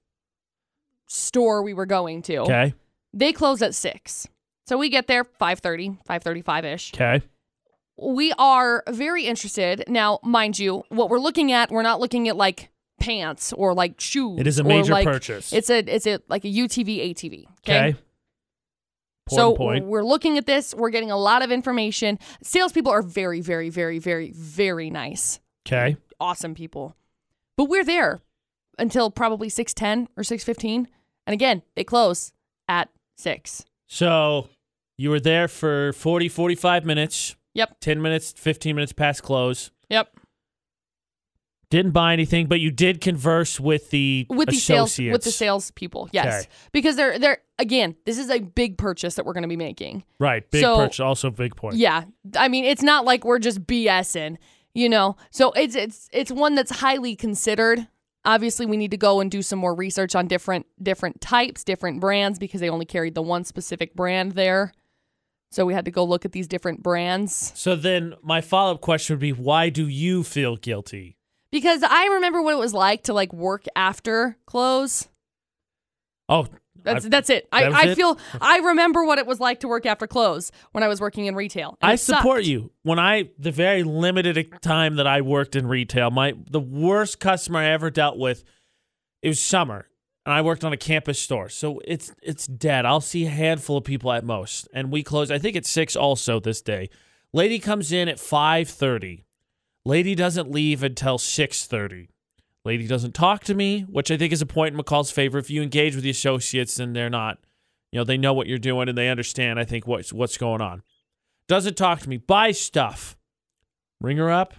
store 1.07 1.61
we 1.61 1.73
were 1.73 1.85
going 1.85 2.21
to. 2.23 2.37
Okay. 2.37 2.73
They 3.13 3.33
close 3.33 3.61
at 3.61 3.75
six. 3.75 4.27
So 4.67 4.77
we 4.77 4.89
get 4.89 5.07
there 5.07 5.25
5.30, 5.25 5.97
5.35ish. 6.09 6.93
Okay. 6.93 7.25
We 7.97 8.31
are 8.37 8.83
very 8.89 9.25
interested. 9.25 9.83
Now, 9.87 10.19
mind 10.23 10.57
you, 10.57 10.83
what 10.87 11.09
we're 11.09 11.19
looking 11.19 11.51
at, 11.51 11.71
we're 11.71 11.81
not 11.81 11.99
looking 11.99 12.29
at 12.29 12.37
like 12.37 12.69
pants 13.01 13.53
or 13.53 13.73
like 13.73 13.99
shoes. 13.99 14.39
It 14.39 14.47
is 14.47 14.59
a 14.59 14.63
or, 14.63 14.67
major 14.67 14.93
like, 14.93 15.05
purchase. 15.05 15.51
It's 15.53 15.69
a 15.69 15.79
it's 15.79 16.07
a 16.07 16.19
like 16.27 16.45
a 16.45 16.47
UTV 16.47 17.11
ATV. 17.11 17.45
okay. 17.59 17.95
So 19.29 19.55
point. 19.55 19.85
we're 19.85 20.03
looking 20.03 20.37
at 20.37 20.45
this. 20.45 20.73
We're 20.73 20.89
getting 20.89 21.11
a 21.11 21.17
lot 21.17 21.41
of 21.41 21.51
information. 21.51 22.19
Salespeople 22.43 22.91
are 22.91 23.01
very, 23.01 23.39
very, 23.39 23.69
very, 23.69 23.97
very, 23.97 24.31
very 24.31 24.89
nice. 24.89 25.39
Okay. 25.65 25.95
Awesome 26.19 26.53
people. 26.53 26.95
But 27.55 27.65
we're 27.65 27.85
there 27.85 28.19
until 28.77 29.09
probably 29.09 29.47
six 29.47 29.73
ten 29.73 30.07
or 30.17 30.23
six 30.23 30.43
fifteen, 30.43 30.87
and 31.25 31.33
again 31.33 31.61
they 31.75 31.83
close 31.83 32.33
at 32.67 32.89
six. 33.15 33.63
So 33.87 34.47
you 34.97 35.09
were 35.09 35.19
there 35.19 35.47
for 35.47 35.93
40, 35.93 36.29
45 36.29 36.85
minutes. 36.85 37.35
Yep. 37.53 37.79
10 37.81 38.01
minutes, 38.01 38.33
15 38.37 38.75
minutes 38.75 38.93
past 38.93 39.23
close. 39.23 39.71
Yep. 39.89 40.09
Didn't 41.71 41.91
buy 41.91 42.13
anything, 42.13 42.45
but 42.45 42.59
you 42.59 42.69
did 42.69 43.01
converse 43.01 43.59
with 43.59 43.89
the 43.89 44.27
With 44.29 44.49
the 44.49 44.55
sales 44.57 44.89
associates. 44.89 45.13
with 45.13 45.23
the 45.23 45.31
sales 45.31 45.71
people. 45.71 46.07
yes, 46.13 46.43
Okay. 46.43 46.49
because 46.71 46.95
they're 46.97 47.17
they're 47.17 47.37
again. 47.57 47.95
This 48.05 48.19
is 48.19 48.29
a 48.29 48.39
big 48.39 48.77
purchase 48.77 49.15
that 49.15 49.25
we're 49.25 49.33
going 49.33 49.41
to 49.43 49.47
be 49.49 49.57
making. 49.57 50.03
Right. 50.19 50.47
Big 50.51 50.61
So- 50.61 50.75
purchase. 50.77 50.99
Also 50.99 51.31
big 51.31 51.55
point. 51.55 51.77
Yeah, 51.77 52.03
I 52.37 52.47
mean 52.47 52.65
it's 52.65 52.83
not 52.83 53.05
like 53.05 53.25
we're 53.25 53.39
just 53.39 53.65
BSing, 53.65 54.37
you 54.75 54.87
know. 54.89 55.15
So 55.31 55.51
it's 55.53 55.75
it's 55.75 56.07
it's 56.13 56.31
one 56.31 56.53
that's 56.55 56.71
highly 56.79 57.15
considered. 57.15 57.87
Obviously, 58.23 58.67
we 58.67 58.77
need 58.77 58.91
to 58.91 58.97
go 58.97 59.19
and 59.19 59.31
do 59.31 59.41
some 59.41 59.57
more 59.57 59.73
research 59.73 60.13
on 60.13 60.27
different 60.27 60.67
different 60.83 61.21
types, 61.21 61.63
different 61.63 61.99
brands 61.99 62.37
because 62.37 62.61
they 62.61 62.69
only 62.69 62.85
carried 62.85 63.15
the 63.15 63.21
one 63.23 63.43
specific 63.45 63.95
brand 63.95 64.33
there. 64.33 64.73
So 65.51 65.65
we 65.65 65.73
had 65.73 65.85
to 65.85 65.91
go 65.91 66.03
look 66.05 66.23
at 66.23 66.31
these 66.31 66.47
different 66.47 66.81
brands 66.81 67.51
So 67.55 67.75
then 67.75 68.13
my 68.21 68.39
follow 68.39 68.73
up 68.75 68.79
question 68.81 69.15
would 69.15 69.19
be 69.21 69.33
why 69.33 69.69
do 69.69 69.87
you 69.87 70.23
feel 70.23 70.55
guilty? 70.55 71.17
Because 71.51 71.83
I 71.83 72.05
remember 72.07 72.41
what 72.41 72.53
it 72.53 72.59
was 72.59 72.73
like 72.73 73.03
to 73.03 73.13
like 73.13 73.31
work 73.33 73.65
after 73.75 74.37
close. 74.45 75.07
Oh, 76.29 76.47
That's 76.83 77.05
I- 77.05 77.09
that's 77.09 77.29
it. 77.29 77.47
I, 77.51 77.65
I 77.65 77.83
it? 77.87 77.95
feel 77.95 78.17
I 78.41 78.59
remember 78.59 79.03
what 79.03 79.19
it 79.19 79.25
was 79.27 79.39
like 79.39 79.59
to 79.61 79.67
work 79.67 79.85
after 79.85 80.07
close 80.07 80.51
when 80.71 80.83
I 80.83 80.87
was 80.87 81.01
working 81.01 81.25
in 81.25 81.35
retail. 81.35 81.77
I 81.81 81.95
support 81.95 82.39
sucked. 82.39 82.47
you. 82.47 82.71
When 82.83 82.99
I 82.99 83.29
the 83.37 83.51
very 83.51 83.83
limited 83.83 84.51
time 84.61 84.95
that 84.95 85.07
I 85.07 85.21
worked 85.21 85.55
in 85.55 85.67
retail, 85.67 86.09
my 86.09 86.33
the 86.49 86.59
worst 86.59 87.19
customer 87.19 87.59
I 87.59 87.65
ever 87.67 87.89
dealt 87.91 88.17
with, 88.17 88.43
it 89.21 89.27
was 89.27 89.39
summer, 89.39 89.87
and 90.25 90.33
I 90.33 90.41
worked 90.41 90.63
on 90.63 90.73
a 90.73 90.77
campus 90.77 91.19
store, 91.19 91.49
so 91.49 91.81
it's 91.85 92.13
it's 92.23 92.47
dead. 92.47 92.85
I'll 92.85 93.01
see 93.01 93.25
a 93.25 93.29
handful 93.29 93.77
of 93.77 93.83
people 93.83 94.11
at 94.11 94.23
most, 94.23 94.67
and 94.73 94.91
we 94.91 95.03
close. 95.03 95.29
I 95.31 95.37
think 95.37 95.55
it's 95.55 95.69
six 95.69 95.95
also 95.95 96.39
this 96.39 96.61
day. 96.61 96.89
Lady 97.33 97.59
comes 97.59 97.91
in 97.91 98.07
at 98.07 98.19
five 98.19 98.69
thirty. 98.69 99.25
Lady 99.85 100.15
doesn't 100.15 100.51
leave 100.51 100.83
until 100.83 101.17
six 101.17 101.65
thirty. 101.65 102.09
Lady 102.63 102.87
doesn't 102.87 103.15
talk 103.15 103.43
to 103.43 103.55
me, 103.55 103.81
which 103.81 104.11
I 104.11 104.17
think 104.17 104.31
is 104.31 104.41
a 104.41 104.45
point 104.45 104.75
in 104.75 104.79
McCall's 104.79 105.09
favor. 105.09 105.39
If 105.39 105.49
you 105.49 105.63
engage 105.63 105.95
with 105.95 106.03
the 106.03 106.11
associates 106.11 106.79
and 106.79 106.95
they're 106.95 107.09
not, 107.09 107.39
you 107.91 107.99
know, 107.99 108.03
they 108.03 108.17
know 108.17 108.33
what 108.33 108.45
you're 108.45 108.59
doing 108.59 108.87
and 108.87 108.97
they 108.97 109.09
understand, 109.09 109.59
I 109.59 109.65
think, 109.65 109.87
what's 109.87 110.13
what's 110.13 110.37
going 110.37 110.61
on. 110.61 110.83
Doesn't 111.47 111.75
talk 111.75 111.99
to 112.01 112.09
me, 112.09 112.17
buy 112.17 112.51
stuff. 112.51 113.17
Ring 113.99 114.17
her 114.17 114.31
up, 114.31 114.55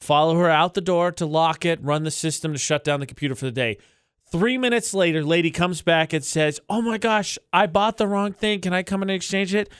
follow 0.00 0.36
her 0.36 0.50
out 0.50 0.74
the 0.74 0.80
door 0.80 1.12
to 1.12 1.26
lock 1.26 1.64
it, 1.64 1.82
run 1.82 2.04
the 2.04 2.10
system 2.10 2.52
to 2.52 2.58
shut 2.58 2.84
down 2.84 3.00
the 3.00 3.06
computer 3.06 3.34
for 3.34 3.46
the 3.46 3.52
day. 3.52 3.78
Three 4.30 4.58
minutes 4.58 4.92
later, 4.92 5.24
lady 5.24 5.50
comes 5.50 5.82
back 5.82 6.12
and 6.12 6.24
says, 6.24 6.60
Oh 6.68 6.82
my 6.82 6.98
gosh, 6.98 7.38
I 7.52 7.66
bought 7.66 7.96
the 7.96 8.06
wrong 8.06 8.32
thing. 8.32 8.60
Can 8.60 8.74
I 8.74 8.82
come 8.82 9.02
and 9.02 9.10
exchange 9.10 9.54
it? 9.54 9.70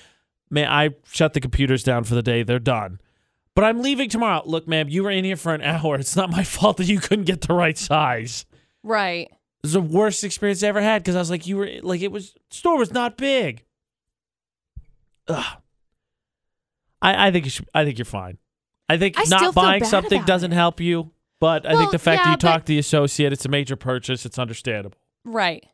May 0.50 0.64
I 0.66 0.90
shut 1.10 1.34
the 1.34 1.40
computers 1.40 1.82
down 1.82 2.04
for 2.04 2.14
the 2.14 2.22
day. 2.22 2.42
They're 2.42 2.58
done. 2.58 3.00
But 3.56 3.64
I'm 3.64 3.80
leaving 3.80 4.10
tomorrow. 4.10 4.42
Look, 4.44 4.68
ma'am, 4.68 4.88
you 4.88 5.02
were 5.02 5.10
in 5.10 5.24
here 5.24 5.34
for 5.34 5.54
an 5.54 5.62
hour. 5.62 5.96
It's 5.96 6.14
not 6.14 6.30
my 6.30 6.44
fault 6.44 6.76
that 6.76 6.84
you 6.84 7.00
couldn't 7.00 7.24
get 7.24 7.40
the 7.40 7.54
right 7.54 7.76
size. 7.76 8.44
Right. 8.84 9.28
This 9.62 9.70
is 9.70 9.72
the 9.72 9.80
worst 9.80 10.22
experience 10.22 10.62
I 10.62 10.68
ever 10.68 10.82
had 10.82 11.02
because 11.02 11.16
I 11.16 11.18
was 11.18 11.30
like, 11.30 11.46
you 11.46 11.56
were 11.56 11.70
like, 11.82 12.02
it 12.02 12.12
was 12.12 12.34
store 12.50 12.78
was 12.78 12.92
not 12.92 13.16
big. 13.16 13.64
Ugh. 15.26 15.44
I, 17.02 17.28
I 17.28 17.30
think 17.30 17.46
you 17.46 17.50
should, 17.50 17.68
I 17.74 17.84
think 17.84 17.98
you're 17.98 18.04
fine. 18.04 18.38
I 18.88 18.98
think 18.98 19.18
I 19.18 19.24
not 19.28 19.54
buying 19.54 19.84
something 19.84 20.22
doesn't 20.24 20.52
it. 20.52 20.54
help 20.54 20.78
you. 20.78 21.10
But 21.40 21.66
I 21.66 21.76
think 21.76 21.90
the 21.90 21.98
fact 21.98 22.22
that 22.24 22.28
yeah, 22.28 22.32
you 22.32 22.36
talk 22.36 22.62
to 22.62 22.66
the 22.66 22.78
associate, 22.78 23.32
it's 23.32 23.44
a 23.44 23.48
major 23.48 23.76
purchase. 23.76 24.24
It's 24.24 24.38
understandable. 24.38 24.98
Right. 25.24 25.66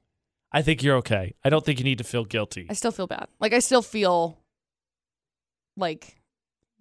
I 0.53 0.62
think 0.62 0.83
you're 0.83 0.97
okay. 0.97 1.35
I 1.45 1.51
don't 1.51 1.64
think 1.64 1.78
you 1.78 1.85
need 1.85 1.99
to 1.99 2.05
feel 2.05 2.24
guilty. 2.24 2.66
I 2.70 2.72
still 2.74 2.91
feel 2.91 3.07
bad. 3.07 3.28
Like 3.41 3.53
I 3.53 3.59
still 3.59 3.83
feel 3.83 4.39
like 5.76 6.16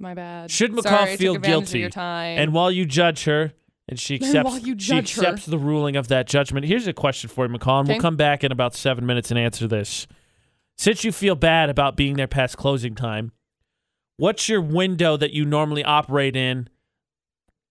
my 0.02 0.14
bad. 0.14 0.52
Should 0.52 0.72
McCall 0.74 0.84
Sorry, 0.84 1.02
I 1.04 1.12
took 1.12 1.20
feel 1.20 1.36
advantage 1.36 1.56
of 1.58 1.64
guilty? 1.66 1.80
Your 1.80 1.90
time. 1.90 2.38
And 2.40 2.54
while 2.54 2.72
you 2.72 2.86
judge 2.86 3.24
her, 3.26 3.54
and 3.88 4.00
she 4.00 4.16
And 4.16 4.24
accepts, 4.24 4.50
while 4.50 4.60
you 4.60 4.74
she 4.74 4.88
judge 4.88 5.16
her. 5.16 5.22
accepts 5.26 5.46
the 5.46 5.58
ruling 5.58 5.96
of 5.96 6.08
that 6.10 6.28
judgment. 6.28 6.66
Here's 6.66 6.88
a 6.88 6.94
question 6.94 7.30
for 7.30 7.46
you, 7.46 7.52
McCall, 7.54 7.80
and 7.80 7.88
we'll 7.90 7.96
Okay. 7.98 8.02
come 8.02 8.16
back 8.16 8.44
in 8.44 8.52
about 8.52 8.74
seven 8.76 9.06
minutes 9.06 9.32
and 9.32 9.40
answer 9.40 9.68
this. 9.68 10.08
Since 10.78 11.04
you 11.04 11.12
feel 11.12 11.36
bad 11.36 11.70
about 11.70 11.96
being 11.98 12.16
there 12.16 12.28
past 12.28 12.58
closing 12.58 12.96
time, 12.96 13.32
what's 14.18 14.48
your 14.48 14.62
window 14.62 15.18
that 15.18 15.32
you 15.34 15.46
normally 15.46 15.84
operate 15.84 16.36
in 16.36 16.70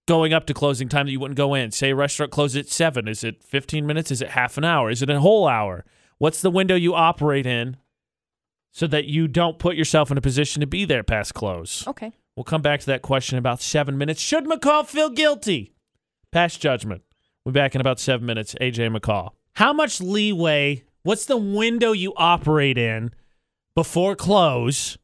going 0.07 0.33
up 0.33 0.47
to 0.47 0.55
closing 0.55 0.89
time 0.89 1.07
that 1.07 1.13
you 1.13 1.21
wouldn't 1.21 1.39
go 1.39 1.55
in? 1.55 1.71
Say 1.71 1.91
a 1.91 1.95
restaurant 1.95 2.31
closes 2.33 2.57
at 2.57 2.69
seven. 2.69 3.09
Is 3.09 3.25
it 3.25 3.43
15 3.43 3.87
minutes? 3.87 4.11
Is 4.11 4.21
it 4.21 4.31
half 4.31 4.59
an 4.59 4.65
hour? 4.65 4.91
Is 4.91 5.03
it 5.03 5.11
a 5.11 5.21
whole 5.21 5.49
hour? 5.49 5.85
What's 6.19 6.43
the 6.43 6.51
window 6.51 6.75
you 6.75 6.95
operate 6.95 7.47
in 7.47 7.77
so 8.71 8.87
that 8.87 9.07
you 9.07 9.27
don't 9.29 9.59
put 9.59 9.77
yourself 9.77 10.11
in 10.11 10.19
a 10.19 10.21
position 10.21 10.61
to 10.61 10.67
be 10.67 10.85
there 10.85 11.03
past 11.03 11.35
close? 11.35 11.87
okay. 11.87 12.13
We'll 12.37 12.45
come 12.45 12.63
back 12.63 12.81
to 12.81 12.87
that 12.87 13.03
question 13.03 13.37
in 13.37 13.41
about 13.41 13.61
seven 13.61 13.99
minutes. 13.99 14.21
Should 14.21 14.47
McCall 14.47 14.87
feel 14.87 15.11
guilty? 15.11 15.75
Past 16.31 16.61
judgment. 16.61 17.03
We'll 17.45 17.53
be 17.53 17.61
back 17.61 17.75
in 17.75 17.81
about 17.83 17.99
seven 18.01 18.25
minutes. 18.25 18.55
AJ 18.61 18.97
McCall. 18.97 19.31
How 19.55 19.73
much 19.75 20.01
leeway, 20.01 20.85
what's 21.03 21.27
the 21.27 21.37
window 21.37 21.93
you 21.93 22.15
operate 22.17 22.79
in 22.79 23.11
before 23.75 24.15
close 24.15 24.97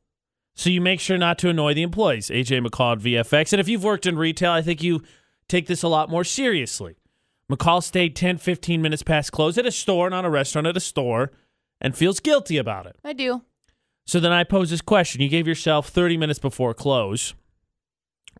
so 0.54 0.70
you 0.70 0.80
make 0.80 1.00
sure 1.00 1.18
not 1.18 1.36
to 1.40 1.50
annoy 1.50 1.74
the 1.74 1.82
employees? 1.82 2.30
AJ 2.30 2.64
McCall 2.64 2.92
at 2.92 2.98
VFX. 3.00 3.52
And 3.52 3.60
if 3.60 3.68
you've 3.68 3.84
worked 3.84 4.06
in 4.06 4.16
retail, 4.16 4.52
I 4.52 4.62
think 4.62 4.82
you 4.82 5.02
take 5.48 5.66
this 5.66 5.82
a 5.82 5.88
lot 5.88 6.08
more 6.08 6.24
seriously. 6.24 6.96
McCall 7.50 7.82
stayed 7.82 8.16
10, 8.16 8.38
15 8.38 8.80
minutes 8.80 9.02
past 9.02 9.32
close 9.32 9.58
at 9.58 9.66
a 9.66 9.72
store, 9.72 10.08
not 10.08 10.24
a 10.24 10.30
restaurant, 10.30 10.66
at 10.68 10.76
a 10.76 10.80
store, 10.80 11.32
and 11.80 11.94
feels 11.94 12.20
guilty 12.20 12.56
about 12.56 12.86
it. 12.86 12.96
I 13.04 13.12
do. 13.12 13.42
So 14.06 14.20
then 14.20 14.32
I 14.32 14.44
pose 14.44 14.70
this 14.70 14.80
question. 14.80 15.20
You 15.20 15.28
gave 15.28 15.48
yourself 15.48 15.88
30 15.88 16.16
minutes 16.16 16.38
before 16.38 16.72
close. 16.74 17.34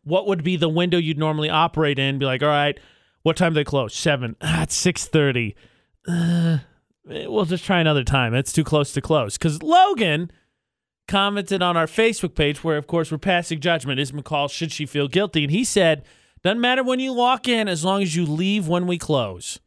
What 0.04 0.26
would 0.28 0.44
be 0.44 0.56
the 0.56 0.68
window 0.68 0.98
you'd 0.98 1.18
normally 1.18 1.50
operate 1.50 1.98
in? 1.98 2.18
Be 2.18 2.24
like, 2.24 2.42
all 2.42 2.48
right, 2.48 2.78
what 3.22 3.36
time 3.36 3.52
do 3.52 3.56
they 3.56 3.64
close? 3.64 3.94
Seven. 3.94 4.36
Ah, 4.42 4.62
it's 4.62 4.80
6.30. 4.80 5.54
Uh, 6.06 6.58
we'll 7.04 7.44
just 7.44 7.64
try 7.64 7.80
another 7.80 8.04
time. 8.04 8.32
It's 8.32 8.52
too 8.52 8.62
close 8.62 8.92
to 8.92 9.00
close. 9.00 9.36
Because 9.36 9.60
Logan 9.62 10.30
commented 11.08 11.62
on 11.62 11.76
our 11.76 11.86
Facebook 11.86 12.36
page 12.36 12.62
where, 12.62 12.76
of 12.76 12.86
course, 12.86 13.10
we're 13.10 13.18
passing 13.18 13.58
judgment. 13.58 13.98
Is 13.98 14.12
McCall, 14.12 14.48
should 14.48 14.70
she 14.70 14.86
feel 14.86 15.08
guilty? 15.08 15.42
And 15.42 15.50
he 15.50 15.64
said, 15.64 16.04
doesn't 16.42 16.60
matter 16.60 16.84
when 16.84 17.00
you 17.00 17.12
walk 17.12 17.48
in 17.48 17.66
as 17.66 17.84
long 17.84 18.02
as 18.02 18.14
you 18.14 18.24
leave 18.24 18.68
when 18.68 18.86
we 18.86 18.98
close. 18.98 19.58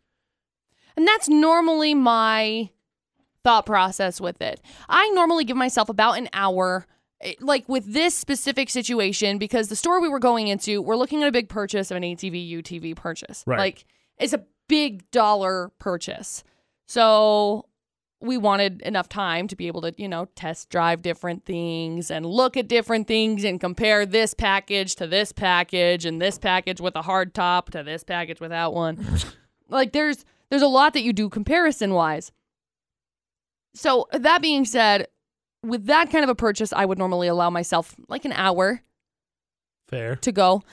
And 0.95 1.05
that's 1.05 1.27
normally 1.27 1.93
my 1.93 2.69
thought 3.43 3.65
process 3.65 4.19
with 4.19 4.41
it. 4.41 4.61
I 4.87 5.09
normally 5.09 5.43
give 5.45 5.57
myself 5.57 5.89
about 5.89 6.17
an 6.17 6.29
hour. 6.33 6.85
eh, 7.21 7.33
Like 7.39 7.67
with 7.69 7.93
this 7.93 8.15
specific 8.15 8.69
situation, 8.69 9.37
because 9.37 9.69
the 9.69 9.75
store 9.75 10.01
we 10.01 10.09
were 10.09 10.19
going 10.19 10.47
into, 10.47 10.81
we're 10.81 10.97
looking 10.97 11.21
at 11.23 11.29
a 11.29 11.31
big 11.31 11.49
purchase 11.49 11.91
of 11.91 11.97
an 11.97 12.03
ATV 12.03 12.51
UTV 12.51 12.95
purchase. 12.95 13.43
Right. 13.47 13.59
Like 13.59 13.85
it's 14.17 14.33
a 14.33 14.43
big 14.67 15.09
dollar 15.11 15.71
purchase. 15.79 16.43
So 16.87 17.65
we 18.21 18.37
wanted 18.37 18.81
enough 18.81 19.07
time 19.07 19.47
to 19.47 19.55
be 19.55 19.67
able 19.67 19.81
to, 19.81 19.93
you 19.97 20.07
know, 20.07 20.25
test 20.35 20.69
drive 20.69 21.01
different 21.01 21.45
things 21.45 22.11
and 22.11 22.25
look 22.25 22.57
at 22.57 22.67
different 22.67 23.07
things 23.07 23.45
and 23.45 23.61
compare 23.61 24.05
this 24.05 24.33
package 24.33 24.95
to 24.95 25.07
this 25.07 25.31
package 25.31 26.05
and 26.05 26.21
this 26.21 26.37
package 26.37 26.81
with 26.81 26.95
a 26.97 27.01
hard 27.01 27.33
top 27.33 27.69
to 27.71 27.81
this 27.83 28.03
package 28.03 28.41
without 28.41 28.73
one. 28.73 29.05
like 29.69 29.93
there's 29.93 30.25
there's 30.49 30.61
a 30.63 30.67
lot 30.67 30.93
that 30.93 31.03
you 31.03 31.13
do 31.13 31.29
comparison 31.29 31.93
wise. 31.93 32.31
So 33.73 34.07
that 34.11 34.41
being 34.41 34.65
said, 34.65 35.07
with 35.63 35.85
that 35.85 36.11
kind 36.11 36.23
of 36.23 36.29
a 36.29 36.35
purchase, 36.35 36.73
I 36.73 36.85
would 36.85 36.97
normally 36.97 37.27
allow 37.27 37.49
myself 37.49 37.95
like 38.07 38.25
an 38.25 38.33
hour 38.33 38.81
Fair. 39.87 40.15
to 40.17 40.31
go. 40.31 40.63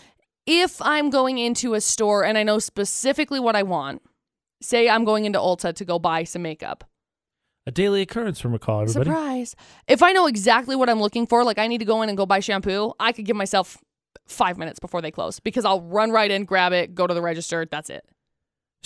If 0.46 0.80
I'm 0.80 1.10
going 1.10 1.38
into 1.38 1.74
a 1.74 1.80
store 1.80 2.24
and 2.24 2.38
I 2.38 2.42
know 2.42 2.58
specifically 2.58 3.40
what 3.40 3.56
I 3.56 3.64
want, 3.64 4.02
say 4.62 4.88
I'm 4.88 5.04
going 5.04 5.24
into 5.24 5.38
Ulta 5.38 5.74
to 5.74 5.84
go 5.84 5.98
buy 5.98 6.24
some 6.24 6.42
makeup. 6.42 6.84
A 7.66 7.72
daily 7.72 8.00
occurrence 8.00 8.38
for 8.38 8.48
McCall, 8.48 8.82
everybody. 8.82 9.10
Surprise. 9.10 9.56
If 9.88 10.02
I 10.02 10.12
know 10.12 10.28
exactly 10.28 10.76
what 10.76 10.88
I'm 10.88 11.00
looking 11.00 11.26
for, 11.26 11.42
like 11.42 11.58
I 11.58 11.66
need 11.66 11.78
to 11.78 11.84
go 11.84 12.00
in 12.02 12.08
and 12.08 12.16
go 12.16 12.24
buy 12.24 12.38
shampoo, 12.38 12.92
I 13.00 13.10
could 13.10 13.24
give 13.24 13.34
myself 13.34 13.78
five 14.28 14.56
minutes 14.56 14.78
before 14.78 15.02
they 15.02 15.10
close 15.10 15.40
because 15.40 15.64
I'll 15.64 15.80
run 15.82 16.12
right 16.12 16.30
in, 16.30 16.44
grab 16.44 16.72
it, 16.72 16.94
go 16.94 17.08
to 17.08 17.14
the 17.14 17.22
register. 17.22 17.66
That's 17.68 17.90
it. 17.90 18.04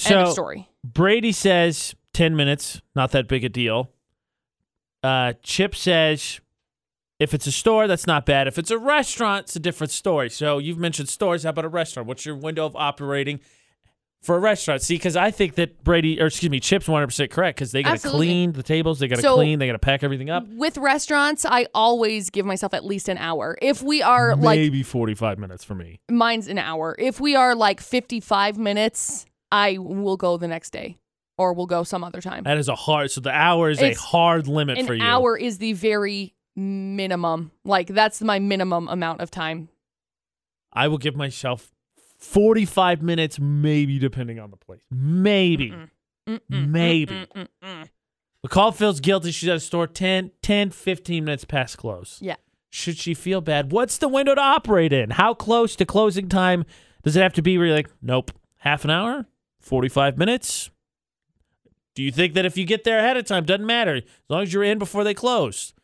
End 0.07 0.21
of 0.21 0.29
So 0.29 0.33
story. 0.33 0.69
Brady 0.83 1.33
says 1.33 1.95
10 2.15 2.37
minutes, 2.37 2.81
not 2.95 3.11
that 3.11 3.29
big 3.29 3.45
a 3.45 3.51
deal. 3.51 3.91
Uh, 5.03 5.32
Chip 5.42 5.74
says 5.74 6.40
if 7.18 7.34
it's 7.34 7.46
a 7.46 7.53
store, 7.53 7.86
that's 7.86 8.07
not 8.07 8.24
bad. 8.26 8.46
If 8.48 8.59
it's 8.59 8.70
a 8.70 8.78
restaurant, 8.78 9.44
it's 9.44 9.57
a 9.57 9.61
different 9.61 9.90
story. 9.90 10.30
So 10.30 10.59
you've 10.59 10.78
mentioned 10.78 11.09
stores. 11.09 11.42
How 11.42 11.51
about 11.51 11.64
a 11.66 11.68
restaurant? 11.68 12.09
What's 12.09 12.24
your 12.24 12.34
window 12.36 12.64
of 12.64 12.74
operating 12.76 13.40
for 14.22 14.36
a 14.36 14.38
restaurant? 14.38 14.80
See, 14.82 14.94
because 14.94 15.16
I 15.16 15.30
think 15.30 15.55
that 15.57 15.84
Brady, 15.84 16.18
or 16.20 16.26
excuse 16.26 16.51
me, 16.51 16.61
Chip's 16.61 16.86
100% 16.86 17.30
correct 17.30 17.59
because 17.59 17.72
they 17.72 17.82
got 17.82 17.90
to 17.90 17.92
Absolutely. 17.94 18.26
clean 18.26 18.53
the 18.53 18.62
tables, 18.62 19.01
they 19.01 19.09
got 19.09 19.16
to 19.16 19.22
So- 19.22 19.34
clean, 19.34 19.59
they 19.59 19.66
got 19.66 19.72
to 19.72 19.78
pack 19.78 20.03
everything 20.03 20.30
up. 20.30 20.46
With 20.48 20.78
restaurants, 20.78 21.44
I 21.44 21.66
always 21.74 22.30
give 22.30 22.46
myself 22.46 22.72
at 22.72 22.84
least 22.86 23.09
an 23.11 23.18
hour. 23.18 23.59
If 23.61 23.82
we 23.82 24.01
are 24.03 24.34
like 24.34 24.59
Maybe 24.59 24.82
45 24.82 25.38
minutes 25.38 25.62
for 25.62 25.74
me. 25.74 26.01
mine's 26.11 26.48
an 26.48 26.59
hour. 26.59 26.96
If 26.98 27.20
we 27.20 27.36
are 27.36 27.55
like 27.55 27.80
55 27.80 28.57
minutes, 28.57 29.26
I 29.53 29.76
will 29.76 30.16
go 30.16 30.38
the 30.38 30.48
next 30.48 30.70
day 30.70 30.96
or 31.41 31.55
we'll 31.55 31.66
go 31.66 31.82
some 31.82 32.05
other 32.05 32.20
time. 32.20 32.45
That 32.45 32.59
is 32.59 32.68
a 32.68 32.74
hard, 32.74 33.11
so 33.11 33.22
the 33.22 33.30
hour 33.30 33.70
is 33.70 33.80
a 33.80 33.95
hard 33.95 34.47
limit 34.47 34.76
An 34.76 34.86
for 34.86 34.93
you. 34.93 35.03
hour 35.03 35.38
is 35.38 35.57
the 35.57 35.72
very 35.72 36.34
minimum. 36.55 37.51
Like 37.64 37.88
that's 37.88 38.20
my 38.20 38.38
minimum 38.38 38.88
amount 38.88 39.22
of 39.22 39.30
time. 39.30 39.70
I 40.72 40.88
will 40.88 40.99
give 40.99 41.16
myself 41.16 41.72
45 42.18 43.01
minutes, 43.01 43.41
maybe 43.41 43.99
depending 43.99 44.38
on 44.38 44.51
the 44.51 44.59
place. 44.59 44.82
Maybe. 44.91 45.74
Mm-mm, 46.28 46.41
Maybe. 46.68 47.14
mm-mm, 47.34 47.49
mm-mm. 47.64 47.88
McCall 48.47 48.74
feels 48.74 49.01
guilty. 49.01 49.30
She's 49.30 49.49
at 49.49 49.57
a 49.57 49.61
store 49.61 49.86
10, 49.86 50.30
10, 50.43 50.70
15 50.70 51.24
minutes 51.24 51.45
past 51.47 51.78
close. 51.78 52.18
Yeah. 52.20 52.36
Should 52.68 52.99
she 52.99 53.14
feel 53.14 53.41
bad? 53.41 53.72
What's 53.72 53.97
the 53.99 54.09
window 54.09 54.34
to 54.34 54.41
operate 54.41 54.93
in? 54.93 55.11
How 55.11 55.32
close 55.34 55.74
to 55.76 55.86
closing 55.86 56.28
time 56.28 56.64
does 57.03 57.16
it 57.16 57.22
have 57.22 57.32
to 57.32 57.43
be 57.43 57.57
where 57.57 57.66
you're 57.68 57.76
like, 57.76 57.91
nope, 58.03 58.30
half 58.59 58.84
an 58.84 58.91
hour? 58.91 59.26
45 59.61 60.18
minutes? 60.18 60.70
Do 61.95 62.03
you 62.03 62.12
think 62.12 62.34
that 62.34 62.45
if 62.45 62.57
you 62.57 62.64
get 62.64 62.84
there 62.84 62.99
ahead 62.99 63.16
of 63.16 63.24
time, 63.24 63.45
doesn't 63.45 63.66
matter 63.66 63.97
as 63.97 64.03
long 64.28 64.43
as 64.43 64.53
you're 64.53 64.62
in 64.62 64.78
before 64.78 65.05
they 65.05 65.14
close? 65.14 65.74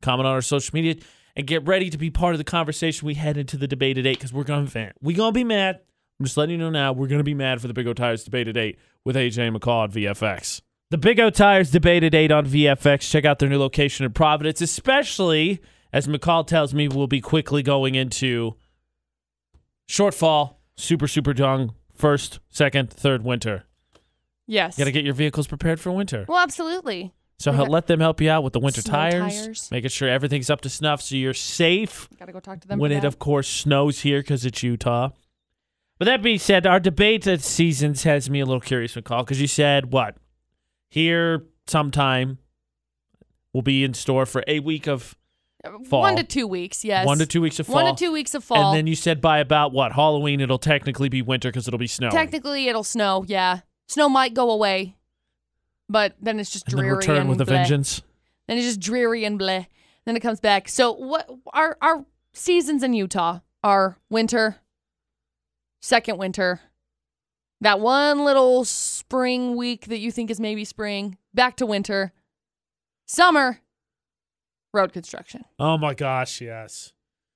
Comment 0.00 0.26
on 0.26 0.34
our 0.34 0.42
social 0.42 0.74
media 0.74 0.96
and 1.36 1.46
get 1.46 1.66
ready 1.66 1.88
to 1.88 1.98
be 1.98 2.10
part 2.10 2.34
of 2.34 2.38
the 2.38 2.44
conversation 2.44 3.06
we 3.06 3.14
head 3.14 3.36
into 3.36 3.56
the 3.56 3.68
debate 3.68 3.98
at 3.98 4.06
eight 4.06 4.18
because 4.18 4.32
we're 4.32 4.44
going 4.44 4.66
to 4.66 4.92
we 5.00 5.14
gonna 5.14 5.32
be 5.32 5.44
mad. 5.44 5.80
I'm 6.18 6.26
just 6.26 6.36
letting 6.36 6.52
you 6.52 6.58
know 6.58 6.70
now 6.70 6.92
we're 6.92 7.06
going 7.06 7.20
to 7.20 7.24
be 7.24 7.34
mad 7.34 7.60
for 7.60 7.68
the 7.68 7.74
Big 7.74 7.86
O 7.86 7.92
Tires 7.92 8.24
debate 8.24 8.48
at 8.48 8.56
eight 8.56 8.78
with 9.04 9.16
AJ 9.16 9.56
McCall 9.56 9.84
at 9.84 9.90
VFX. 9.90 10.60
The 10.90 10.98
Big 10.98 11.18
O 11.18 11.30
Tires 11.30 11.70
debate 11.70 12.04
at 12.04 12.14
eight 12.14 12.30
on 12.30 12.46
VFX. 12.46 13.10
Check 13.10 13.24
out 13.24 13.38
their 13.38 13.48
new 13.48 13.58
location 13.58 14.04
in 14.04 14.12
Providence, 14.12 14.60
especially 14.60 15.60
as 15.92 16.06
McCall 16.06 16.46
tells 16.46 16.74
me 16.74 16.86
we'll 16.86 17.06
be 17.06 17.20
quickly 17.20 17.62
going 17.62 17.94
into 17.94 18.56
shortfall, 19.88 20.56
super 20.76 21.08
super 21.08 21.32
young, 21.32 21.74
first, 21.94 22.40
second, 22.50 22.90
third 22.90 23.24
winter. 23.24 23.64
Yes. 24.46 24.76
You 24.76 24.82
got 24.82 24.86
to 24.86 24.92
get 24.92 25.04
your 25.04 25.14
vehicles 25.14 25.46
prepared 25.46 25.80
for 25.80 25.92
winter. 25.92 26.24
well, 26.28 26.38
absolutely. 26.38 27.12
So 27.38 27.50
we 27.50 27.58
got 27.58 27.68
let 27.70 27.86
them 27.88 27.98
help 27.98 28.20
you 28.20 28.30
out 28.30 28.44
with 28.44 28.52
the 28.52 28.60
winter 28.60 28.82
snow 28.82 28.92
tires, 28.92 29.42
tires. 29.42 29.68
making 29.72 29.90
sure 29.90 30.08
everything's 30.08 30.48
up 30.48 30.60
to 30.60 30.68
snuff 30.68 31.02
so 31.02 31.16
you're 31.16 31.34
safe 31.34 32.08
Got 32.16 32.26
to 32.26 32.32
go 32.32 32.38
talk 32.38 32.60
to 32.60 32.68
them. 32.68 32.78
when 32.78 32.92
for 32.92 32.98
it, 32.98 33.00
that. 33.00 33.06
of 33.08 33.18
course, 33.18 33.48
snows 33.48 34.00
here 34.00 34.20
because 34.20 34.44
it's 34.44 34.62
Utah. 34.62 35.10
But 35.98 36.04
that 36.04 36.22
being 36.22 36.38
said, 36.38 36.66
our 36.66 36.78
debate 36.78 37.26
at 37.26 37.42
seasons 37.42 38.04
has 38.04 38.30
me 38.30 38.40
a 38.40 38.46
little 38.46 38.60
curious, 38.60 38.94
McCall, 38.94 39.24
because 39.24 39.40
you 39.40 39.48
said 39.48 39.92
what? 39.92 40.16
Here 40.88 41.44
sometime 41.66 42.38
will 43.52 43.62
be 43.62 43.82
in 43.84 43.94
store 43.94 44.26
for 44.26 44.44
a 44.46 44.60
week 44.60 44.86
of 44.86 45.16
uh, 45.64 45.70
Fall. 45.88 46.00
One 46.00 46.16
to 46.16 46.24
two 46.24 46.46
weeks, 46.46 46.84
yes. 46.84 47.06
one 47.06 47.18
to 47.18 47.26
two 47.26 47.40
weeks 47.40 47.60
of 47.60 47.66
fall. 47.66 47.76
One 47.76 47.94
to 47.94 48.04
two 48.04 48.12
weeks 48.12 48.34
of 48.34 48.42
fall. 48.42 48.70
And 48.70 48.76
then 48.76 48.86
you 48.86 48.96
said 48.96 49.20
by 49.20 49.38
about 49.38 49.72
what? 49.72 49.92
Halloween, 49.92 50.40
it'll 50.40 50.58
technically 50.58 51.08
be 51.08 51.22
winter 51.22 51.50
because 51.50 51.68
it'll 51.68 51.78
be 51.78 51.86
snow. 51.86 52.10
Technically, 52.10 52.66
it'll 52.68 52.82
snow. 52.82 53.24
Yeah, 53.28 53.60
snow 53.88 54.08
might 54.08 54.34
go 54.34 54.50
away, 54.50 54.96
but 55.88 56.14
then 56.20 56.40
it's 56.40 56.50
just 56.50 56.66
and 56.68 56.78
then 56.78 56.84
dreary 56.84 56.96
return 56.96 57.16
and 57.18 57.28
with 57.28 57.40
a 57.40 57.44
vengeance. 57.44 58.02
Then 58.48 58.58
it's 58.58 58.66
just 58.66 58.80
dreary 58.80 59.24
and 59.24 59.38
bleh. 59.38 59.66
Then 60.04 60.16
it 60.16 60.20
comes 60.20 60.40
back. 60.40 60.68
So 60.68 60.92
what? 60.92 61.30
Our 61.52 61.76
our 61.80 62.04
seasons 62.32 62.82
in 62.82 62.94
Utah 62.94 63.40
are 63.62 63.96
winter, 64.10 64.56
second 65.80 66.18
winter, 66.18 66.60
that 67.60 67.78
one 67.78 68.24
little 68.24 68.64
spring 68.64 69.56
week 69.56 69.86
that 69.86 69.98
you 69.98 70.10
think 70.10 70.30
is 70.30 70.40
maybe 70.40 70.64
spring, 70.64 71.16
back 71.32 71.56
to 71.56 71.66
winter, 71.66 72.12
summer, 73.06 73.60
road 74.72 74.92
construction. 74.92 75.44
Oh 75.60 75.78
my 75.78 75.94
gosh, 75.94 76.40
yes. 76.40 76.92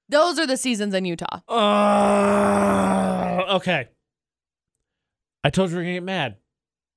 Those 0.08 0.38
are 0.38 0.46
the 0.46 0.56
seasons 0.56 0.94
in 0.94 1.04
Utah. 1.04 1.40
Uh, 1.48 3.42
okay. 3.56 3.88
I 5.46 5.50
told 5.50 5.70
you 5.70 5.76
we 5.76 5.82
are 5.82 5.84
gonna 5.84 5.94
get 5.94 6.02
mad. 6.02 6.38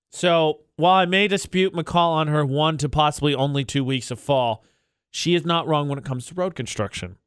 So 0.09 0.61
while 0.75 0.95
I 0.95 1.05
may 1.05 1.27
dispute 1.27 1.71
McCall 1.71 2.13
on 2.13 2.29
her 2.29 2.43
one 2.43 2.79
to 2.79 2.89
possibly 2.89 3.35
only 3.35 3.63
two 3.63 3.83
weeks 3.83 4.09
of 4.09 4.19
fall, 4.19 4.63
she 5.11 5.35
is 5.35 5.45
not 5.45 5.67
wrong 5.67 5.87
when 5.87 5.99
it 5.99 6.03
comes 6.03 6.25
to 6.25 6.33
road 6.33 6.55
construction. 6.55 7.17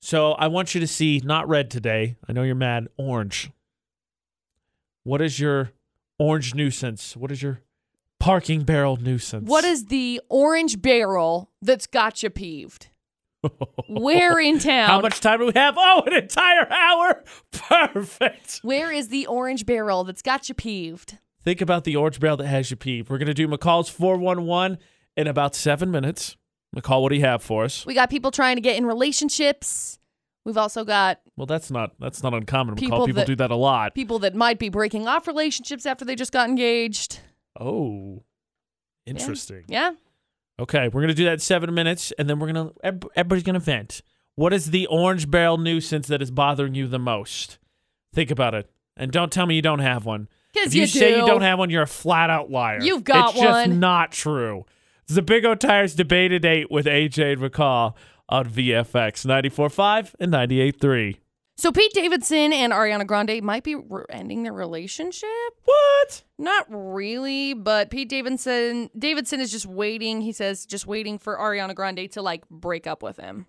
So 0.00 0.32
I 0.32 0.48
want 0.48 0.74
you 0.74 0.80
to 0.80 0.86
see 0.88 1.22
not 1.22 1.48
red 1.48 1.70
today. 1.70 2.16
I 2.28 2.32
know 2.32 2.42
you're 2.42 2.56
mad. 2.56 2.88
Orange. 2.96 3.52
What 5.04 5.22
is 5.22 5.38
your 5.38 5.70
orange 6.18 6.56
nuisance? 6.56 7.16
What 7.16 7.30
is 7.30 7.40
your 7.40 7.60
parking 8.18 8.64
barrel 8.64 8.96
nuisance? 8.96 9.48
What 9.48 9.64
is 9.64 9.84
the 9.84 10.20
orange 10.28 10.82
barrel 10.82 11.52
that's 11.62 11.86
got 11.86 12.24
you 12.24 12.30
peeved? 12.30 12.88
Where 13.88 14.38
in 14.38 14.58
town? 14.60 14.88
How 14.88 15.00
much 15.00 15.20
time 15.20 15.40
do 15.40 15.46
we 15.46 15.52
have? 15.56 15.74
Oh, 15.76 16.02
an 16.06 16.14
entire 16.14 16.70
hour. 16.70 17.24
Perfect. 17.52 18.60
Where 18.62 18.90
is 18.92 19.08
the 19.08 19.26
orange 19.26 19.66
barrel 19.66 20.04
that's 20.04 20.22
got 20.22 20.48
you 20.48 20.54
peeved? 20.54 21.18
Think 21.42 21.60
about 21.60 21.84
the 21.84 21.96
orange 21.96 22.20
barrel 22.20 22.36
that 22.36 22.46
has 22.46 22.70
you 22.70 22.76
peeved. 22.76 23.10
We're 23.10 23.18
gonna 23.18 23.34
do 23.34 23.48
McCall's 23.48 23.88
411 23.88 24.78
in 25.16 25.26
about 25.26 25.54
seven 25.54 25.90
minutes. 25.90 26.36
McCall, 26.74 27.02
what 27.02 27.10
do 27.10 27.16
you 27.16 27.22
have 27.22 27.42
for 27.42 27.64
us? 27.64 27.84
We 27.84 27.94
got 27.94 28.08
people 28.10 28.30
trying 28.30 28.56
to 28.56 28.62
get 28.62 28.76
in 28.76 28.86
relationships. 28.86 29.98
We've 30.44 30.56
also 30.56 30.84
got 30.84 31.20
Well, 31.36 31.46
that's 31.46 31.70
not 31.70 31.92
that's 32.00 32.22
not 32.22 32.34
uncommon. 32.34 32.76
McCall, 32.76 32.78
People 32.78 33.06
people 33.06 33.20
that- 33.20 33.26
do 33.26 33.36
that 33.36 33.50
a 33.50 33.56
lot. 33.56 33.94
people 33.94 34.18
that 34.20 34.34
might 34.34 34.58
be 34.58 34.68
breaking 34.68 35.06
off 35.08 35.26
relationships 35.26 35.84
after 35.86 36.04
they 36.04 36.14
just 36.14 36.32
got 36.32 36.48
engaged. 36.48 37.20
Oh, 37.60 38.22
interesting. 39.06 39.64
Yeah. 39.68 39.92
Okay, 40.60 40.88
we're 40.88 41.00
gonna 41.00 41.14
do 41.14 41.24
that 41.24 41.34
in 41.34 41.38
seven 41.38 41.72
minutes, 41.74 42.12
and 42.18 42.28
then 42.28 42.38
we're 42.38 42.52
gonna 42.52 42.70
everybody's 43.14 43.42
gonna 43.42 43.58
vent. 43.58 44.02
What 44.34 44.52
is 44.52 44.70
the 44.70 44.86
orange 44.86 45.30
barrel 45.30 45.58
nuisance 45.58 46.06
that 46.08 46.22
is 46.22 46.30
bothering 46.30 46.74
you 46.74 46.86
the 46.86 46.98
most? 46.98 47.58
Think 48.14 48.30
about 48.30 48.54
it, 48.54 48.70
and 48.96 49.10
don't 49.10 49.32
tell 49.32 49.46
me 49.46 49.54
you 49.56 49.62
don't 49.62 49.80
have 49.80 50.04
one. 50.04 50.28
Because 50.52 50.68
If 50.68 50.74
you, 50.74 50.80
you, 50.82 50.86
say 50.86 51.14
do. 51.14 51.20
you 51.20 51.26
don't 51.26 51.40
have 51.40 51.58
one, 51.58 51.70
you're 51.70 51.82
a 51.82 51.86
flat 51.86 52.28
out 52.28 52.50
liar. 52.50 52.78
You've 52.82 53.04
got 53.04 53.34
one. 53.34 53.46
it's 53.46 53.54
just 53.68 53.70
not 53.70 54.12
true. 54.12 54.66
It's 55.04 55.14
the 55.14 55.22
Big 55.22 55.44
O 55.46 55.54
Tires 55.54 55.94
debate 55.94 56.30
at 56.32 56.44
eight 56.44 56.70
with 56.70 56.84
AJ 56.86 57.32
and 57.32 57.42
McCall 57.42 57.94
on 58.28 58.46
VFX 58.46 59.26
94.5 59.26 60.14
and 60.20 60.32
98.3. 60.32 61.16
So 61.56 61.70
Pete 61.70 61.92
Davidson 61.92 62.52
and 62.52 62.72
Ariana 62.72 63.06
Grande 63.06 63.42
might 63.42 63.62
be 63.62 63.74
re- 63.74 64.04
ending 64.08 64.42
their 64.42 64.52
relationship. 64.52 65.28
What? 65.64 66.22
Not 66.38 66.66
really, 66.68 67.54
but 67.54 67.90
Pete 67.90 68.08
Davidson 68.08 68.90
Davidson 68.98 69.40
is 69.40 69.50
just 69.50 69.66
waiting. 69.66 70.22
He 70.22 70.32
says 70.32 70.66
just 70.66 70.86
waiting 70.86 71.18
for 71.18 71.36
Ariana 71.36 71.74
Grande 71.74 72.10
to 72.12 72.22
like 72.22 72.48
break 72.48 72.86
up 72.86 73.02
with 73.02 73.18
him. 73.18 73.46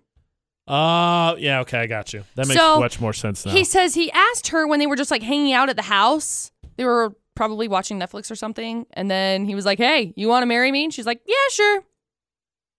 Uh, 0.66 1.34
yeah, 1.38 1.60
okay, 1.60 1.78
I 1.80 1.86
got 1.86 2.12
you. 2.12 2.24
That 2.36 2.48
makes 2.48 2.58
So, 2.58 2.80
much 2.80 3.00
more 3.00 3.12
sense 3.12 3.44
now. 3.44 3.52
He 3.52 3.64
says 3.64 3.94
he 3.94 4.10
asked 4.12 4.48
her 4.48 4.66
when 4.66 4.80
they 4.80 4.86
were 4.86 4.96
just 4.96 5.10
like 5.10 5.22
hanging 5.22 5.52
out 5.52 5.68
at 5.68 5.76
the 5.76 5.82
house. 5.82 6.52
They 6.76 6.84
were 6.84 7.14
probably 7.34 7.68
watching 7.68 7.98
Netflix 7.98 8.30
or 8.30 8.34
something, 8.36 8.86
and 8.92 9.10
then 9.10 9.44
he 9.44 9.54
was 9.54 9.66
like, 9.66 9.78
"Hey, 9.78 10.12
you 10.16 10.28
want 10.28 10.42
to 10.42 10.46
marry 10.46 10.70
me?" 10.72 10.84
And 10.84 10.94
she's 10.94 11.06
like, 11.06 11.20
"Yeah, 11.26 11.34
sure." 11.50 11.84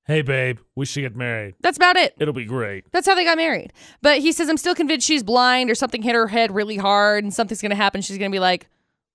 Hey, 0.08 0.22
babe, 0.22 0.60
we 0.76 0.86
should 0.86 1.02
get 1.02 1.16
married. 1.16 1.56
That's 1.62 1.78
about 1.78 1.96
it. 1.98 2.14
It'll 2.20 2.34
be 2.34 2.46
great. 2.46 2.86
That's 2.92 3.08
how 3.08 3.16
they 3.16 3.24
got 3.24 3.38
married. 3.38 3.74
But 4.02 4.20
he 4.20 4.32
says, 4.32 4.50
I'm 4.50 4.58
still 4.58 4.76
convinced 4.76 5.06
she's 5.08 5.24
blind 5.24 5.70
or 5.70 5.76
something 5.76 6.02
hit 6.02 6.16
her 6.16 6.28
head 6.28 6.54
really 6.54 6.78
hard 6.78 7.24
and 7.24 7.34
something's 7.34 7.62
going 7.62 7.72
to 7.72 7.76
happen. 7.76 8.02
She's 8.02 8.18
going 8.18 8.32
to 8.32 8.36
be 8.36 8.40
like, 8.40 8.68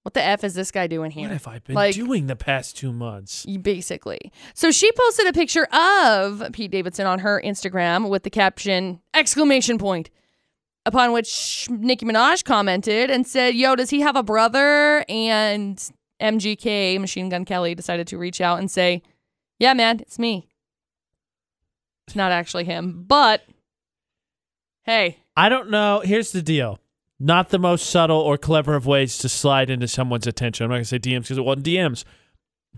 what 0.03 0.15
the 0.15 0.25
F 0.25 0.45
is 0.45 0.55
this 0.55 0.71
guy 0.71 0.87
doing 0.87 1.11
here? 1.11 1.25
What 1.29 1.33
have 1.33 1.47
I 1.47 1.59
been 1.59 1.75
Like- 1.77 1.95
doing 1.95 2.27
the 2.27 2.35
past 2.37 2.77
two 2.77 2.93
months? 2.93 3.45
Basically. 3.45 4.33
So 4.55 4.71
she 4.71 4.91
posted 4.93 5.27
a 5.27 5.33
picture 5.33 5.65
of 5.73 6.43
Pete 6.53 6.71
Davidson 6.71 7.07
on 7.07 7.19
her 7.19 7.41
Instagram 7.45 8.09
with 8.09 8.23
the 8.23 8.31
caption, 8.31 9.01
exclamation 9.15 9.77
point. 9.79 10.11
Upon 10.87 11.13
which 11.13 11.69
Nicki 11.69 12.07
Minaj 12.07 12.43
commented 12.47 13.11
and 13.11 13.27
said, 13.27 13.55
Yo, 13.55 13.77
does 13.77 13.91
he 13.91 14.01
have 14.01 14.17
a 14.17 14.23
brother? 14.23 15.05
And 15.11 15.79
MGK, 16.23 16.99
Machine 16.99 17.29
Gun 17.29 17.45
Kelly, 17.45 17.75
decided 17.75 18.07
to 18.09 18.17
reach 18.19 18.41
out 18.41 18.59
and 18.59 18.71
say, 18.71 19.03
Yeah, 19.59 19.75
man, 19.75 20.01
it's 20.01 20.19
me. 20.19 20.49
It's 22.11 22.17
not 22.17 22.33
actually 22.33 22.65
him, 22.65 23.05
but 23.07 23.45
hey, 24.83 25.19
I 25.37 25.49
don't 25.49 25.71
know. 25.71 26.03
Here's 26.05 26.33
the 26.33 26.43
deal. 26.43 26.81
Not 27.21 27.51
the 27.51 27.59
most 27.61 27.89
subtle 27.89 28.19
or 28.19 28.37
clever 28.37 28.75
of 28.75 28.85
ways 28.85 29.17
to 29.19 29.29
slide 29.29 29.71
into 29.71 29.87
someone's 29.87 30.27
attention. 30.27 30.65
I'm 30.65 30.71
not 30.71 30.77
gonna 30.79 30.87
say 30.87 30.99
DMs 30.99 31.21
because 31.23 31.39
it 31.39 31.45
wasn't 31.45 31.67
DMs, 31.67 32.03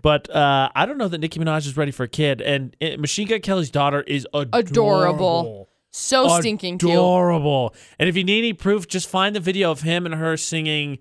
but 0.03 0.29
uh, 0.29 0.69
I 0.75 0.85
don't 0.85 0.99
know 0.99 1.09
that 1.09 1.17
Nicki 1.17 1.41
Minaj 1.41 1.67
is 1.67 1.79
ready 1.79 1.93
for 1.93 2.03
a 2.03 2.09
kid. 2.09 2.43
And 2.43 2.77
uh, 2.83 2.99
Machine 2.99 3.27
Gun 3.27 3.41
Kelly's 3.41 3.71
daughter 3.71 4.03
is 4.03 4.27
adorable. 4.35 4.59
Adorable. 4.59 5.69
so 5.93 6.29
stinking 6.41 6.77
cute. 6.77 6.93
Adorable. 6.93 7.75
And 7.99 8.07
if 8.07 8.19
you 8.19 8.25
need 8.25 8.39
any 8.41 8.53
proof, 8.53 8.87
just 8.87 9.09
find 9.09 9.35
the 9.35 9.41
video 9.41 9.71
of 9.71 9.81
him 9.81 10.05
and 10.05 10.15
her 10.17 10.37
singing. 10.37 10.99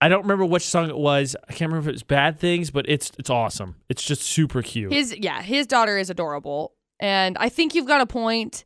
I 0.00 0.08
don't 0.08 0.22
remember 0.22 0.46
which 0.46 0.62
song 0.62 0.88
it 0.88 0.96
was. 0.96 1.36
I 1.46 1.52
can't 1.52 1.70
remember 1.70 1.90
if 1.90 1.92
it 1.92 1.96
was 1.96 2.02
Bad 2.04 2.38
Things, 2.38 2.70
but 2.70 2.88
it's 2.88 3.12
it's 3.18 3.28
awesome. 3.28 3.74
It's 3.90 4.02
just 4.02 4.22
super 4.22 4.62
cute. 4.62 4.94
His 4.94 5.14
yeah, 5.14 5.42
his 5.42 5.66
daughter 5.66 5.98
is 5.98 6.08
adorable, 6.08 6.72
and 7.00 7.36
I 7.38 7.48
think 7.48 7.74
you've 7.74 7.86
got 7.86 8.00
a 8.00 8.06
point. 8.06 8.64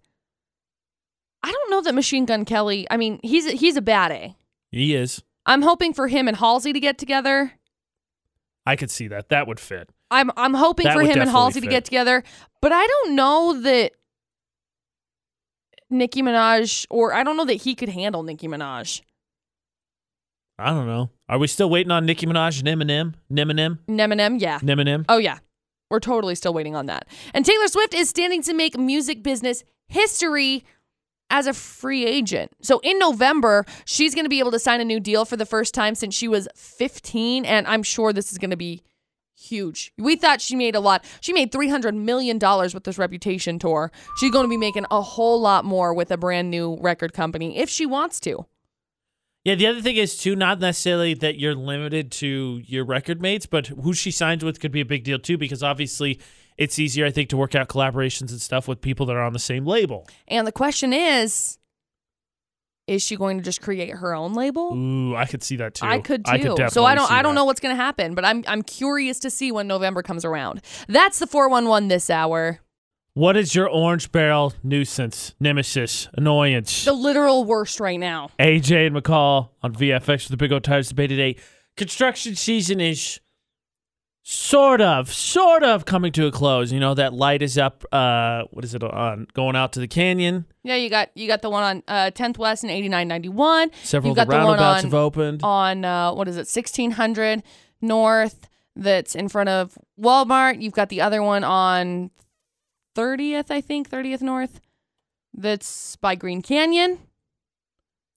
I 1.42 1.50
don't 1.50 1.70
know 1.70 1.80
that 1.82 1.94
Machine 1.94 2.24
Gun 2.24 2.44
Kelly. 2.44 2.86
I 2.90 2.96
mean, 2.96 3.18
he's 3.22 3.50
he's 3.50 3.76
a 3.76 3.82
bad 3.82 4.12
A. 4.12 4.36
he 4.70 4.94
is. 4.94 5.22
I'm 5.44 5.62
hoping 5.62 5.92
for 5.92 6.06
him 6.06 6.28
and 6.28 6.36
Halsey 6.36 6.72
to 6.72 6.78
get 6.80 6.98
together. 6.98 7.52
I 8.64 8.76
could 8.76 8.90
see 8.92 9.08
that. 9.08 9.28
That 9.30 9.46
would 9.48 9.58
fit. 9.58 9.90
I'm 10.10 10.30
I'm 10.36 10.54
hoping 10.54 10.84
That 10.84 10.94
for 10.94 11.02
him 11.02 11.20
and 11.20 11.30
Halsey 11.30 11.60
to 11.60 11.66
get 11.66 11.84
together, 11.84 12.22
but 12.60 12.70
I 12.70 12.86
don't 12.86 13.16
know 13.16 13.60
that 13.62 13.92
Nicki 15.90 16.22
Minaj 16.22 16.86
or 16.90 17.12
I 17.12 17.24
don't 17.24 17.36
know 17.36 17.44
that 17.46 17.54
he 17.54 17.74
could 17.74 17.88
handle 17.88 18.22
Nicki 18.22 18.46
Minaj. 18.46 19.00
I 20.58 20.70
don't 20.70 20.86
know. 20.86 21.10
Are 21.28 21.38
we 21.38 21.46
still 21.48 21.70
waiting 21.70 21.90
on 21.90 22.06
Nicki 22.06 22.26
Minaj 22.26 22.60
and 22.64 22.68
Eminem? 22.68 23.14
Eminem? 23.32 23.78
Eminem, 23.88 24.40
yeah. 24.40 24.58
Eminem? 24.60 25.04
Oh 25.08 25.16
yeah. 25.18 25.38
We're 25.92 26.00
totally 26.00 26.34
still 26.34 26.54
waiting 26.54 26.74
on 26.74 26.86
that. 26.86 27.06
And 27.34 27.44
Taylor 27.44 27.68
Swift 27.68 27.92
is 27.92 28.08
standing 28.08 28.40
to 28.44 28.54
make 28.54 28.78
music 28.78 29.22
business 29.22 29.62
history 29.88 30.64
as 31.28 31.46
a 31.46 31.52
free 31.52 32.06
agent. 32.06 32.50
So 32.62 32.80
in 32.82 32.98
November, 32.98 33.66
she's 33.84 34.14
going 34.14 34.24
to 34.24 34.30
be 34.30 34.38
able 34.38 34.52
to 34.52 34.58
sign 34.58 34.80
a 34.80 34.86
new 34.86 35.00
deal 35.00 35.26
for 35.26 35.36
the 35.36 35.44
first 35.44 35.74
time 35.74 35.94
since 35.94 36.14
she 36.14 36.28
was 36.28 36.48
15 36.56 37.44
and 37.44 37.66
I'm 37.66 37.82
sure 37.82 38.14
this 38.14 38.32
is 38.32 38.38
going 38.38 38.52
to 38.52 38.56
be 38.56 38.82
huge. 39.38 39.92
We 39.98 40.16
thought 40.16 40.40
she 40.40 40.56
made 40.56 40.74
a 40.74 40.80
lot. 40.80 41.04
She 41.20 41.34
made 41.34 41.52
300 41.52 41.94
million 41.94 42.38
dollars 42.38 42.72
with 42.72 42.84
this 42.84 42.96
Reputation 42.96 43.58
tour. 43.58 43.92
She's 44.16 44.30
going 44.30 44.44
to 44.44 44.48
be 44.48 44.56
making 44.56 44.86
a 44.90 45.02
whole 45.02 45.38
lot 45.42 45.66
more 45.66 45.92
with 45.92 46.10
a 46.10 46.16
brand 46.16 46.50
new 46.50 46.78
record 46.80 47.12
company 47.12 47.58
if 47.58 47.68
she 47.68 47.84
wants 47.84 48.18
to. 48.20 48.46
Yeah, 49.44 49.56
the 49.56 49.66
other 49.66 49.80
thing 49.80 49.96
is 49.96 50.16
too, 50.16 50.36
not 50.36 50.60
necessarily 50.60 51.14
that 51.14 51.38
you're 51.38 51.54
limited 51.54 52.12
to 52.12 52.62
your 52.64 52.84
record 52.84 53.20
mates, 53.20 53.46
but 53.46 53.66
who 53.66 53.92
she 53.92 54.10
signs 54.12 54.44
with 54.44 54.60
could 54.60 54.70
be 54.70 54.80
a 54.80 54.84
big 54.84 55.02
deal 55.02 55.18
too, 55.18 55.36
because 55.36 55.62
obviously 55.62 56.20
it's 56.56 56.78
easier, 56.78 57.06
I 57.06 57.10
think, 57.10 57.28
to 57.30 57.36
work 57.36 57.54
out 57.54 57.68
collaborations 57.68 58.30
and 58.30 58.40
stuff 58.40 58.68
with 58.68 58.80
people 58.80 59.06
that 59.06 59.16
are 59.16 59.22
on 59.22 59.32
the 59.32 59.40
same 59.40 59.66
label. 59.66 60.06
And 60.28 60.46
the 60.46 60.52
question 60.52 60.92
is 60.92 61.58
is 62.86 63.02
she 63.02 63.16
going 63.16 63.38
to 63.38 63.44
just 63.44 63.62
create 63.62 63.90
her 63.90 64.14
own 64.14 64.34
label? 64.34 64.74
Ooh, 64.74 65.16
I 65.16 65.26
could 65.26 65.42
see 65.42 65.56
that 65.56 65.74
too. 65.74 65.86
I 65.86 65.98
could 65.98 66.24
too. 66.24 66.32
I 66.32 66.38
could 66.38 66.70
so 66.70 66.84
I 66.84 66.94
don't 66.94 67.10
I 67.10 67.22
don't 67.22 67.34
that. 67.34 67.40
know 67.40 67.44
what's 67.44 67.60
going 67.60 67.74
to 67.74 67.80
happen, 67.82 68.14
but 68.14 68.24
I'm 68.24 68.44
I'm 68.46 68.62
curious 68.62 69.18
to 69.20 69.30
see 69.30 69.52
when 69.52 69.66
November 69.66 70.02
comes 70.02 70.24
around. 70.24 70.62
That's 70.88 71.18
the 71.18 71.26
411 71.26 71.88
this 71.88 72.10
hour. 72.10 72.60
What 73.14 73.36
is 73.36 73.54
your 73.54 73.68
orange 73.68 74.10
barrel 74.10 74.54
nuisance, 74.62 75.34
nemesis, 75.38 76.08
annoyance? 76.14 76.86
The 76.86 76.94
literal 76.94 77.44
worst 77.44 77.78
right 77.78 78.00
now. 78.00 78.30
AJ 78.40 78.86
and 78.86 78.96
McCall 78.96 79.50
on 79.62 79.74
VFX 79.74 80.06
with 80.06 80.28
the 80.30 80.36
Big 80.38 80.50
O 80.50 80.58
Tires 80.58 80.88
debate 80.88 81.10
today. 81.10 81.36
Construction 81.76 82.34
season 82.36 82.80
is 82.80 83.20
sort 84.22 84.80
of, 84.80 85.12
sort 85.12 85.62
of 85.62 85.84
coming 85.84 86.10
to 86.12 86.26
a 86.26 86.30
close. 86.32 86.72
You 86.72 86.80
know, 86.80 86.94
that 86.94 87.12
light 87.12 87.42
is 87.42 87.58
up. 87.58 87.84
Uh, 87.92 88.44
what 88.50 88.64
is 88.64 88.74
it 88.74 88.82
on? 88.82 89.26
Going 89.34 89.56
out 89.56 89.74
to 89.74 89.80
the 89.80 89.88
canyon. 89.88 90.46
Yeah, 90.62 90.76
you 90.76 90.88
got 90.88 91.10
you 91.14 91.28
got 91.28 91.42
the 91.42 91.50
one 91.50 91.64
on 91.64 91.82
uh, 91.88 92.10
10th 92.12 92.38
West 92.38 92.64
and 92.64 92.70
8991. 92.72 93.72
Several 93.82 94.08
you 94.08 94.12
of 94.12 94.16
the 94.16 94.24
got 94.24 94.30
the 94.30 94.36
one 94.38 94.58
roundabouts 94.58 94.84
on 94.84 94.90
have 94.90 94.94
opened. 94.94 95.40
on 95.42 95.84
uh, 95.84 96.14
what 96.14 96.28
is 96.28 96.36
it 96.36 96.48
1600 96.48 97.42
North 97.82 98.48
that's 98.74 99.14
in 99.14 99.28
front 99.28 99.50
of 99.50 99.76
Walmart. 100.00 100.62
You've 100.62 100.72
got 100.72 100.88
the 100.88 101.02
other 101.02 101.22
one 101.22 101.44
on 101.44 102.10
30th, 102.94 103.50
I 103.50 103.60
think 103.60 103.88
30th 103.90 104.22
North. 104.22 104.60
That's 105.34 105.96
by 105.96 106.14
Green 106.14 106.42
Canyon. 106.42 106.98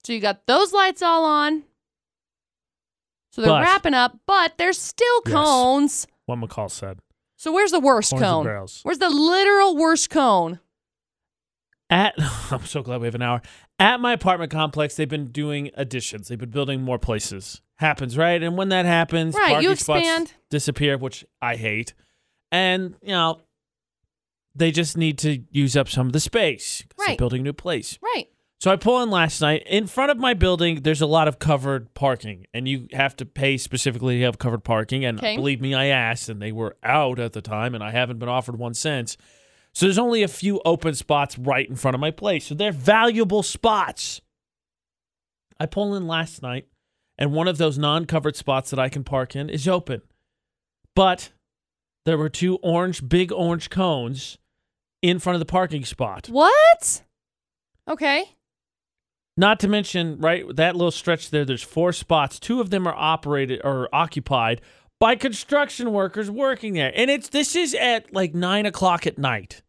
So 0.06 0.14
you 0.14 0.20
got 0.20 0.46
those 0.48 0.74
lights 0.74 1.02
all 1.02 1.26
on. 1.26 1.64
So 3.32 3.42
they're 3.42 3.52
But- 3.52 3.64
wrapping 3.64 3.94
up, 3.94 4.20
but 4.26 4.58
there's 4.58 4.80
still 4.80 5.22
Yes. 5.26 5.34
cones. 5.34 6.08
what 6.26 6.40
McCall 6.40 6.72
said. 6.72 7.00
So 7.38 7.52
where's 7.52 7.72
the 7.72 7.80
worst 7.80 8.12
Horns 8.12 8.24
and 8.24 8.30
cone? 8.46 8.68
Where's 8.84 8.98
the 8.98 9.10
literal 9.10 9.76
worst 9.78 10.10
cone? 10.10 10.60
At 11.90 12.16
I'm 12.52 12.66
so 12.66 12.82
glad 12.82 13.02
we 13.02 13.08
have 13.08 13.14
an 13.16 13.22
hour. 13.22 13.42
At 13.78 14.00
my 14.00 14.14
apartment 14.14 14.52
complex, 14.52 14.96
they've 14.96 15.08
been 15.08 15.26
doing 15.32 15.70
additions. 15.76 16.28
They've 16.30 16.40
been 16.40 16.50
building 16.50 16.82
more 16.82 16.98
places. 16.98 17.62
Happens, 17.76 18.18
right? 18.18 18.42
And 18.42 18.58
when 18.58 18.70
that 18.70 18.86
happens, 18.86 19.36
Right, 19.36 19.62
you 19.62 19.68
parking 19.70 19.76
spots 19.76 20.00
expand. 20.00 20.34
disappear, 20.50 20.98
which 20.98 21.26
I 21.42 21.58
hate. 21.58 21.94
And 22.52 22.96
you 23.04 23.10
know, 23.10 23.42
they 24.56 24.72
just 24.72 24.98
need 24.98 25.18
to 25.20 25.44
use 25.52 25.76
up 25.76 25.90
some 25.90 26.08
of 26.08 26.14
the 26.14 26.20
space. 26.20 26.84
Right. 26.98 27.18
building 27.18 27.42
a 27.42 27.44
new 27.44 27.54
place. 27.54 28.00
Right. 28.02 28.30
So 28.60 28.72
I 28.72 28.78
pull 28.78 29.04
in 29.04 29.12
last 29.12 29.42
night. 29.42 29.64
In 29.68 29.86
front 29.86 30.12
of 30.12 30.18
my 30.18 30.34
building, 30.34 30.82
there's 30.82 31.02
a 31.02 31.06
lot 31.06 31.28
of 31.28 31.38
covered 31.40 31.94
parking, 31.94 32.48
and 32.54 32.68
you 32.68 32.88
have 32.94 33.16
to 33.18 33.26
pay 33.26 33.58
specifically 33.58 34.18
to 34.20 34.24
have 34.24 34.40
covered 34.40 34.64
parking. 34.64 35.04
And 35.06 35.20
Okay. 35.20 35.36
believe 35.36 35.62
me, 35.62 35.74
I 35.76 35.88
asked, 35.88 36.30
and 36.30 36.42
they 36.42 36.52
were 36.52 36.78
out 36.82 37.20
at 37.20 37.34
the 37.34 37.42
time, 37.42 37.76
and 37.76 37.84
I 37.84 37.92
haven't 37.92 38.18
been 38.18 38.30
offered 38.30 38.58
one 38.58 38.74
since. 38.74 39.18
So 39.74 39.86
there's 39.86 40.00
only 40.00 40.24
a 40.24 40.28
few 40.30 40.62
open 40.64 40.96
spots 40.96 41.38
right 41.38 41.70
in 41.70 41.76
front 41.76 41.94
of 41.96 42.02
my 42.02 42.12
place. 42.12 42.46
So 42.48 42.56
they're 42.56 42.72
valuable 42.72 43.44
spots. 43.44 44.22
I 45.60 45.66
pull 45.66 45.94
in 45.96 46.08
last 46.08 46.42
night, 46.42 46.68
and 47.18 47.34
one 47.34 47.48
of 47.50 47.58
those 47.58 47.78
non 47.78 48.06
covered 48.06 48.36
spots 48.38 48.70
that 48.70 48.80
I 48.80 48.90
can 48.90 49.04
park 49.04 49.36
in 49.36 49.50
is 49.50 49.68
open. 49.68 50.02
But 50.96 51.32
there 52.06 52.18
were 52.18 52.30
two 52.30 52.56
orange, 52.64 53.08
big 53.08 53.32
orange 53.34 53.70
cones 53.70 54.38
in 55.10 55.20
front 55.20 55.36
of 55.36 55.40
the 55.40 55.46
parking 55.46 55.86
spot. 55.86 56.28
What? 56.28 57.04
Okay. 57.88 58.36
Not 59.38 59.60
to 59.60 59.68
mention, 59.68 60.20
right, 60.20 60.44
that 60.56 60.76
little 60.76 60.92
stretch 60.92 61.30
there, 61.30 61.46
there's 61.46 61.62
four 61.62 61.94
spots. 61.94 62.40
Two 62.40 62.62
of 62.62 62.70
them 62.70 62.88
are 62.88 62.96
operated 62.96 63.62
or 63.64 63.88
occupied 63.94 64.62
by 65.00 65.16
construction 65.16 65.92
workers 65.92 66.32
working 66.32 66.74
there. 66.74 66.92
And 66.96 67.12
it's 67.12 67.30
this 67.30 67.56
is 67.56 67.76
at 67.76 68.14
like 68.14 68.34
nine 68.34 68.66
o'clock 68.66 69.06
at 69.06 69.18
night. 69.18 69.62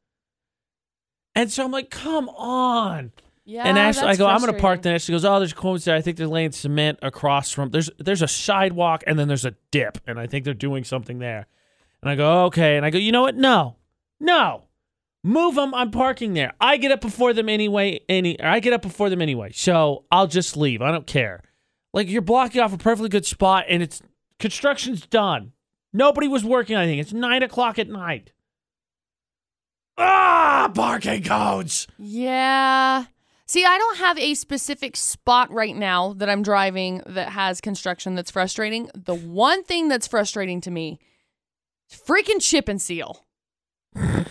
And 1.34 1.50
so 1.50 1.64
I'm 1.64 1.72
like, 1.72 1.90
come 1.90 2.28
on. 2.30 3.12
Yeah. 3.44 3.64
and 3.64 3.78
Ashley, 3.78 4.08
I 4.08 4.16
go, 4.16 4.26
I'm 4.26 4.40
gonna 4.40 4.54
park 4.54 4.82
there. 4.82 4.98
She 4.98 5.12
goes, 5.12 5.24
Oh, 5.24 5.38
there's 5.38 5.52
cones 5.52 5.84
there. 5.84 5.94
I 5.94 6.00
think 6.00 6.16
they're 6.16 6.26
laying 6.26 6.50
cement 6.52 6.98
across 7.02 7.52
from 7.52 7.70
there's 7.70 7.90
there's 7.98 8.22
a 8.22 8.28
sidewalk 8.28 9.04
and 9.06 9.16
then 9.18 9.28
there's 9.28 9.44
a 9.44 9.54
dip, 9.70 9.98
and 10.06 10.18
I 10.18 10.26
think 10.26 10.44
they're 10.44 10.54
doing 10.54 10.82
something 10.82 11.18
there. 11.20 11.46
And 12.02 12.10
I 12.10 12.14
go, 12.14 12.44
okay. 12.46 12.76
And 12.76 12.86
I 12.86 12.90
go, 12.90 12.98
you 12.98 13.12
know 13.12 13.22
what? 13.22 13.36
No. 13.36 13.76
No. 14.20 14.62
Move 15.26 15.56
them. 15.56 15.74
I'm 15.74 15.90
parking 15.90 16.34
there. 16.34 16.52
I 16.60 16.76
get 16.76 16.92
up 16.92 17.00
before 17.00 17.32
them 17.32 17.48
anyway. 17.48 17.98
Any, 18.08 18.40
or 18.40 18.46
I 18.46 18.60
get 18.60 18.72
up 18.72 18.82
before 18.82 19.10
them 19.10 19.20
anyway. 19.20 19.50
So 19.52 20.04
I'll 20.08 20.28
just 20.28 20.56
leave. 20.56 20.80
I 20.80 20.92
don't 20.92 21.06
care. 21.06 21.42
Like 21.92 22.08
you're 22.08 22.22
blocking 22.22 22.60
off 22.60 22.72
a 22.72 22.78
perfectly 22.78 23.08
good 23.08 23.26
spot, 23.26 23.64
and 23.68 23.82
it's 23.82 24.00
construction's 24.38 25.04
done. 25.04 25.50
Nobody 25.92 26.28
was 26.28 26.44
working. 26.44 26.76
I 26.76 26.86
think 26.86 27.00
it's 27.00 27.12
nine 27.12 27.42
o'clock 27.42 27.76
at 27.80 27.88
night. 27.88 28.30
Ah, 29.98 30.70
parking 30.72 31.24
codes. 31.24 31.88
Yeah. 31.98 33.06
See, 33.46 33.64
I 33.64 33.78
don't 33.78 33.98
have 33.98 34.18
a 34.18 34.34
specific 34.34 34.94
spot 34.94 35.50
right 35.50 35.74
now 35.74 36.12
that 36.12 36.28
I'm 36.28 36.44
driving 36.44 37.02
that 37.04 37.30
has 37.30 37.60
construction 37.60 38.14
that's 38.14 38.30
frustrating. 38.30 38.90
The 38.94 39.16
one 39.16 39.64
thing 39.64 39.88
that's 39.88 40.06
frustrating 40.06 40.60
to 40.60 40.70
me 40.70 41.00
freaking 41.90 42.40
chip 42.40 42.68
and 42.68 42.80
seal. 42.80 43.25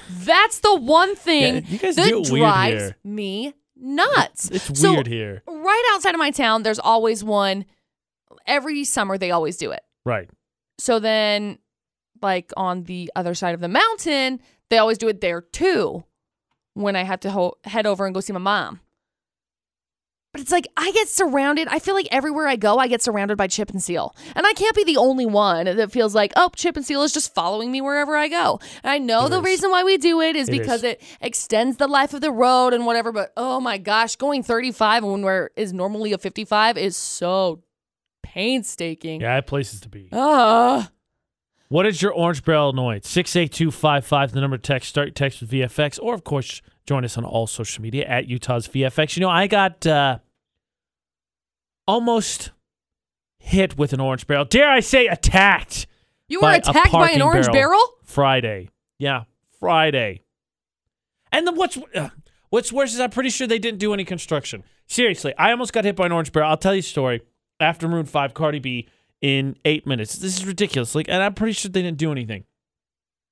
That's 0.09 0.59
the 0.59 0.75
one 0.75 1.15
thing 1.15 1.65
Yeah, 1.67 1.91
that 1.91 2.23
drives 2.25 2.93
me 3.03 3.53
nuts. 3.75 4.49
It's 4.51 4.79
So, 4.79 4.93
weird 4.93 5.07
here. 5.07 5.43
Right 5.47 5.91
outside 5.93 6.13
of 6.15 6.19
my 6.19 6.31
town, 6.31 6.63
there's 6.63 6.79
always 6.79 7.23
one. 7.23 7.65
Every 8.47 8.83
summer, 8.83 9.17
they 9.17 9.31
always 9.31 9.57
do 9.57 9.71
it. 9.71 9.81
Right. 10.05 10.29
So 10.77 10.99
then, 10.99 11.57
like 12.21 12.51
on 12.57 12.83
the 12.83 13.11
other 13.15 13.33
side 13.33 13.53
of 13.55 13.61
the 13.61 13.67
mountain, 13.67 14.39
they 14.69 14.77
always 14.77 14.97
do 14.97 15.07
it 15.07 15.21
there 15.21 15.41
too 15.41 16.03
when 16.73 16.95
I 16.95 17.03
have 17.03 17.19
to 17.21 17.31
ho- 17.31 17.57
head 17.63 17.85
over 17.85 18.05
and 18.05 18.13
go 18.13 18.19
see 18.21 18.33
my 18.33 18.39
mom. 18.39 18.81
But 20.35 20.41
it's 20.41 20.51
like 20.51 20.67
I 20.75 20.91
get 20.91 21.07
surrounded. 21.07 21.69
I 21.69 21.79
feel 21.79 21.95
like 21.95 22.09
everywhere 22.11 22.45
I 22.45 22.57
go, 22.57 22.77
I 22.77 22.87
get 22.89 23.01
surrounded 23.01 23.37
by 23.37 23.47
chip 23.47 23.69
and 23.69 23.81
seal. 23.81 24.13
And 24.35 24.45
I 24.45 24.51
can't 24.51 24.75
be 24.75 24.83
the 24.83 24.97
only 24.97 25.25
one 25.25 25.63
that 25.65 25.93
feels 25.93 26.13
like, 26.13 26.33
oh, 26.35 26.49
chip 26.57 26.75
and 26.75 26.85
seal 26.85 27.03
is 27.03 27.13
just 27.13 27.33
following 27.33 27.71
me 27.71 27.79
wherever 27.79 28.17
I 28.17 28.27
go. 28.27 28.59
And 28.83 28.91
I 28.91 28.97
know 28.97 29.27
It 29.27 29.29
the 29.29 29.39
is. 29.39 29.45
reason 29.45 29.71
why 29.71 29.85
we 29.85 29.95
do 29.97 30.19
it 30.19 30.35
is 30.35 30.49
It 30.49 30.51
because 30.51 30.83
is. 30.83 30.91
it 30.95 31.01
extends 31.21 31.77
the 31.77 31.87
life 31.87 32.13
of 32.13 32.19
the 32.19 32.31
road 32.31 32.73
and 32.73 32.85
whatever. 32.85 33.13
But 33.13 33.31
oh 33.37 33.61
my 33.61 33.77
gosh, 33.77 34.17
going 34.17 34.43
35 34.43 35.05
when 35.05 35.21
where 35.21 35.51
is 35.55 35.71
normally 35.71 36.11
a 36.11 36.17
55 36.17 36.77
is 36.77 36.97
so 36.97 37.63
painstaking. 38.21 39.21
Yeah, 39.21 39.31
I 39.31 39.35
have 39.35 39.45
places 39.47 39.79
to 39.79 39.87
be. 39.89 40.09
Ah. 40.11 40.91
What 41.69 41.85
is 41.85 42.01
your 42.01 42.11
orange 42.11 42.43
barrel 42.43 42.71
annoyance? 42.71 43.07
68255, 43.07 44.33
the 44.33 44.41
number 44.41 44.57
text. 44.57 44.89
Start 44.89 45.07
your 45.07 45.13
text 45.13 45.39
with 45.39 45.49
VFX. 45.51 45.97
Or, 46.01 46.13
of 46.13 46.25
course, 46.25 46.61
join 46.85 47.05
us 47.05 47.17
on 47.17 47.23
all 47.23 47.47
social 47.47 47.81
media 47.81 48.05
at 48.05 48.27
Utah's 48.27 48.67
VFX. 48.67 49.15
You 49.15 49.21
know, 49.21 49.29
I 49.29 49.47
got 49.47 49.87
uh, 49.87 50.19
almost 51.87 52.51
hit 53.39 53.77
with 53.77 53.93
an 53.93 53.99
orange 53.99 54.27
barrel. 54.27 54.45
Dare 54.45 54.69
I 54.69 54.79
say 54.79 55.07
attacked 55.07 55.87
You 56.27 56.41
were 56.41 56.53
attacked 56.53 56.91
by 56.91 57.11
an 57.11 57.21
orange 57.21 57.51
barrel? 57.51 57.81
Friday. 58.03 58.69
Yeah, 58.97 59.23
Friday. 59.59 60.21
And 61.31 61.45
then 61.45 61.55
what's 61.55 61.77
uh, 61.93 62.09
what's 62.49 62.71
worse 62.71 62.93
is 62.93 62.99
I'm 62.99 63.09
pretty 63.09 63.29
sure 63.29 63.47
they 63.47 63.59
didn't 63.59 63.79
do 63.79 63.93
any 63.93 64.05
construction. 64.05 64.63
Seriously, 64.87 65.33
I 65.37 65.51
almost 65.51 65.73
got 65.73 65.83
hit 65.85 65.95
by 65.95 66.05
an 66.05 66.11
orange 66.11 66.31
barrel. 66.31 66.49
I'll 66.49 66.57
tell 66.57 66.73
you 66.73 66.79
a 66.79 66.83
story. 66.83 67.21
After 67.59 67.87
Maroon 67.87 68.05
5, 68.05 68.33
Cardi 68.33 68.59
B 68.59 68.87
in 69.21 69.55
eight 69.63 69.87
minutes. 69.87 70.15
This 70.15 70.37
is 70.37 70.45
ridiculous. 70.45 70.93
Like, 70.93 71.07
and 71.07 71.23
I'm 71.23 71.33
pretty 71.33 71.53
sure 71.53 71.71
they 71.71 71.81
didn't 71.81 71.97
do 71.97 72.11
anything. 72.11 72.43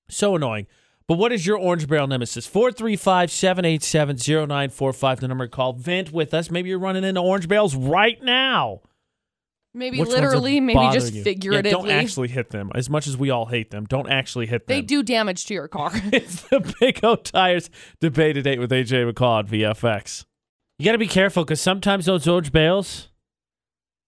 So 0.09 0.35
annoying. 0.35 0.67
But 1.07 1.17
what 1.17 1.31
is 1.33 1.45
your 1.45 1.57
orange 1.57 1.87
barrel 1.87 2.07
nemesis? 2.07 2.47
435 2.47 3.29
787 3.31 4.17
0945, 4.17 5.19
the 5.19 5.27
number 5.27 5.45
to 5.47 5.51
call. 5.51 5.73
Vent 5.73 6.11
with 6.13 6.33
us. 6.33 6.49
Maybe 6.49 6.69
you're 6.69 6.79
running 6.79 7.03
into 7.03 7.21
orange 7.21 7.47
barrels 7.47 7.75
right 7.75 8.21
now. 8.23 8.81
Maybe 9.75 9.99
Which 9.99 10.09
literally, 10.09 10.59
maybe 10.59 10.93
just 10.93 11.13
you? 11.13 11.23
figuratively. 11.23 11.71
Yeah, 11.71 11.95
don't 11.95 12.03
actually 12.03 12.27
hit 12.27 12.51
them. 12.51 12.71
As 12.75 12.91
much 12.91 13.07
as 13.07 13.17
we 13.17 13.31
all 13.31 13.47
hate 13.47 13.71
them, 13.71 13.85
don't 13.85 14.07
actually 14.07 14.45
hit 14.45 14.67
them. 14.67 14.75
they 14.75 14.81
do 14.81 15.01
damage 15.01 15.45
to 15.47 15.53
your 15.55 15.67
car. 15.67 15.91
It's 16.13 16.43
the 16.43 16.75
Big 16.79 17.03
O 17.03 17.15
Tires 17.15 17.71
debate 17.99 18.41
date 18.43 18.59
with 18.59 18.69
AJ 18.69 19.11
McCall 19.11 19.39
at 19.39 19.47
VFX. 19.47 20.25
You 20.77 20.85
got 20.85 20.91
to 20.91 20.99
be 20.99 21.07
careful 21.07 21.43
because 21.43 21.59
sometimes 21.59 22.05
those 22.05 22.27
orange 22.27 22.51
bales, 22.51 23.09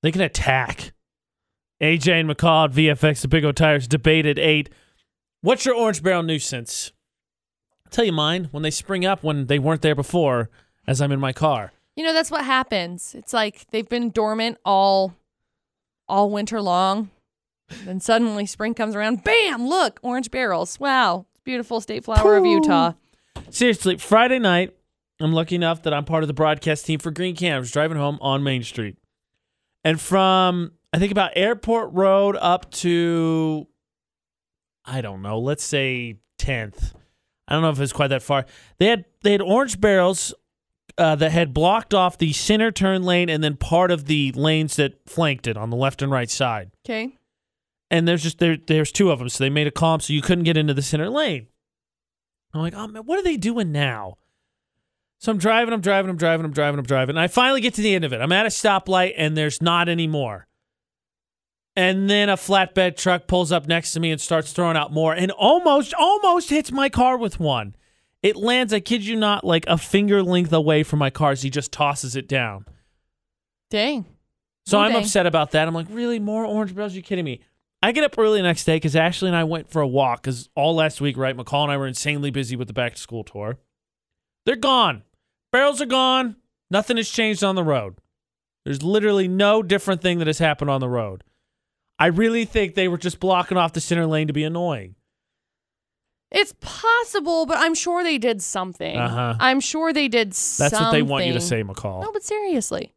they 0.03 0.11
can 0.11 0.21
attack. 0.21 0.93
AJ 1.81 2.21
and 2.21 2.29
McCall 2.29 2.65
at 2.65 2.71
VFX, 2.71 3.21
the 3.21 3.27
Big 3.27 3.43
O 3.43 3.51
Tires 3.51 3.87
debate 3.87 4.27
at 4.27 4.37
8. 4.37 4.69
What's 5.45 5.63
your 5.63 5.75
orange 5.75 6.01
barrel 6.01 6.23
nuisance? 6.23 6.91
I'll 7.85 7.91
tell 7.91 8.03
you 8.03 8.11
mine 8.11 8.47
when 8.49 8.63
they 8.63 8.71
spring 8.71 9.05
up 9.05 9.23
when 9.23 9.45
they 9.45 9.59
weren't 9.59 9.83
there 9.83 9.93
before 9.93 10.49
as 10.87 11.01
I'm 11.01 11.11
in 11.11 11.19
my 11.19 11.33
car. 11.33 11.71
you 11.95 12.03
know, 12.03 12.13
that's 12.13 12.31
what 12.31 12.43
happens. 12.43 13.13
It's 13.13 13.31
like 13.31 13.67
they've 13.69 13.87
been 13.87 14.09
dormant 14.09 14.57
all 14.65 15.13
all 16.07 16.31
winter 16.31 16.63
long. 16.63 17.11
Then 17.83 17.99
suddenly 17.99 18.47
spring 18.47 18.73
comes 18.73 18.95
around. 18.95 19.23
Bam! 19.23 19.67
Look, 19.67 19.99
orange 20.01 20.31
barrels. 20.31 20.79
Wow. 20.79 21.27
Beautiful 21.43 21.79
state 21.79 22.03
flower 22.03 22.37
of 22.37 22.45
Utah. 22.47 22.93
Seriously, 23.51 23.97
Friday 23.97 24.39
night, 24.39 24.75
I'm 25.19 25.31
lucky 25.31 25.53
enough 25.53 25.83
that 25.83 25.93
I'm 25.93 26.05
part 26.05 26.23
of 26.23 26.27
the 26.27 26.33
broadcast 26.33 26.87
team 26.87 26.97
for 26.97 27.11
Green 27.11 27.35
was 27.35 27.69
driving 27.69 27.97
home 27.97 28.17
on 28.19 28.41
Main 28.43 28.63
Street. 28.63 28.97
And 29.83 30.01
from, 30.01 30.71
I 30.91 30.97
think 30.97 31.11
about 31.11 31.33
Airport 31.35 31.93
Road 31.93 32.35
up 32.35 32.71
to, 32.71 33.67
I 34.85 35.01
don't 35.01 35.21
know, 35.21 35.39
let's 35.39 35.63
say 35.63 36.17
10th. 36.39 36.93
I 37.47 37.53
don't 37.53 37.61
know 37.61 37.69
if 37.69 37.79
it's 37.79 37.93
quite 37.93 38.07
that 38.07 38.23
far. 38.23 38.45
They 38.79 38.87
had 38.87 39.05
they 39.23 39.31
had 39.31 39.41
orange 39.41 39.79
barrels 39.79 40.33
uh, 40.97 41.15
that 41.15 41.31
had 41.31 41.53
blocked 41.53 41.93
off 41.93 42.17
the 42.17 42.33
center 42.33 42.71
turn 42.71 43.03
lane 43.03 43.29
and 43.29 43.43
then 43.43 43.55
part 43.57 43.91
of 43.91 44.05
the 44.05 44.31
lanes 44.33 44.75
that 44.77 45.07
flanked 45.07 45.47
it 45.47 45.57
on 45.57 45.69
the 45.69 45.75
left 45.77 46.01
and 46.01 46.11
right 46.11 46.29
side 46.29 46.71
Okay. 46.85 47.17
and 47.91 48.07
there's 48.07 48.23
just 48.23 48.37
there 48.39 48.55
there's 48.67 48.91
two 48.91 49.11
of 49.11 49.19
them 49.19 49.27
so 49.27 49.43
they 49.43 49.49
made 49.49 49.67
a 49.67 49.71
column 49.71 49.99
so 49.99 50.13
you 50.13 50.21
couldn't 50.21 50.43
get 50.45 50.55
into 50.55 50.73
the 50.73 50.81
center 50.81 51.09
lane 51.09 51.47
i'm 52.53 52.61
like 52.61 52.73
oh 52.75 52.87
man 52.87 53.03
what 53.03 53.19
are 53.19 53.23
they 53.23 53.35
doing 53.35 53.71
now 53.73 54.15
so 55.19 55.31
i'm 55.33 55.37
driving 55.37 55.73
i'm 55.73 55.81
driving 55.81 56.09
i'm 56.09 56.15
driving 56.17 56.45
i'm 56.45 56.53
driving 56.53 56.79
i'm 56.79 56.85
driving 56.85 57.15
and 57.15 57.19
i 57.19 57.27
finally 57.27 57.59
get 57.59 57.73
to 57.73 57.81
the 57.81 57.93
end 57.93 58.05
of 58.05 58.13
it 58.13 58.21
i'm 58.21 58.31
at 58.31 58.45
a 58.45 58.49
stoplight 58.49 59.13
and 59.17 59.35
there's 59.35 59.61
not 59.61 59.89
anymore 59.89 60.47
And 61.75 62.09
then 62.09 62.29
a 62.29 62.37
flatbed 62.37 62.95
truck 62.95 63.27
pulls 63.27 63.51
up 63.51 63.67
next 63.67 63.91
to 63.91 63.99
me 63.99 64.11
and 64.11 64.21
starts 64.21 64.53
throwing 64.53 64.77
out 64.77 64.93
more 64.93 65.13
and 65.13 65.31
almost, 65.31 65.93
almost 65.93 66.49
hits 66.49 66.71
my 66.71 66.87
car 66.87 67.17
with 67.17 67.39
one. 67.39 67.75
It 68.23 68.37
lands, 68.37 68.73
I 68.73 68.79
kid 68.79 69.05
you 69.05 69.15
not, 69.15 69.43
like 69.43 69.65
a 69.67 69.77
finger 69.77 70.23
length 70.23 70.53
away 70.53 70.83
from 70.83 70.99
my 70.99 71.09
car 71.09 71.31
as 71.31 71.41
he 71.41 71.49
just 71.49 71.71
tosses 71.71 72.15
it 72.15 72.27
down. 72.27 72.65
Dang. 73.69 74.05
So 74.65 74.79
I'm 74.79 74.93
dang. 74.93 75.03
upset 75.03 75.27
about 75.27 75.51
that. 75.51 75.67
I'm 75.67 75.73
like, 75.75 75.87
really? 75.89 76.17
More 76.17 76.45
orange 76.45 76.73
barrels? 76.73 76.93
Are 76.93 76.95
you 76.95 77.03
kidding 77.03 77.25
me? 77.25 77.41
I 77.83 77.91
get 77.91 78.03
up 78.03 78.17
early 78.17 78.39
the 78.39 78.47
next 78.47 78.63
day 78.63 78.77
because 78.77 78.95
Ashley 78.95 79.27
and 79.27 79.35
I 79.35 79.43
went 79.43 79.69
for 79.69 79.81
a 79.81 79.87
walk 79.87 80.23
because 80.23 80.49
all 80.55 80.73
last 80.73 81.01
week, 81.01 81.17
right? 81.17 81.37
McCall 81.37 81.63
and 81.63 81.71
I 81.71 81.77
were 81.77 81.85
insanely 81.85 82.31
busy 82.31 82.55
with 82.55 82.67
the 82.67 82.73
back 82.73 82.95
to 82.95 83.01
school 83.01 83.23
tour. 83.23 83.59
They're 84.45 84.55
gone. 84.55 85.03
Barrels 85.51 85.81
are 85.81 85.85
gone. 85.85 86.37
Nothing 86.71 86.97
has 86.97 87.09
changed 87.09 87.43
on 87.43 87.53
the 87.53 87.63
road. 87.63 87.97
There's 88.63 88.81
literally 88.81 89.27
no 89.27 89.61
different 89.61 90.01
thing 90.01 90.17
that 90.17 90.27
has 90.27 90.39
happened 90.39 90.71
on 90.71 90.81
the 90.81 90.89
road. 90.89 91.23
I 91.97 92.07
really 92.07 92.45
think 92.45 92.75
they 92.75 92.87
were 92.87 92.97
just 92.97 93.19
blocking 93.19 93.57
off 93.57 93.73
the 93.73 93.81
center 93.81 94.05
lane 94.05 94.27
to 94.27 94.33
be 94.33 94.43
annoying. 94.43 94.95
It's 96.31 96.53
possible, 96.59 97.45
but 97.45 97.57
I'm 97.57 97.75
sure 97.75 98.03
they 98.03 98.17
did 98.17 98.41
something. 98.41 98.97
Uh-huh. 98.97 99.35
I'm 99.39 99.59
sure 99.61 99.93
they 99.93 100.07
did 100.09 100.29
That's 100.29 100.37
something. 100.37 100.79
what 100.81 100.91
they 100.91 101.01
want 101.01 101.25
you 101.25 101.33
to 101.33 101.39
say, 101.41 101.63
McCall. 101.63 102.01
No, 102.01 102.11
but 102.11 102.23
seriously. 102.23 102.93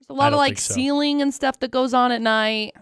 There's 0.00 0.10
a 0.10 0.14
lot 0.18 0.32
of 0.32 0.38
like 0.38 0.58
so. 0.58 0.74
sealing 0.74 1.22
and 1.22 1.32
stuff 1.32 1.60
that 1.60 1.70
goes 1.70 1.94
on 1.94 2.10
at 2.10 2.20
night. 2.20 2.72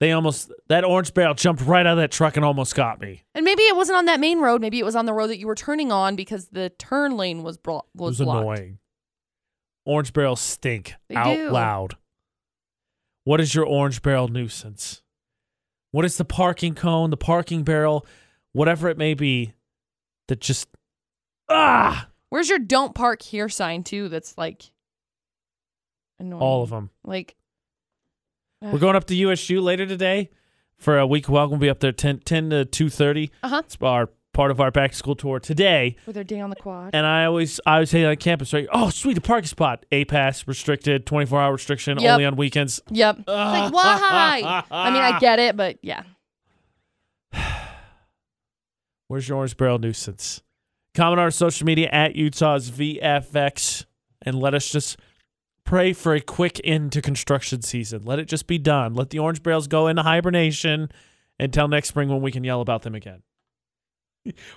They 0.00 0.12
almost, 0.12 0.52
that 0.68 0.84
orange 0.84 1.14
barrel 1.14 1.34
jumped 1.34 1.62
right 1.62 1.86
out 1.86 1.92
of 1.92 1.96
that 1.98 2.12
truck 2.12 2.36
and 2.36 2.44
almost 2.44 2.74
got 2.74 3.00
me. 3.00 3.24
And 3.34 3.44
maybe 3.44 3.62
it 3.62 3.74
wasn't 3.74 3.96
on 3.98 4.04
that 4.04 4.20
main 4.20 4.38
road. 4.38 4.60
Maybe 4.60 4.78
it 4.78 4.84
was 4.84 4.94
on 4.96 5.06
the 5.06 5.12
road 5.12 5.28
that 5.28 5.38
you 5.38 5.46
were 5.46 5.54
turning 5.54 5.90
on 5.90 6.14
because 6.14 6.48
the 6.48 6.70
turn 6.78 7.16
lane 7.16 7.42
was 7.42 7.56
It 7.56 7.66
was, 7.66 7.82
was 7.94 8.18
blocked. 8.18 8.40
annoying. 8.42 8.78
Orange 9.86 10.12
barrels 10.12 10.40
stink 10.40 10.94
They 11.08 11.14
out 11.16 11.34
do. 11.34 11.50
loud. 11.50 11.96
What 13.24 13.40
is 13.40 13.54
your 13.54 13.64
orange 13.64 14.02
barrel 14.02 14.28
nuisance? 14.28 15.02
What 15.90 16.04
is 16.04 16.16
the 16.18 16.24
parking 16.24 16.74
cone, 16.74 17.10
the 17.10 17.16
parking 17.16 17.62
barrel, 17.62 18.06
whatever 18.52 18.88
it 18.88 18.98
may 18.98 19.14
be, 19.14 19.54
that 20.28 20.40
just 20.40 20.68
ah 21.48 22.08
Where's 22.30 22.48
your 22.48 22.58
don't 22.58 22.94
park 22.94 23.22
here 23.22 23.48
sign 23.48 23.84
too? 23.84 24.08
That's 24.08 24.36
like 24.36 24.64
annoying. 26.18 26.42
all 26.42 26.62
of 26.62 26.70
them. 26.70 26.90
Like 27.04 27.36
We're 28.60 28.78
going 28.78 28.96
up 28.96 29.04
to 29.06 29.14
USU 29.14 29.60
later 29.60 29.86
today 29.86 30.30
for 30.76 30.98
a 30.98 31.06
week. 31.06 31.28
Welcome. 31.28 31.52
We'll 31.58 31.66
be 31.66 31.70
up 31.70 31.80
there 31.80 31.92
10, 31.92 32.20
10 32.20 32.50
to 32.50 32.64
two 32.64 32.90
thirty. 32.90 33.30
uh 33.42 33.48
huh. 33.48 33.62
It's 33.64 33.76
our 33.80 34.10
part 34.34 34.50
of 34.50 34.60
our 34.60 34.70
back 34.70 34.90
to 34.90 34.96
school 34.96 35.14
tour 35.14 35.40
today. 35.40 35.96
With 36.06 36.14
their 36.14 36.24
day 36.24 36.40
on 36.40 36.50
the 36.50 36.56
quad. 36.56 36.90
And 36.92 37.06
I 37.06 37.24
always 37.24 37.60
I 37.64 37.74
always 37.74 37.90
say 37.90 38.04
on 38.04 38.16
campus, 38.16 38.52
right? 38.52 38.68
Oh, 38.72 38.90
sweet, 38.90 39.16
a 39.16 39.20
parking 39.22 39.48
spot. 39.48 39.86
A 39.90 40.04
pass 40.04 40.46
restricted, 40.46 41.06
twenty 41.06 41.26
four 41.26 41.40
hour 41.40 41.52
restriction, 41.52 41.98
Yep. 41.98 42.12
only 42.12 42.24
on 42.26 42.36
weekends. 42.36 42.82
Yep. 42.90 43.20
It's 43.20 43.28
like 43.28 43.36
ah. 43.36 43.70
why? 43.72 44.64
I 44.70 44.90
mean, 44.90 45.02
I 45.02 45.18
get 45.20 45.38
it, 45.38 45.56
but 45.56 45.78
yeah. 45.80 46.02
Where's 49.08 49.28
your 49.28 49.38
orange 49.38 49.56
barrel 49.56 49.78
nuisance? 49.78 50.42
Comment 50.94 51.18
on 51.18 51.24
our 51.24 51.30
social 51.30 51.66
media 51.66 51.88
at 51.90 52.14
Utah's 52.14 52.70
VFX 52.70 53.84
and 54.22 54.38
let 54.38 54.54
us 54.54 54.70
just 54.70 54.96
pray 55.64 55.92
for 55.92 56.14
a 56.14 56.20
quick 56.20 56.60
end 56.62 56.92
to 56.92 57.02
construction 57.02 57.62
season. 57.62 58.02
Let 58.04 58.18
it 58.18 58.26
just 58.28 58.46
be 58.46 58.58
done. 58.58 58.94
Let 58.94 59.10
the 59.10 59.18
orange 59.18 59.42
barrels 59.42 59.66
go 59.66 59.88
into 59.88 60.02
hibernation 60.02 60.90
until 61.38 61.68
next 61.68 61.88
spring 61.88 62.08
when 62.08 62.22
we 62.22 62.30
can 62.30 62.44
yell 62.44 62.60
about 62.60 62.82
them 62.82 62.94
again. 62.94 63.22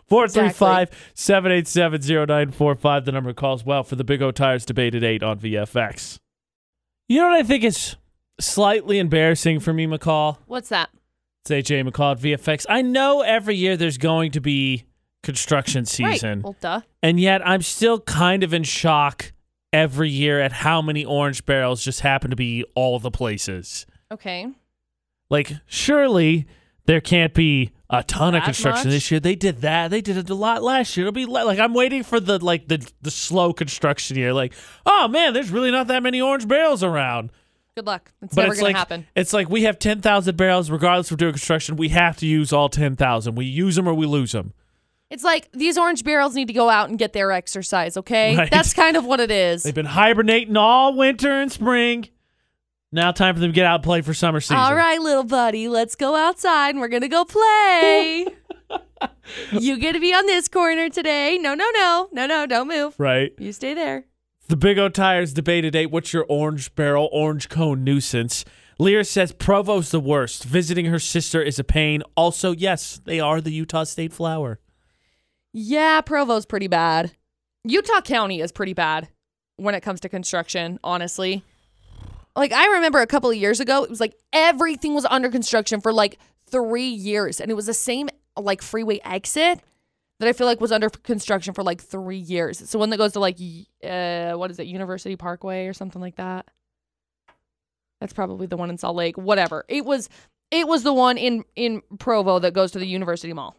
435 0.08 0.90
787 1.14 2.02
0945, 2.28 3.06
the 3.06 3.12
number 3.12 3.34
calls 3.34 3.66
well 3.66 3.84
for 3.84 3.96
the 3.96 4.04
Big 4.04 4.22
O 4.22 4.32
Tires 4.32 4.66
debate 4.66 4.96
at 4.96 5.04
8 5.04 5.24
on 5.24 5.40
VFX. 5.40 6.20
You 7.08 7.22
know 7.22 7.30
what 7.30 7.40
I 7.40 7.44
think 7.44 7.64
is 7.64 7.96
slightly 8.40 9.00
embarrassing 9.00 9.60
for 9.60 9.74
me, 9.74 9.88
McCall? 9.88 10.38
What's 10.46 10.70
that? 10.70 10.90
It's 11.46 11.52
AJ 11.70 11.90
McCall 11.90 12.14
at 12.14 12.20
VFX. 12.20 12.66
I 12.70 12.82
know 12.82 13.22
every 13.22 13.56
year 13.56 13.78
there's 13.78 13.98
going 13.98 14.32
to 14.32 14.42
be 14.42 14.84
construction 15.24 15.86
season, 15.86 16.40
Right. 16.40 16.44
Well, 16.44 16.56
duh. 16.60 16.82
and 17.02 17.20
yet 17.20 17.46
I'm 17.48 17.62
still 17.62 18.00
kind 18.02 18.44
of 18.44 18.54
in 18.54 18.64
shock 18.64 19.32
every 19.74 20.10
year 20.10 20.40
at 20.40 20.52
how 20.52 20.82
many 20.82 21.04
orange 21.04 21.46
barrels 21.46 21.84
just 21.84 22.02
happen 22.02 22.30
to 22.30 22.36
be 22.36 22.64
all 22.76 23.00
the 23.00 23.12
places. 23.12 23.86
Okay. 24.12 24.48
Like, 25.30 25.54
surely 25.66 26.46
there 26.86 27.02
can't 27.02 27.34
be 27.34 27.72
a 27.90 28.04
ton 28.04 28.36
of 28.36 28.44
construction 28.44 28.90
much? 28.90 28.96
this 28.96 29.12
year. 29.12 29.20
They 29.20 29.36
did 29.36 29.62
that. 29.62 29.90
They 29.92 30.02
did 30.02 30.18
it 30.18 30.30
a 30.30 30.36
lot 30.36 30.62
last 30.64 30.96
year. 30.98 31.06
It'll 31.08 31.14
be 31.14 31.26
li- 31.26 31.44
like 31.44 31.60
I'm 31.60 31.74
waiting 31.74 32.04
for 32.04 32.20
the 32.20 32.44
like 32.44 32.68
the 32.68 32.86
the 33.02 33.12
slow 33.12 33.54
construction 33.54 34.18
year. 34.18 34.34
Like, 34.34 34.54
oh 34.86 35.08
man, 35.08 35.34
there's 35.34 35.50
really 35.52 35.72
not 35.72 35.88
that 35.88 36.04
many 36.04 36.20
orange 36.22 36.48
barrels 36.48 36.84
around. 36.84 37.32
Good 37.76 37.86
luck. 37.86 38.12
It's 38.22 38.34
But 38.34 38.42
never 38.42 38.54
it's 38.54 38.60
gonna 38.62 38.70
like 38.70 38.76
happen. 38.76 39.08
it's 39.16 39.34
like 39.34 39.50
we 39.50 39.64
have 39.64 39.78
ten 39.80 40.02
thousand 40.02 40.36
barrels, 40.36 40.70
regardless 40.72 41.12
of 41.12 41.18
doing 41.18 41.32
construction. 41.34 41.76
We 41.78 41.90
have 41.90 42.18
to 42.18 42.26
use 42.26 42.52
all 42.52 42.70
ten 42.70 42.96
thousand. 42.96 43.36
We 43.36 43.46
use 43.46 43.76
them 43.76 43.88
or 43.88 43.94
we 43.94 44.06
lose 44.06 44.32
them. 44.32 44.54
It's 45.10 45.24
like 45.24 45.50
these 45.54 45.78
orange 45.78 46.04
barrels 46.04 46.36
need 46.36 46.48
to 46.48 46.54
go 46.54 46.70
out 46.70 46.90
and 46.90 47.00
get 47.00 47.14
their 47.14 47.32
exercise, 47.32 47.96
okay? 47.96 48.36
Right. 48.38 48.52
That's 48.52 48.74
kind 48.74 48.98
of 48.98 49.06
what 49.06 49.22
it 49.22 49.32
is. 49.32 49.64
They've 49.64 49.74
been 49.74 49.86
hibernating 49.86 50.58
all 50.58 50.94
winter 50.96 51.32
and 51.32 51.50
spring. 51.50 52.10
Now 52.92 53.12
time 53.12 53.36
for 53.36 53.42
them 53.42 53.52
to 53.52 53.56
get 53.56 53.66
out 53.66 53.76
and 53.76 53.84
play 53.84 54.02
for 54.02 54.14
summer 54.14 54.40
season. 54.40 54.58
All 54.58 54.76
right, 54.76 55.00
little 55.00 55.24
buddy, 55.24 55.68
let's 55.68 55.96
go 55.96 56.16
outside 56.16 56.70
and 56.70 56.80
we're 56.80 56.88
gonna 56.88 57.10
go 57.10 57.26
play. 57.26 58.28
you 59.52 59.78
get 59.78 59.94
to 59.94 60.00
be 60.00 60.14
on 60.14 60.26
this 60.26 60.48
corner 60.48 60.90
today. 60.90 61.38
No, 61.38 61.54
no, 61.54 61.70
no, 61.74 62.08
no, 62.12 62.26
no, 62.26 62.46
don't 62.46 62.68
move. 62.68 62.96
Right. 62.98 63.34
You 63.38 63.52
stay 63.52 63.74
there. 63.74 64.06
The 64.48 64.56
Big 64.56 64.80
O 64.80 64.88
Tires 64.88 65.34
debate 65.34 65.66
today. 65.66 65.86
What's 65.86 66.14
your 66.14 66.26
orange 66.30 66.74
barrel, 66.76 67.10
orange 67.12 67.50
cone 67.50 67.84
nuisance? 67.84 68.46
Lear 68.80 69.04
says 69.04 69.34
Provo's 69.34 69.92
the 69.92 70.00
worst. 70.00 70.46
Visiting 70.46 70.86
her 70.86 71.00
sister 71.00 71.42
is 71.42 71.60
a 71.60 71.64
pain. 71.66 72.04
Also, 72.16 72.54
yes, 72.54 73.02
they 73.04 73.20
are 73.20 73.42
the 73.42 73.52
Utah 73.52 73.84
State 73.84 74.14
flower. 74.14 74.60
Yeah, 75.52 76.00
Provo's 76.02 76.46
pretty 76.46 76.68
bad. 76.68 77.12
Utah 77.66 78.02
County 78.02 78.40
is 78.40 78.54
pretty 78.54 78.74
bad 78.74 79.10
when 79.58 79.76
it 79.76 79.82
comes 79.82 80.00
to 80.02 80.10
construction, 80.10 80.80
honestly. 80.84 81.44
Like 82.38 82.54
I 82.54 82.68
remember 82.68 83.00
a 83.00 83.08
couple 83.08 83.30
of 83.30 83.36
years 83.36 83.60
ago, 83.60 83.84
it 83.84 83.90
was 83.90 84.00
like 84.00 84.16
everything 84.32 84.94
was 84.94 85.06
under 85.06 85.30
construction 85.30 85.82
for 85.82 85.92
like 85.92 86.20
3 86.50 86.84
years 86.84 87.42
and 87.42 87.52
it 87.52 87.56
was 87.56 87.66
the 87.66 87.74
same 87.74 88.10
like 88.38 88.62
freeway 88.62 89.00
exit 89.04 89.60
that 90.20 90.30
I 90.30 90.34
feel 90.34 90.48
like 90.48 90.62
was 90.62 90.72
under 90.72 90.90
construction 90.90 91.54
for 91.54 91.64
like 91.64 91.82
3 91.82 92.16
years. 92.16 92.62
It's 92.62 92.72
the 92.72 92.78
one 92.78 92.92
that 92.92 92.98
goes 92.98 93.14
to 93.14 93.20
like 93.20 93.38
uh 93.84 94.34
what 94.34 94.52
is 94.52 94.60
it? 94.60 94.68
University 94.68 95.16
Parkway 95.16 95.66
or 95.68 95.74
something 95.74 96.02
like 96.02 96.18
that. 96.18 96.48
That's 98.00 98.14
probably 98.14 98.46
the 98.46 98.58
one 98.58 98.70
in 98.70 98.78
Salt 98.78 98.96
Lake, 98.96 99.18
whatever. 99.18 99.66
It 99.68 99.84
was 99.84 100.08
it 100.52 100.68
was 100.68 100.84
the 100.84 100.94
one 100.94 101.18
in 101.18 101.44
in 101.56 101.82
Provo 101.98 102.40
that 102.40 102.54
goes 102.54 102.72
to 102.74 102.80
the 102.80 102.88
University 102.88 103.34
Mall. 103.34 103.56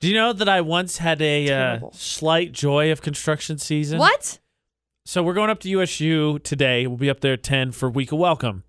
Do 0.00 0.08
you 0.08 0.14
know 0.14 0.32
that 0.32 0.48
I 0.48 0.60
once 0.60 0.98
had 0.98 1.22
a 1.22 1.50
uh, 1.50 1.80
slight 1.92 2.52
joy 2.52 2.92
of 2.92 3.00
construction 3.00 3.56
season? 3.56 3.98
What? 3.98 4.38
So 5.08 5.22
we're 5.22 5.34
going 5.34 5.50
up 5.50 5.60
to 5.60 5.68
USU 5.68 6.40
today. 6.40 6.84
We'll 6.88 6.96
be 6.96 7.08
up 7.08 7.20
there 7.20 7.34
at 7.34 7.44
10 7.44 7.70
for 7.70 7.88
Week 7.88 8.10
of 8.10 8.18
Welcome. 8.18 8.64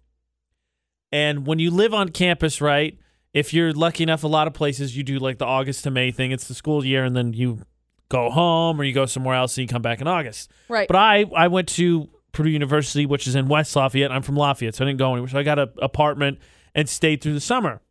And 1.11 1.47
when 1.47 1.57
you 1.57 1.71
live 1.71 1.95
on 1.95 2.09
campus, 2.09 2.61
right, 2.61 2.95
if 3.33 3.55
you're 3.55 3.73
lucky 3.73 4.03
enough, 4.03 4.23
a 4.23 4.27
lot 4.27 4.45
of 4.45 4.53
places 4.53 4.95
you 4.95 5.01
do 5.01 5.17
like 5.17 5.39
the 5.39 5.47
August 5.47 5.83
to 5.85 5.89
May 5.89 6.11
thing. 6.11 6.31
It's 6.31 6.47
the 6.47 6.53
school 6.53 6.85
year, 6.85 7.03
and 7.03 7.15
then 7.15 7.33
you 7.33 7.63
go 8.09 8.29
home 8.29 8.79
or 8.79 8.83
you 8.83 8.93
go 8.93 9.07
somewhere 9.07 9.33
else 9.33 9.57
and 9.57 9.63
you 9.63 9.67
come 9.67 9.81
back 9.81 9.99
in 9.99 10.07
August. 10.07 10.51
Right. 10.69 10.87
But 10.87 10.97
I, 10.97 11.25
I 11.35 11.47
went 11.47 11.69
to 11.69 12.07
Purdue 12.33 12.51
University, 12.51 13.07
which 13.07 13.25
is 13.25 13.33
in 13.33 13.47
West 13.47 13.75
Lafayette. 13.75 14.11
I'm 14.11 14.21
from 14.21 14.35
Lafayette, 14.35 14.75
so 14.75 14.85
I 14.85 14.89
didn't 14.89 14.99
go 14.99 15.13
anywhere. 15.13 15.29
So 15.29 15.39
I 15.39 15.43
got 15.43 15.57
an 15.57 15.69
apartment 15.81 16.37
and 16.75 16.87
stayed 16.87 17.21
through 17.21 17.33
the 17.33 17.41
summer. 17.41 17.81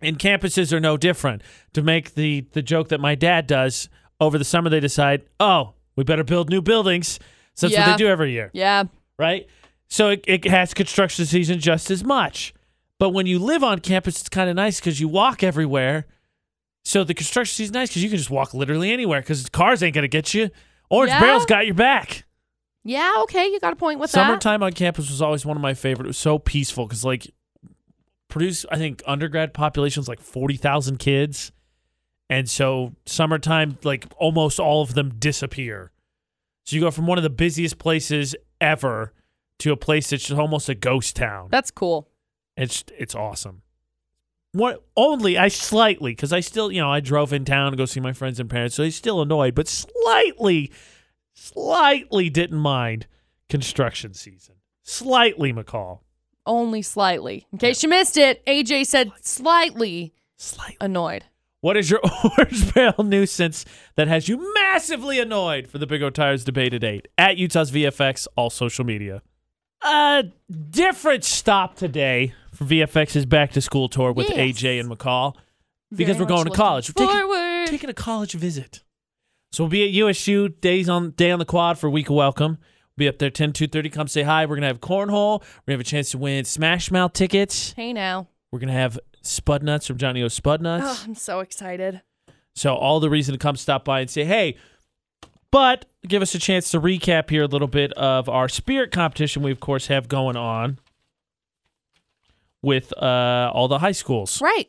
And 0.00 0.18
campuses 0.18 0.72
are 0.72 0.80
no 0.80 0.96
different. 0.96 1.42
To 1.74 1.82
make 1.82 2.14
the 2.14 2.46
the 2.52 2.62
joke 2.62 2.88
that 2.88 2.98
my 2.98 3.14
dad 3.14 3.46
does 3.46 3.90
over 4.18 4.38
the 4.38 4.44
summer, 4.44 4.70
they 4.70 4.80
decide, 4.80 5.24
oh, 5.38 5.74
we 5.96 6.02
better 6.02 6.24
build 6.24 6.48
new 6.48 6.62
buildings. 6.62 7.18
So 7.54 7.66
that's 7.68 7.78
what 7.78 7.86
Yeah. 7.86 7.92
they 7.92 7.96
do 7.98 8.06
every 8.08 8.32
year, 8.32 8.50
yeah. 8.52 8.84
right? 9.18 9.46
So 9.88 10.08
it, 10.08 10.24
it 10.26 10.44
has 10.46 10.72
construction 10.74 11.26
season 11.26 11.60
just 11.60 11.90
as 11.90 12.02
much. 12.02 12.54
But 12.98 13.10
when 13.10 13.26
you 13.26 13.38
live 13.38 13.62
on 13.62 13.80
campus, 13.80 14.20
it's 14.20 14.28
kind 14.28 14.48
of 14.48 14.56
nice 14.56 14.80
because 14.80 15.00
you 15.00 15.08
walk 15.08 15.42
everywhere. 15.42 16.06
So 16.84 17.04
the 17.04 17.14
construction 17.14 17.54
season's 17.54 17.74
nice 17.74 17.88
because 17.90 18.02
you 18.02 18.08
can 18.08 18.18
just 18.18 18.30
walk 18.30 18.54
literally 18.54 18.90
anywhere 18.90 19.20
because 19.20 19.48
cars 19.48 19.82
ain't 19.82 19.94
going 19.94 20.02
to 20.02 20.08
get 20.08 20.34
you. 20.34 20.50
Orange 20.90 21.10
Yeah. 21.10 21.20
Barrel's 21.20 21.46
got 21.46 21.66
your 21.66 21.74
back. 21.74 22.24
Yeah, 22.84 23.12
okay, 23.24 23.46
you 23.46 23.60
got 23.60 23.72
a 23.72 23.76
point 23.76 24.00
with 24.00 24.10
that. 24.12 24.26
Summertime 24.26 24.62
on 24.62 24.72
campus 24.72 25.08
was 25.08 25.22
always 25.22 25.46
one 25.46 25.56
of 25.56 25.60
my 25.62 25.74
favorite. 25.74 26.06
It 26.06 26.08
was 26.08 26.18
so 26.18 26.38
peaceful 26.38 26.86
because 26.86 27.04
like 27.04 27.32
Purdue's, 28.28 28.66
I 28.70 28.76
think 28.78 29.02
undergrad 29.06 29.52
population 29.54 30.00
is 30.00 30.08
like 30.08 30.20
forty 30.20 30.56
thousand 30.56 30.98
kids, 30.98 31.52
and 32.30 32.48
so 32.50 32.94
summertime, 33.06 33.78
like 33.84 34.06
almost 34.16 34.58
all 34.58 34.82
of 34.82 34.94
them 34.94 35.14
disappear. 35.18 35.92
So 36.64 36.76
you 36.76 36.82
go 36.82 36.90
from 36.90 37.06
one 37.06 37.18
of 37.18 37.24
the 37.24 37.30
busiest 37.30 37.78
places 37.78 38.34
ever 38.60 39.12
to 39.58 39.72
a 39.72 39.76
place 39.76 40.10
that's 40.10 40.26
just 40.26 40.38
almost 40.38 40.68
a 40.68 40.74
ghost 40.74 41.16
town. 41.16 41.48
That's 41.50 41.70
cool. 41.70 42.08
It's 42.56 42.84
it's 42.98 43.14
awesome. 43.14 43.62
What 44.52 44.84
only 44.96 45.38
I 45.38 45.48
slightly 45.48 46.12
because 46.12 46.32
I 46.32 46.40
still 46.40 46.70
you 46.70 46.80
know 46.80 46.90
I 46.90 47.00
drove 47.00 47.32
in 47.32 47.44
town 47.44 47.72
to 47.72 47.76
go 47.76 47.84
see 47.86 48.00
my 48.00 48.12
friends 48.12 48.38
and 48.38 48.50
parents, 48.50 48.76
so 48.76 48.84
I 48.84 48.90
still 48.90 49.22
annoyed, 49.22 49.54
but 49.54 49.66
slightly, 49.68 50.70
slightly 51.34 52.28
didn't 52.30 52.58
mind 52.58 53.06
construction 53.48 54.14
season. 54.14 54.56
Slightly, 54.82 55.52
McCall. 55.52 56.00
Only 56.44 56.82
slightly. 56.82 57.46
In 57.52 57.58
case 57.58 57.82
you 57.82 57.88
missed 57.88 58.16
it, 58.16 58.44
AJ 58.46 58.86
said 58.86 59.12
slightly 59.20 60.12
Slightly. 60.36 60.76
annoyed. 60.80 61.24
What 61.62 61.76
is 61.76 61.88
your 61.90 62.00
orange 62.38 62.74
barrel 62.74 63.04
nuisance 63.04 63.64
that 63.94 64.08
has 64.08 64.28
you 64.28 64.52
massively 64.54 65.20
annoyed 65.20 65.68
for 65.68 65.78
the 65.78 65.86
Big 65.86 66.02
O 66.02 66.10
Tires 66.10 66.44
debate 66.44 66.74
at 66.74 66.82
8? 66.82 67.06
At 67.16 67.36
Utah's 67.36 67.70
VFX, 67.70 68.26
all 68.36 68.50
social 68.50 68.84
media. 68.84 69.22
A 69.84 70.24
different 70.70 71.22
stop 71.22 71.76
today 71.76 72.34
for 72.52 72.64
VFX's 72.64 73.26
back 73.26 73.52
to 73.52 73.60
school 73.60 73.88
tour 73.88 74.12
with 74.12 74.28
Yes. 74.28 74.58
AJ 74.60 74.80
and 74.80 74.90
McCall 74.90 75.36
because 75.90 76.16
Very 76.16 76.24
we're 76.24 76.28
going 76.28 76.44
to 76.46 76.50
college. 76.50 76.92
We're 76.96 77.06
taking, 77.06 77.66
taking 77.78 77.90
a 77.90 77.94
college 77.94 78.32
visit. 78.32 78.82
So 79.52 79.62
we'll 79.62 79.70
be 79.70 79.84
at 79.84 79.90
USU 79.90 80.48
days 80.48 80.88
on 80.88 81.12
day 81.12 81.30
on 81.30 81.38
the 81.38 81.44
quad 81.44 81.78
for 81.78 81.86
a 81.86 81.90
week 81.90 82.10
of 82.10 82.16
welcome. 82.16 82.58
We'll 82.96 83.04
be 83.04 83.08
up 83.08 83.18
there 83.18 83.30
10 83.30 83.52
2:30. 83.52 83.92
Come 83.92 84.08
say 84.08 84.22
hi. 84.22 84.46
We're 84.46 84.56
gonna 84.56 84.66
have 84.66 84.80
cornhole. 84.80 85.40
We're 85.42 85.46
gonna 85.66 85.74
have 85.74 85.80
a 85.80 85.84
chance 85.84 86.10
to 86.10 86.18
win 86.18 86.44
Smash 86.44 86.90
Mouth 86.90 87.12
tickets. 87.12 87.72
Hey 87.76 87.92
now. 87.92 88.26
We're 88.50 88.58
gonna 88.58 88.72
have 88.72 88.98
Spudnuts 89.22 89.86
from 89.86 89.98
Johnny 89.98 90.22
O 90.22 90.26
Spudnuts. 90.26 90.82
Oh, 90.84 91.02
I'm 91.04 91.14
so 91.14 91.40
excited. 91.40 92.02
So 92.54 92.74
all 92.74 93.00
the 93.00 93.08
reason 93.10 93.32
to 93.32 93.38
come 93.38 93.56
stop 93.56 93.84
by 93.84 94.00
and 94.00 94.10
say 94.10 94.24
hey, 94.24 94.56
but 95.50 95.86
give 96.06 96.22
us 96.22 96.34
a 96.34 96.38
chance 96.38 96.70
to 96.70 96.80
recap 96.80 97.30
here 97.30 97.42
a 97.42 97.46
little 97.46 97.68
bit 97.68 97.92
of 97.92 98.28
our 98.28 98.48
spirit 98.48 98.90
competition 98.90 99.42
we 99.42 99.50
of 99.50 99.60
course 99.60 99.86
have 99.86 100.08
going 100.08 100.36
on 100.36 100.78
with 102.62 102.92
uh, 103.00 103.50
all 103.52 103.68
the 103.68 103.78
high 103.78 103.92
schools. 103.92 104.40
Right. 104.40 104.68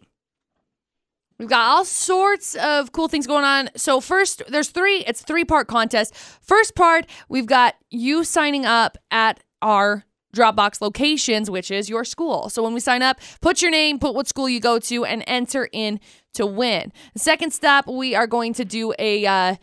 We've 1.39 1.49
got 1.49 1.65
all 1.65 1.85
sorts 1.85 2.55
of 2.55 2.91
cool 2.91 3.07
things 3.07 3.27
going 3.27 3.43
on. 3.43 3.69
So 3.75 3.99
first, 3.99 4.43
there's 4.47 4.69
three. 4.69 5.03
It's 5.05 5.21
three 5.21 5.43
part 5.43 5.67
contest. 5.67 6.15
First 6.15 6.75
part, 6.75 7.05
we've 7.27 7.45
got 7.47 7.75
you 7.89 8.23
signing 8.23 8.65
up 8.65 8.97
at 9.11 9.43
our 9.61 10.05
Dropbox 10.33 10.81
locations, 10.81 11.49
which 11.49 11.71
is 11.71 11.89
your 11.89 12.03
school. 12.03 12.49
So 12.49 12.63
when 12.63 12.73
we 12.73 12.79
sign 12.79 13.01
up, 13.01 13.19
put 13.41 13.61
your 13.61 13.71
name, 13.71 13.99
put 13.99 14.15
what 14.15 14.27
school 14.27 14.49
you 14.49 14.59
go 14.59 14.79
to, 14.79 15.05
and 15.05 15.23
enter 15.27 15.69
in 15.71 15.99
to 16.33 16.45
win. 16.45 16.91
The 17.13 17.19
second 17.19 17.51
step, 17.51 17.87
we 17.87 18.15
are 18.15 18.27
going 18.27 18.53
to 18.55 18.65
do 18.65 18.93
a 18.97 19.25
uh, 19.25 19.55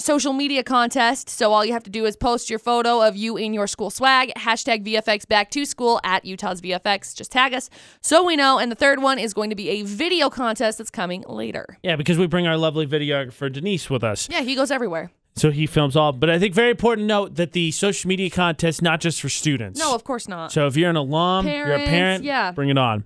social 0.00 0.32
media 0.32 0.62
contest. 0.62 1.28
So 1.28 1.52
all 1.52 1.64
you 1.64 1.72
have 1.72 1.82
to 1.84 1.90
do 1.90 2.04
is 2.06 2.16
post 2.16 2.50
your 2.50 2.58
photo 2.58 3.06
of 3.06 3.16
you 3.16 3.36
in 3.36 3.54
your 3.54 3.66
school 3.66 3.90
swag, 3.90 4.32
hashtag 4.36 4.84
VFX 4.84 5.26
back 5.28 5.50
to 5.52 5.64
school 5.64 6.00
at 6.04 6.24
Utah's 6.24 6.60
VFX. 6.60 7.14
Just 7.14 7.32
tag 7.32 7.54
us 7.54 7.70
so 8.00 8.24
we 8.24 8.36
know. 8.36 8.58
And 8.58 8.70
the 8.70 8.76
third 8.76 9.02
one 9.02 9.18
is 9.18 9.34
going 9.34 9.50
to 9.50 9.56
be 9.56 9.68
a 9.70 9.82
video 9.82 10.30
contest 10.30 10.78
that's 10.78 10.90
coming 10.90 11.24
later. 11.28 11.78
Yeah, 11.82 11.96
because 11.96 12.18
we 12.18 12.26
bring 12.26 12.46
our 12.46 12.56
lovely 12.56 12.86
videographer 12.86 13.52
Denise 13.52 13.88
with 13.88 14.04
us. 14.04 14.28
Yeah, 14.30 14.42
he 14.42 14.54
goes 14.54 14.70
everywhere. 14.70 15.10
So 15.36 15.50
he 15.50 15.66
films 15.66 15.96
all. 15.96 16.12
But 16.12 16.28
I 16.28 16.38
think 16.38 16.54
very 16.54 16.70
important 16.70 17.04
to 17.04 17.08
note 17.08 17.36
that 17.36 17.52
the 17.52 17.70
social 17.70 18.08
media 18.08 18.30
contest 18.30 18.82
not 18.82 19.00
just 19.00 19.20
for 19.20 19.28
students. 19.28 19.78
No, 19.78 19.94
of 19.94 20.04
course 20.04 20.28
not. 20.28 20.52
So 20.52 20.66
if 20.66 20.76
you're 20.76 20.90
an 20.90 20.96
alum, 20.96 21.46
you're 21.46 21.72
a 21.72 21.86
parent, 21.86 22.24
yeah. 22.24 22.52
bring 22.52 22.68
it 22.68 22.78
on. 22.78 23.04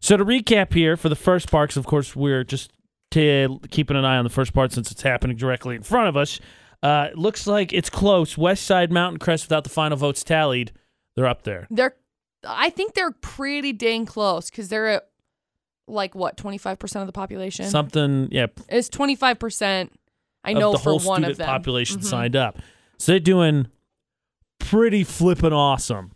So 0.00 0.16
to 0.16 0.24
recap 0.24 0.72
here 0.72 0.96
for 0.96 1.08
the 1.08 1.16
first 1.16 1.50
part, 1.50 1.76
of 1.76 1.84
course 1.86 2.14
we're 2.14 2.44
just 2.44 2.72
to 3.10 3.60
keeping 3.70 3.96
an 3.96 4.04
eye 4.04 4.16
on 4.16 4.24
the 4.24 4.30
first 4.30 4.52
part 4.52 4.72
since 4.72 4.92
it's 4.92 5.02
happening 5.02 5.36
directly 5.36 5.74
in 5.76 5.82
front 5.82 6.08
of 6.08 6.16
us. 6.16 6.40
Uh, 6.82 7.08
it 7.10 7.18
looks 7.18 7.46
like 7.46 7.72
it's 7.72 7.90
close. 7.90 8.38
West 8.38 8.64
Side 8.64 8.92
Mountain 8.92 9.18
Crest, 9.18 9.46
without 9.46 9.64
the 9.64 9.70
final 9.70 9.96
votes 9.96 10.22
tallied, 10.22 10.72
they're 11.16 11.26
up 11.26 11.42
there. 11.42 11.66
They're, 11.70 11.96
I 12.46 12.70
think 12.70 12.94
they're 12.94 13.10
pretty 13.10 13.72
dang 13.72 14.06
close 14.06 14.50
because 14.50 14.68
they're 14.68 14.88
at 14.88 15.08
like 15.88 16.14
what, 16.14 16.36
25% 16.36 17.00
of 17.00 17.06
the 17.06 17.12
population? 17.12 17.66
Something, 17.66 18.28
yeah, 18.30 18.46
It's 18.68 18.88
25%. 18.88 19.90
I 20.44 20.52
know 20.52 20.72
the 20.72 20.78
for 20.78 20.90
whole 20.90 20.98
one 21.00 21.16
student 21.22 21.32
of 21.32 21.38
them. 21.38 21.46
population 21.46 21.98
Mhm. 22.00 22.04
signed 22.04 22.36
up. 22.36 22.58
So 22.98 23.12
they're 23.12 23.20
doing 23.20 23.68
pretty 24.58 25.04
flippin' 25.04 25.52
awesome. 25.52 26.12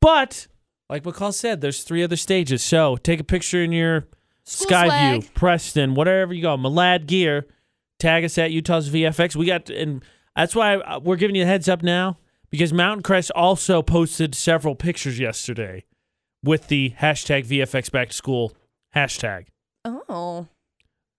But 0.00 0.46
like 0.88 1.02
McCall 1.04 1.32
said, 1.32 1.60
there's 1.60 1.82
three 1.84 2.02
other 2.02 2.16
stages. 2.16 2.62
So 2.62 2.96
take 2.96 3.20
a 3.20 3.24
picture 3.24 3.62
in 3.62 3.72
your 3.72 4.06
School 4.44 4.68
Skyview, 4.70 5.22
swag. 5.22 5.34
Preston, 5.34 5.94
whatever 5.94 6.32
you 6.34 6.42
go, 6.42 6.56
Malad 6.56 7.06
Gear. 7.06 7.46
Tag 7.98 8.24
us 8.24 8.38
at 8.38 8.50
Utah's 8.50 8.88
VFX. 8.88 9.36
We 9.36 9.44
got, 9.46 9.68
and 9.68 10.02
that's 10.34 10.56
why 10.56 10.98
we're 10.98 11.16
giving 11.16 11.36
you 11.36 11.42
a 11.42 11.46
heads 11.46 11.68
up 11.68 11.82
now 11.82 12.18
because 12.50 12.72
Mountain 12.72 13.02
Crest 13.02 13.30
also 13.32 13.82
posted 13.82 14.34
several 14.34 14.74
pictures 14.74 15.18
yesterday 15.18 15.84
with 16.42 16.68
the 16.68 16.94
hashtag 16.98 17.44
VFX 17.44 17.90
Back 17.92 18.08
to 18.08 18.14
School 18.14 18.56
hashtag. 18.96 19.46
Oh. 19.84 20.48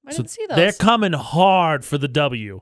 I 0.06 0.12
So 0.12 0.18
didn't 0.18 0.30
see 0.32 0.46
those. 0.48 0.56
They're 0.56 0.72
coming 0.74 1.14
hard 1.14 1.86
for 1.86 1.98
the 1.98 2.08
W. 2.08 2.62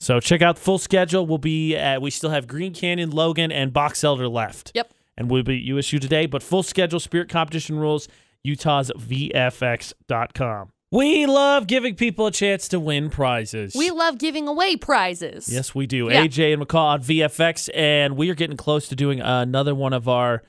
So 0.00 0.18
check 0.20 0.42
out 0.42 0.56
the 0.56 0.62
full 0.62 0.78
schedule. 0.78 1.26
We'll 1.26 1.38
be 1.38 1.76
at, 1.76 2.02
we 2.02 2.10
still 2.10 2.30
have 2.30 2.46
Green 2.48 2.74
Canyon, 2.74 3.10
Logan, 3.10 3.52
and 3.52 3.72
Box 3.72 4.02
Elder 4.02 4.28
left. 4.28 4.72
Yep. 4.74 4.92
And 5.16 5.30
we'll 5.30 5.42
be 5.44 5.56
at 5.58 5.62
USU 5.62 5.98
today, 5.98 6.26
but 6.26 6.42
full 6.42 6.62
schedule, 6.62 6.98
spirit 6.98 7.28
competition 7.28 7.78
rules, 7.78 8.08
Utah's 8.42 8.90
VFX.com. 8.98 10.72
We 10.90 11.24
love 11.24 11.66
giving 11.66 11.94
people 11.94 12.26
a 12.26 12.30
chance 12.30 12.68
to 12.68 12.78
win 12.78 13.08
prizes. 13.08 13.74
we 13.74 13.90
love 13.90 14.18
giving 14.18 14.46
away 14.46 14.76
prizes. 14.76 15.48
Yes, 15.50 15.74
we 15.74 15.86
do. 15.86 16.10
Yeah. 16.10 16.26
AJ 16.26 16.52
and 16.52 16.62
McCall 16.62 16.84
on 16.86 17.02
VFX, 17.02 17.70
and 17.74 18.16
we 18.16 18.28
are 18.28 18.34
getting 18.34 18.58
close 18.58 18.88
to 18.88 18.96
doing 18.96 19.20
another 19.20 19.74
one 19.74 19.92
of 19.92 20.06
our. 20.08 20.42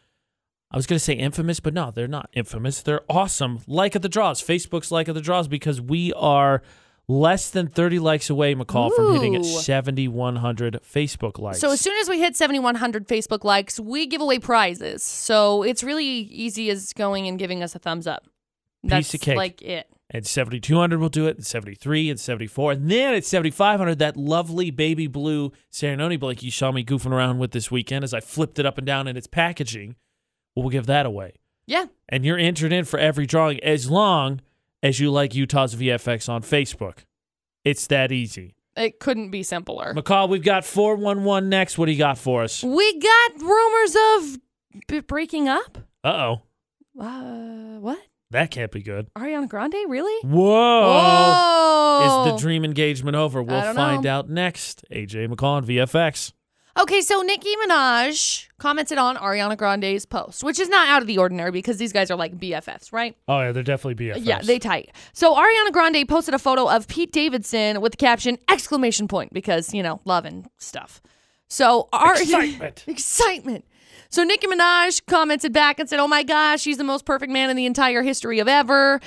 I 0.74 0.78
was 0.78 0.88
going 0.88 0.98
to 0.98 1.04
say 1.04 1.14
infamous, 1.14 1.60
but 1.60 1.74
no, 1.74 1.92
they're 1.92 2.08
not 2.08 2.30
infamous. 2.34 2.82
They're 2.82 3.02
awesome. 3.08 3.60
Like 3.68 3.96
at 3.96 4.02
the 4.02 4.10
draws. 4.10 4.42
Facebook's 4.42 4.92
like 4.92 5.08
at 5.08 5.14
the 5.14 5.22
draws 5.22 5.48
because 5.48 5.80
we 5.80 6.12
are 6.14 6.64
less 7.08 7.50
than 7.52 7.68
30 7.68 8.00
likes 8.00 8.30
away, 8.30 8.56
McCall, 8.56 8.92
from 8.96 9.14
hitting 9.14 9.36
Ooh. 9.36 9.44
7,100 9.44 10.80
Facebook 10.84 11.38
likes. 11.38 11.60
So 11.60 11.72
as 11.72 11.80
soon 11.80 11.96
as 12.00 12.10
we 12.10 12.20
hit 12.20 12.36
7,100 12.36 13.08
Facebook 13.08 13.44
likes, 13.44 13.80
we 13.80 14.08
give 14.08 14.22
away 14.22 14.40
prizes. 14.40 15.04
So 15.04 15.62
it's 15.62 15.84
really 15.84 16.06
easy 16.06 16.70
as 16.72 16.92
going 16.94 17.28
and 17.28 17.38
giving 17.38 17.62
us 17.62 17.76
a 17.76 17.80
thumbs 17.80 18.08
up. 18.08 18.26
That's 18.84 19.12
Piece 19.12 19.14
of 19.16 19.22
cake. 19.22 19.38
like 19.38 19.62
it. 19.62 19.88
At 20.12 20.26
7,200, 20.26 21.00
we'll 21.00 21.10
do 21.10 21.28
it. 21.28 21.38
At 21.38 21.46
73 21.46 22.10
and 22.10 22.20
74. 22.20 22.74
And 22.74 22.90
then 22.90 23.14
at 23.14 23.26
7,500, 23.26 24.00
that 24.00 24.18
lovely 24.18 24.70
baby 24.72 25.08
blue 25.08 25.52
Serenoni 25.72 26.20
blanket 26.20 26.44
you 26.44 26.52
saw 26.52 26.72
me 26.72 26.84
goofing 26.84 27.12
around 27.12 27.40
with 27.40 27.52
this 27.52 27.72
weekend 27.72 28.04
as 28.04 28.14
I 28.14 28.20
flipped 28.20 28.60
it 28.60 28.66
up 28.66 28.78
and 28.78 28.86
down 28.86 29.08
in 29.08 29.18
its 29.18 29.28
packaging, 29.28 29.96
we'll 30.56 30.70
give 30.70 30.86
that 30.88 31.06
away. 31.06 31.34
Yeah. 31.66 31.86
And 32.10 32.26
you're 32.26 32.38
entered 32.38 32.74
in 32.74 32.86
for 32.86 33.00
every 33.00 33.26
drawing 33.26 33.64
as 33.64 33.90
long 33.90 34.42
as 34.82 35.00
you 35.00 35.12
like 35.12 35.34
Utah's 35.34 35.76
VFX 35.76 36.28
on 36.30 36.42
Facebook. 36.42 37.00
It's 37.64 37.88
that 37.88 38.12
easy. 38.12 38.56
It 38.76 39.00
couldn't 39.00 39.30
be 39.30 39.44
simpler. 39.44 39.94
McCall, 39.94 40.28
we've 40.30 40.44
got 40.44 40.66
411 40.66 41.48
next. 41.48 41.78
What 41.78 41.86
do 41.86 41.92
you 41.92 41.98
got 41.98 42.18
for 42.18 42.44
us? 42.44 42.64
We 42.64 43.00
got 43.00 43.42
rumors 43.42 43.96
of 43.96 44.38
b- 44.88 45.00
breaking 45.02 45.48
up. 45.48 45.78
Uh 46.04 46.08
oh. 46.10 46.42
Uh, 47.00 47.80
what? 47.80 48.00
That 48.32 48.50
can't 48.50 48.72
be 48.72 48.82
good. 48.82 49.14
Ariana 49.14 49.48
Grande? 49.48 49.76
Really? 49.88 50.28
Whoa. 50.28 50.82
Whoa! 50.92 52.26
Is 52.26 52.32
the 52.32 52.38
dream 52.40 52.66
engagement 52.66 53.16
over? 53.16 53.44
We'll 53.44 53.74
find 53.76 54.04
know. 54.04 54.10
out 54.10 54.30
next. 54.30 54.84
AJ 54.92 55.30
McCall 55.30 55.44
on 55.44 55.66
VFX. 55.66 56.34
Okay, 56.80 57.02
so 57.02 57.22
Nicki 57.22 57.54
Minaj 57.64 58.48
commented 58.58 58.98
on 58.98 59.16
Ariana 59.18 59.56
Grande's 59.56 60.08
post, 60.08 60.44
which 60.44 60.60
is 60.60 60.70
not 60.70 60.88
out 60.88 61.02
of 61.04 61.08
the 61.08 61.20
ordinary 61.20 61.52
because 61.52 61.78
these 61.78 61.94
guys 61.94 62.10
are 62.10 62.16
like 62.16 62.36
BFFs, 62.40 62.92
right? 62.92 63.16
Oh, 63.28 63.42
yeah, 63.42 63.52
they're 63.52 63.62
definitely 63.62 64.08
BFFs. 64.08 64.26
Yeah, 64.26 64.42
they 64.42 64.58
tight. 64.58 64.90
So 65.14 65.36
Ariana 65.36 65.72
Grande 65.72 66.08
posted 66.10 66.34
a 66.34 66.40
photo 66.40 66.68
of 66.68 66.88
Pete 66.88 67.12
Davidson 67.12 67.80
with 67.80 67.92
the 67.92 67.98
caption 67.98 68.40
exclamation 68.50 69.08
point 69.08 69.34
because, 69.34 69.72
you 69.72 69.84
know, 69.84 70.02
love 70.06 70.26
and 70.26 70.48
stuff. 70.58 71.00
So 71.48 71.90
Ar- 71.94 72.20
Excitement. 72.20 72.84
excitement. 72.88 73.66
So 74.10 74.24
Nicki 74.24 74.48
Minaj 74.48 75.06
commented 75.06 75.54
back 75.54 75.80
and 75.80 75.88
said, 75.88 76.00
"Oh 76.00 76.08
my 76.08 76.24
gosh, 76.24 76.64
he's 76.64 76.78
the 76.78 76.84
most 76.84 77.06
perfect 77.06 77.32
man 77.32 77.50
in 77.52 77.56
the 77.56 77.66
entire 77.68 78.02
history 78.02 78.40
of 78.40 78.48
ever. 78.48 79.00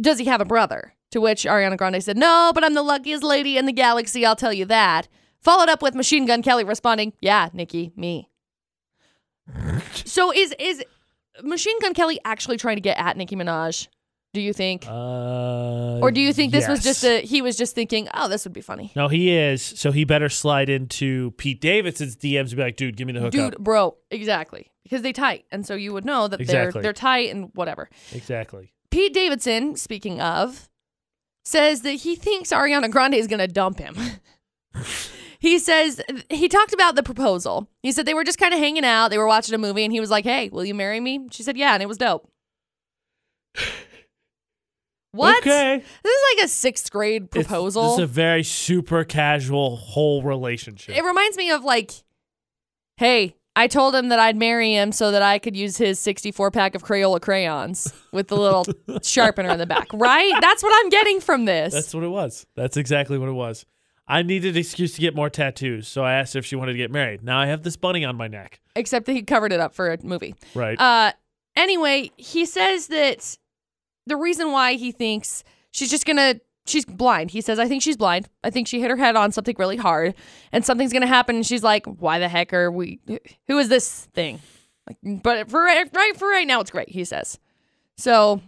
Does 0.00 0.18
he 0.18 0.24
have 0.26 0.40
a 0.40 0.44
brother?" 0.44 0.92
To 1.12 1.20
which 1.20 1.44
Ariana 1.44 1.76
Grande 1.76 2.02
said, 2.02 2.16
"No, 2.16 2.52
but 2.54 2.62
I'm 2.64 2.74
the 2.74 2.82
luckiest 2.82 3.22
lady 3.24 3.56
in 3.56 3.66
the 3.66 3.72
galaxy, 3.72 4.24
I'll 4.24 4.36
tell 4.36 4.52
you 4.52 4.64
that." 4.66 5.08
Followed 5.40 5.68
up 5.68 5.82
with 5.82 5.94
Machine 5.94 6.26
Gun 6.26 6.42
Kelly 6.42 6.64
responding, 6.64 7.12
"Yeah, 7.20 7.48
Nicki, 7.52 7.92
me." 7.96 8.28
so 10.04 10.32
is 10.32 10.54
is 10.58 10.84
Machine 11.42 11.78
Gun 11.80 11.94
Kelly 11.94 12.20
actually 12.24 12.56
trying 12.56 12.76
to 12.76 12.82
get 12.82 12.98
at 12.98 13.16
Nicki 13.16 13.36
Minaj? 13.36 13.88
Do 14.34 14.42
you 14.42 14.52
think? 14.52 14.86
Uh, 14.86 16.00
Or 16.00 16.10
do 16.10 16.20
you 16.20 16.32
think 16.34 16.52
this 16.52 16.68
was 16.68 16.82
just 16.82 17.02
a 17.02 17.20
he 17.22 17.40
was 17.40 17.56
just 17.56 17.74
thinking, 17.74 18.08
oh, 18.12 18.28
this 18.28 18.44
would 18.44 18.52
be 18.52 18.60
funny. 18.60 18.92
No, 18.94 19.08
he 19.08 19.30
is. 19.30 19.62
So 19.62 19.90
he 19.90 20.04
better 20.04 20.28
slide 20.28 20.68
into 20.68 21.30
Pete 21.32 21.60
Davidson's 21.62 22.14
DMs 22.14 22.48
and 22.48 22.56
be 22.56 22.62
like, 22.62 22.76
dude, 22.76 22.96
give 22.96 23.06
me 23.06 23.14
the 23.14 23.20
hookup. 23.20 23.32
Dude, 23.52 23.58
bro, 23.58 23.96
exactly. 24.10 24.70
Because 24.82 25.00
they 25.02 25.12
tight. 25.14 25.46
And 25.50 25.64
so 25.66 25.74
you 25.74 25.92
would 25.94 26.04
know 26.04 26.28
that 26.28 26.40
Exactly. 26.40 26.72
they're 26.72 26.82
they're 26.82 26.92
tight 26.92 27.30
and 27.30 27.50
whatever. 27.54 27.88
Exactly. 28.12 28.72
Pete 28.90 29.14
Davidson, 29.14 29.76
speaking 29.76 30.20
of, 30.20 30.68
says 31.44 31.80
that 31.82 31.92
he 31.92 32.14
thinks 32.14 32.50
Ariana 32.52 32.90
Grande 32.90 33.14
is 33.14 33.26
gonna 33.28 33.48
dump 33.48 33.78
him. 33.78 33.96
he 35.38 35.58
says 35.58 36.00
he 36.30 36.48
talked 36.48 36.72
about 36.72 36.94
the 36.96 37.02
proposal. 37.02 37.68
He 37.82 37.92
said 37.92 38.06
they 38.06 38.14
were 38.14 38.24
just 38.24 38.38
kind 38.38 38.52
of 38.52 38.60
hanging 38.60 38.84
out, 38.84 39.08
they 39.08 39.18
were 39.18 39.26
watching 39.26 39.54
a 39.54 39.58
movie, 39.58 39.84
and 39.84 39.92
he 39.92 40.00
was 40.00 40.10
like, 40.10 40.24
Hey, 40.24 40.48
will 40.50 40.64
you 40.64 40.74
marry 40.74 41.00
me? 41.00 41.28
She 41.30 41.42
said, 41.42 41.56
Yeah, 41.56 41.74
and 41.74 41.82
it 41.82 41.86
was 41.86 41.98
dope. 41.98 42.28
What? 45.12 45.38
Okay. 45.38 45.78
This 46.02 46.12
is 46.12 46.22
like 46.36 46.44
a 46.44 46.48
sixth 46.48 46.90
grade 46.90 47.24
It's- 47.24 47.46
proposal. 47.46 47.82
This 47.84 47.92
is 47.94 48.04
a 48.04 48.06
very 48.06 48.42
super 48.44 49.04
casual 49.04 49.76
whole 49.76 50.22
relationship. 50.22 50.94
It 50.96 51.02
reminds 51.02 51.36
me 51.38 51.50
of 51.50 51.64
like, 51.64 51.92
hey, 52.98 53.34
I 53.56 53.68
told 53.68 53.94
him 53.94 54.10
that 54.10 54.18
I'd 54.20 54.36
marry 54.36 54.74
him 54.74 54.92
so 54.92 55.10
that 55.10 55.22
I 55.22 55.38
could 55.38 55.56
use 55.56 55.78
his 55.78 55.98
64 55.98 56.50
pack 56.50 56.74
of 56.74 56.84
Crayola 56.84 57.20
crayons 57.22 57.92
with 58.12 58.28
the 58.28 58.36
little 58.36 58.66
sharpener 59.02 59.48
in 59.48 59.58
the 59.58 59.66
back. 59.66 59.88
Right? 59.94 60.32
That's 60.42 60.62
what 60.62 60.72
I'm 60.76 60.90
getting 60.90 61.20
from 61.20 61.46
this. 61.46 61.72
That's 61.72 61.94
what 61.94 62.04
it 62.04 62.08
was. 62.08 62.46
That's 62.54 62.76
exactly 62.76 63.16
what 63.18 63.28
it 63.30 63.32
was. 63.32 63.64
I 64.08 64.22
needed 64.22 64.54
an 64.54 64.60
excuse 64.60 64.94
to 64.94 65.00
get 65.02 65.14
more 65.14 65.28
tattoos, 65.28 65.86
so 65.86 66.02
I 66.02 66.14
asked 66.14 66.34
if 66.34 66.46
she 66.46 66.56
wanted 66.56 66.72
to 66.72 66.78
get 66.78 66.90
married. 66.90 67.22
Now 67.22 67.38
I 67.38 67.46
have 67.46 67.62
this 67.62 67.76
bunny 67.76 68.04
on 68.04 68.16
my 68.16 68.26
neck. 68.26 68.60
Except 68.74 69.04
that 69.06 69.12
he 69.12 69.22
covered 69.22 69.52
it 69.52 69.60
up 69.60 69.74
for 69.74 69.92
a 69.92 69.98
movie. 70.02 70.34
Right. 70.54 70.80
Uh, 70.80 71.12
anyway, 71.54 72.10
he 72.16 72.46
says 72.46 72.86
that 72.86 73.36
the 74.06 74.16
reason 74.16 74.50
why 74.50 74.74
he 74.74 74.92
thinks 74.92 75.44
she's 75.72 75.90
just 75.90 76.06
gonna 76.06 76.40
she's 76.64 76.86
blind. 76.86 77.30
He 77.30 77.40
says, 77.42 77.58
I 77.58 77.68
think 77.68 77.82
she's 77.82 77.96
blind. 77.96 78.28
I 78.42 78.50
think 78.50 78.66
she 78.66 78.80
hit 78.80 78.90
her 78.90 78.96
head 78.96 79.14
on 79.16 79.30
something 79.32 79.56
really 79.58 79.76
hard, 79.76 80.14
and 80.52 80.64
something's 80.64 80.92
gonna 80.92 81.06
happen. 81.06 81.36
And 81.36 81.46
she's 81.46 81.62
like, 81.62 81.84
Why 81.84 82.18
the 82.18 82.28
heck 82.28 82.54
are 82.54 82.70
we? 82.70 83.00
Who 83.46 83.58
is 83.58 83.68
this 83.68 84.06
thing? 84.14 84.40
Like, 84.86 85.22
but 85.22 85.50
for 85.50 85.62
right 85.62 85.86
right 85.94 86.16
for 86.16 86.28
right 86.28 86.46
now, 86.46 86.60
it's 86.60 86.70
great. 86.70 86.88
He 86.88 87.04
says. 87.04 87.38
So 87.98 88.40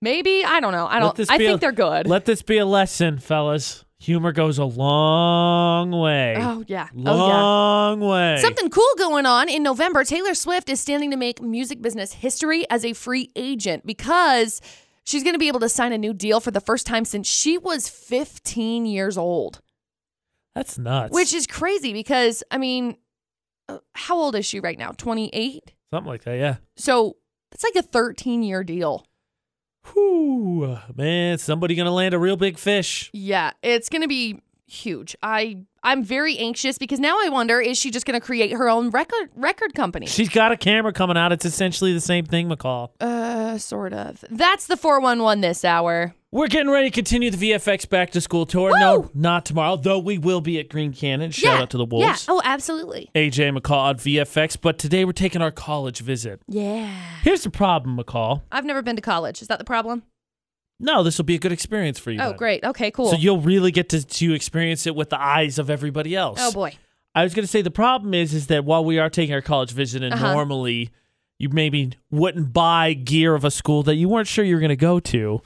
maybe 0.00 0.44
I 0.44 0.60
don't 0.60 0.72
know. 0.72 0.86
I 0.86 1.00
don't. 1.00 1.18
I 1.28 1.38
think 1.38 1.56
a- 1.56 1.58
they're 1.58 1.72
good. 1.72 2.06
Let 2.06 2.24
this 2.24 2.42
be 2.42 2.58
a 2.58 2.66
lesson, 2.66 3.18
fellas. 3.18 3.84
Humor 4.00 4.32
goes 4.32 4.56
a 4.58 4.64
long 4.64 5.90
way. 5.90 6.34
oh 6.38 6.64
yeah. 6.66 6.88
Oh 6.96 6.98
yeah. 7.02 7.10
long 7.10 8.00
way. 8.00 8.38
Something 8.40 8.70
cool 8.70 8.88
going 8.96 9.26
on 9.26 9.48
in 9.50 9.62
November. 9.62 10.04
Taylor 10.04 10.34
Swift 10.34 10.70
is 10.70 10.80
standing 10.80 11.10
to 11.10 11.16
make 11.18 11.42
music 11.42 11.82
business 11.82 12.14
history 12.14 12.64
as 12.70 12.84
a 12.84 12.94
free 12.94 13.30
agent 13.36 13.84
because 13.86 14.62
she's 15.04 15.22
going 15.22 15.34
to 15.34 15.38
be 15.38 15.48
able 15.48 15.60
to 15.60 15.68
sign 15.68 15.92
a 15.92 15.98
new 15.98 16.14
deal 16.14 16.40
for 16.40 16.50
the 16.50 16.62
first 16.62 16.86
time 16.86 17.04
since 17.04 17.28
she 17.28 17.58
was 17.58 17.90
15 17.90 18.86
years 18.86 19.18
old, 19.18 19.60
That's 20.54 20.78
nuts. 20.78 21.12
which 21.12 21.34
is 21.34 21.46
crazy 21.46 21.92
because, 21.92 22.42
I 22.50 22.56
mean, 22.56 22.96
uh, 23.68 23.78
how 23.94 24.16
old 24.16 24.34
is 24.34 24.46
she 24.46 24.60
right 24.60 24.78
now? 24.78 24.92
28? 24.92 25.74
something 25.92 26.08
like 26.08 26.24
that. 26.24 26.38
Yeah. 26.38 26.56
So 26.76 27.16
it's 27.52 27.64
like 27.64 27.74
a 27.76 27.82
13 27.86 28.42
year 28.44 28.64
deal. 28.64 29.04
Whew, 29.92 30.78
man, 30.96 31.38
somebody 31.38 31.74
gonna 31.74 31.90
land 31.92 32.14
a 32.14 32.18
real 32.18 32.36
big 32.36 32.58
fish. 32.58 33.10
Yeah, 33.12 33.52
it's 33.62 33.88
to 34.02 34.08
be 34.08 34.40
huge. 34.70 35.16
I 35.22 35.58
I'm 35.82 36.04
very 36.04 36.38
anxious 36.38 36.78
because 36.78 37.00
now 37.00 37.18
I 37.18 37.28
wonder 37.30 37.60
is 37.60 37.78
she 37.78 37.90
just 37.90 38.06
going 38.06 38.18
to 38.18 38.24
create 38.24 38.52
her 38.52 38.68
own 38.68 38.90
record 38.90 39.30
record 39.34 39.74
company? 39.74 40.06
She's 40.06 40.28
got 40.28 40.52
a 40.52 40.56
camera 40.56 40.92
coming 40.92 41.16
out. 41.16 41.32
It's 41.32 41.44
essentially 41.44 41.92
the 41.92 42.00
same 42.00 42.24
thing, 42.24 42.48
McCall. 42.48 42.90
Uh 43.00 43.19
sort 43.56 43.92
of. 43.92 44.24
That's 44.30 44.66
the 44.66 44.76
411 44.76 45.40
this 45.40 45.64
hour. 45.64 46.14
We're 46.32 46.46
getting 46.46 46.70
ready 46.70 46.90
to 46.90 46.94
continue 46.94 47.30
the 47.30 47.50
VFX 47.50 47.88
back 47.88 48.10
to 48.12 48.20
school 48.20 48.46
tour. 48.46 48.70
No, 48.78 49.10
not 49.14 49.44
tomorrow, 49.44 49.76
though 49.76 49.98
we 49.98 50.16
will 50.16 50.40
be 50.40 50.60
at 50.60 50.68
Green 50.68 50.92
Canyon. 50.92 51.32
Shout 51.32 51.54
yeah. 51.56 51.62
out 51.62 51.70
to 51.70 51.76
the 51.78 51.84
Wolves. 51.84 52.04
Yeah. 52.28 52.34
Oh, 52.34 52.40
absolutely. 52.44 53.10
AJ 53.16 53.58
McCall 53.58 53.78
on 53.82 53.96
VFX, 53.96 54.56
but 54.60 54.78
today 54.78 55.04
we're 55.04 55.10
taking 55.12 55.42
our 55.42 55.50
college 55.50 56.00
visit. 56.00 56.40
Yeah. 56.46 56.86
Here's 57.22 57.42
the 57.42 57.50
problem, 57.50 57.96
McCall. 57.98 58.42
I've 58.52 58.64
never 58.64 58.80
been 58.80 58.94
to 58.96 59.02
college. 59.02 59.42
Is 59.42 59.48
that 59.48 59.58
the 59.58 59.64
problem? 59.64 60.04
No, 60.78 61.02
this 61.02 61.18
will 61.18 61.24
be 61.24 61.34
a 61.34 61.38
good 61.38 61.52
experience 61.52 61.98
for 61.98 62.10
you. 62.10 62.20
Oh, 62.20 62.28
then. 62.28 62.36
great. 62.36 62.64
Okay, 62.64 62.90
cool. 62.92 63.10
So 63.10 63.16
you'll 63.16 63.40
really 63.40 63.70
get 63.72 63.88
to, 63.90 64.06
to 64.06 64.32
experience 64.32 64.86
it 64.86 64.94
with 64.94 65.10
the 65.10 65.20
eyes 65.20 65.58
of 65.58 65.68
everybody 65.68 66.14
else. 66.14 66.38
oh 66.40 66.52
boy. 66.52 66.74
I 67.12 67.24
was 67.24 67.34
going 67.34 67.42
to 67.42 67.48
say 67.50 67.60
the 67.60 67.72
problem 67.72 68.14
is 68.14 68.32
is 68.32 68.46
that 68.46 68.64
while 68.64 68.84
we 68.84 69.00
are 69.00 69.10
taking 69.10 69.34
our 69.34 69.42
college 69.42 69.72
visit, 69.72 70.02
and 70.04 70.14
Uh-huh. 70.14 70.32
normally 70.32 70.90
you 71.40 71.48
maybe 71.48 71.90
wouldn't 72.10 72.52
buy 72.52 72.92
gear 72.92 73.34
of 73.34 73.44
a 73.46 73.50
school 73.50 73.82
that 73.84 73.94
you 73.94 74.10
weren't 74.10 74.28
sure 74.28 74.44
you 74.44 74.54
were 74.54 74.60
going 74.60 74.68
to 74.68 74.76
go 74.76 75.00
to, 75.00 75.40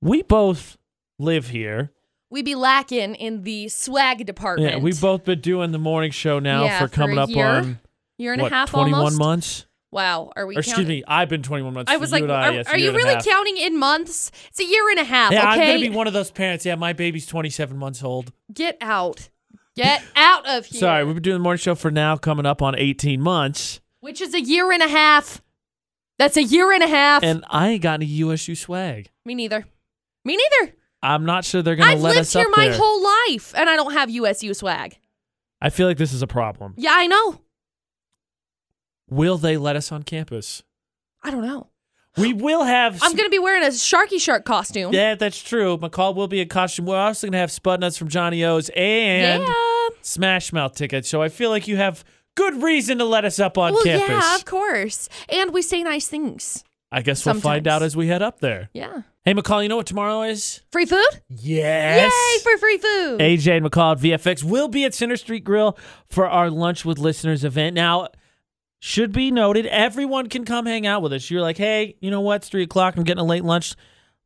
we 0.00 0.22
both 0.22 0.78
live 1.18 1.48
here. 1.48 1.90
We'd 2.30 2.44
be 2.44 2.54
lacking 2.54 3.16
in 3.16 3.42
the 3.42 3.68
swag 3.68 4.24
department. 4.24 4.70
Yeah, 4.70 4.78
we've 4.78 5.00
both 5.00 5.24
been 5.24 5.40
doing 5.40 5.72
the 5.72 5.80
morning 5.80 6.12
show 6.12 6.38
now 6.38 6.62
Yeah, 6.62 6.78
for 6.78 6.86
for 6.86 6.94
coming 6.94 7.18
a 7.18 7.24
up 7.24 7.28
year, 7.28 7.44
on 7.44 7.80
year 8.18 8.34
and 8.34 8.42
what 8.42 8.52
a 8.52 8.54
half 8.54 8.70
21 8.70 8.98
almost. 8.98 9.18
months. 9.18 9.66
Wow. 9.90 10.30
Are 10.36 10.46
we? 10.46 10.54
Or 10.54 10.60
excuse 10.60 10.86
me, 10.86 11.02
I've 11.08 11.28
been 11.28 11.42
21 11.42 11.74
months. 11.74 11.90
I 11.90 11.96
was 11.96 12.12
like, 12.12 12.22
I, 12.22 12.48
are, 12.48 12.52
yes, 12.52 12.68
are 12.68 12.78
you 12.78 12.92
really 12.92 13.20
counting 13.20 13.56
in 13.56 13.76
months? 13.76 14.30
It's 14.48 14.60
a 14.60 14.64
year 14.64 14.88
and 14.90 15.00
a 15.00 15.04
half. 15.04 15.32
Yeah, 15.32 15.48
I'm 15.48 15.58
okay. 15.58 15.74
gonna 15.74 15.90
be 15.90 15.96
one 15.96 16.06
of 16.06 16.12
those 16.12 16.30
parents. 16.30 16.64
Yeah, 16.64 16.76
my 16.76 16.92
baby's 16.92 17.26
27 17.26 17.76
months 17.76 18.04
old. 18.04 18.32
Get 18.52 18.76
out. 18.80 19.28
Get 19.74 20.04
out 20.14 20.46
of 20.48 20.66
here. 20.66 20.78
Sorry, 20.80 21.04
we've 21.04 21.14
been 21.14 21.22
doing 21.22 21.36
the 21.38 21.42
morning 21.42 21.58
show 21.58 21.74
for 21.74 21.90
now, 21.90 22.16
coming 22.16 22.46
up 22.46 22.62
on 22.62 22.76
18 22.76 23.20
months, 23.20 23.80
Which 24.06 24.20
is 24.20 24.34
a 24.34 24.40
year 24.40 24.70
and 24.70 24.84
a 24.84 24.88
half. 24.88 25.42
That's 26.16 26.36
a 26.36 26.42
year 26.44 26.70
and 26.70 26.80
a 26.80 26.86
half. 26.86 27.24
and 27.24 27.44
I 27.50 27.70
ain't 27.70 27.82
got 27.82 27.94
any 27.94 28.06
USU 28.06 28.54
swag. 28.54 29.10
Me 29.24 29.34
neither. 29.34 29.64
Me 30.24 30.36
neither. 30.36 30.74
I'm 31.02 31.24
not 31.24 31.44
sure 31.44 31.60
they're 31.60 31.74
gonna 31.74 31.90
I've 31.90 32.00
let 32.00 32.10
lived 32.10 32.20
us 32.20 32.32
here 32.32 32.46
up 32.46 32.56
my 32.56 32.68
there. 32.68 32.78
whole 32.78 33.02
life, 33.02 33.52
and 33.56 33.68
I 33.68 33.74
don't 33.74 33.94
have 33.94 34.08
USU 34.08 34.54
swag. 34.54 34.96
I 35.60 35.70
feel 35.70 35.88
like 35.88 35.96
this 35.98 36.12
is 36.12 36.22
a 36.22 36.28
problem. 36.28 36.74
Yeah, 36.76 36.92
I 36.94 37.08
know. 37.08 37.40
Will 39.10 39.38
they 39.38 39.56
let 39.56 39.74
us 39.74 39.90
on 39.90 40.04
campus? 40.04 40.62
I 41.24 41.32
don't 41.32 41.44
know. 41.44 41.70
We 42.16 42.32
will 42.32 42.62
have. 42.62 43.00
I'm 43.02 43.16
gonna 43.16 43.28
be 43.28 43.40
wearing 43.40 43.64
a 43.64 43.70
Sharky 43.70 44.20
Shark 44.20 44.44
costume. 44.44 44.92
Yeah, 44.92 45.16
that's 45.16 45.42
true. 45.42 45.78
McCall 45.78 46.14
will 46.14 46.28
be 46.28 46.40
in 46.40 46.48
costume. 46.48 46.86
We're 46.86 46.96
also 46.96 47.26
gonna 47.26 47.38
have 47.38 47.50
Spudnuts 47.50 47.98
from 47.98 48.06
Johnny 48.06 48.44
O's 48.44 48.70
and 48.76 49.42
yeah. 49.42 49.88
Smash 50.02 50.52
Mouth 50.52 50.76
tickets. 50.76 51.08
So 51.08 51.22
I 51.22 51.28
feel 51.28 51.50
like 51.50 51.66
you 51.66 51.76
have 51.76 52.04
good 52.36 52.62
reason 52.62 52.98
to 52.98 53.04
let 53.04 53.24
us 53.24 53.40
up 53.40 53.58
on 53.58 53.72
well, 53.72 53.82
campus. 53.82 54.08
yeah, 54.08 54.36
of 54.36 54.44
course. 54.44 55.08
And 55.28 55.52
we 55.52 55.62
say 55.62 55.82
nice 55.82 56.06
things. 56.06 56.62
I 56.92 57.02
guess 57.02 57.26
we'll 57.26 57.34
find 57.40 57.66
out 57.66 57.82
as 57.82 57.96
we 57.96 58.06
head 58.06 58.22
up 58.22 58.38
there. 58.38 58.70
Yeah. 58.72 59.02
Hey, 59.24 59.34
McCall, 59.34 59.60
you 59.60 59.68
know 59.68 59.76
what 59.76 59.86
tomorrow 59.86 60.22
is? 60.22 60.62
Free 60.70 60.86
food? 60.86 61.04
Yes. 61.28 62.12
Yay 62.12 62.42
for 62.42 62.56
free 62.58 62.78
food. 62.78 63.20
AJ 63.20 63.56
and 63.56 63.66
McCall 63.66 63.96
at 63.96 63.98
VFX 63.98 64.44
will 64.44 64.68
be 64.68 64.84
at 64.84 64.94
Center 64.94 65.16
Street 65.16 65.42
Grill 65.42 65.76
for 66.08 66.28
our 66.28 66.48
Lunch 66.48 66.84
with 66.84 67.00
Listeners 67.00 67.42
event. 67.42 67.74
Now, 67.74 68.08
should 68.78 69.10
be 69.10 69.32
noted, 69.32 69.66
everyone 69.66 70.28
can 70.28 70.44
come 70.44 70.66
hang 70.66 70.86
out 70.86 71.02
with 71.02 71.12
us. 71.12 71.28
You're 71.28 71.42
like, 71.42 71.56
hey, 71.56 71.96
you 72.00 72.10
know 72.10 72.20
what? 72.20 72.36
It's 72.36 72.48
3 72.48 72.62
o'clock. 72.62 72.96
I'm 72.96 73.02
getting 73.02 73.20
a 73.20 73.26
late 73.26 73.44
lunch. 73.44 73.74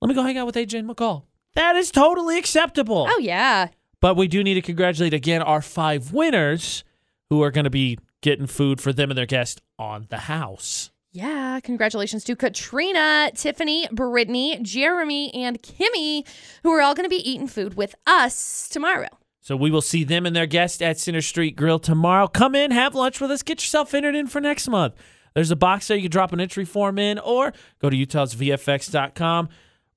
Let 0.02 0.08
me 0.08 0.14
go 0.14 0.22
hang 0.22 0.36
out 0.36 0.46
with 0.46 0.54
AJ 0.54 0.80
and 0.80 0.88
McCall. 0.88 1.24
That 1.54 1.76
is 1.76 1.90
totally 1.90 2.38
acceptable. 2.38 3.06
Oh 3.08 3.18
yeah. 3.18 3.68
But 4.00 4.16
we 4.16 4.28
do 4.28 4.44
need 4.44 4.54
to 4.54 4.62
congratulate 4.62 5.14
again 5.14 5.42
our 5.42 5.62
five 5.62 6.12
winners 6.12 6.84
who 7.30 7.42
are 7.42 7.50
going 7.50 7.64
to 7.64 7.70
be 7.70 7.98
getting 8.20 8.46
food 8.46 8.80
for 8.80 8.92
them 8.92 9.10
and 9.10 9.16
their 9.16 9.26
guest 9.26 9.62
on 9.78 10.06
the 10.10 10.18
house. 10.18 10.90
Yeah, 11.12 11.58
congratulations 11.60 12.22
to 12.24 12.36
Katrina, 12.36 13.30
Tiffany, 13.34 13.88
Brittany, 13.90 14.58
Jeremy, 14.62 15.32
and 15.34 15.60
Kimmy, 15.62 16.24
who 16.62 16.70
are 16.70 16.82
all 16.82 16.94
going 16.94 17.08
to 17.08 17.10
be 17.10 17.28
eating 17.28 17.48
food 17.48 17.74
with 17.74 17.94
us 18.06 18.68
tomorrow. 18.68 19.08
So 19.40 19.56
we 19.56 19.70
will 19.70 19.82
see 19.82 20.04
them 20.04 20.26
and 20.26 20.36
their 20.36 20.46
guest 20.46 20.82
at 20.82 20.98
Center 20.98 21.22
Street 21.22 21.56
Grill 21.56 21.78
tomorrow. 21.78 22.28
Come 22.28 22.54
in, 22.54 22.70
have 22.70 22.94
lunch 22.94 23.20
with 23.20 23.30
us, 23.30 23.42
get 23.42 23.62
yourself 23.62 23.94
entered 23.94 24.14
in 24.14 24.26
for 24.28 24.40
next 24.40 24.68
month. 24.68 24.94
There's 25.34 25.50
a 25.50 25.56
box 25.56 25.88
there 25.88 25.96
you 25.96 26.04
can 26.04 26.10
drop 26.10 26.32
an 26.32 26.40
entry 26.40 26.64
form 26.64 26.98
in 26.98 27.18
or 27.18 27.52
go 27.80 27.90
to 27.90 27.96
utahsvfx.com. 27.96 29.48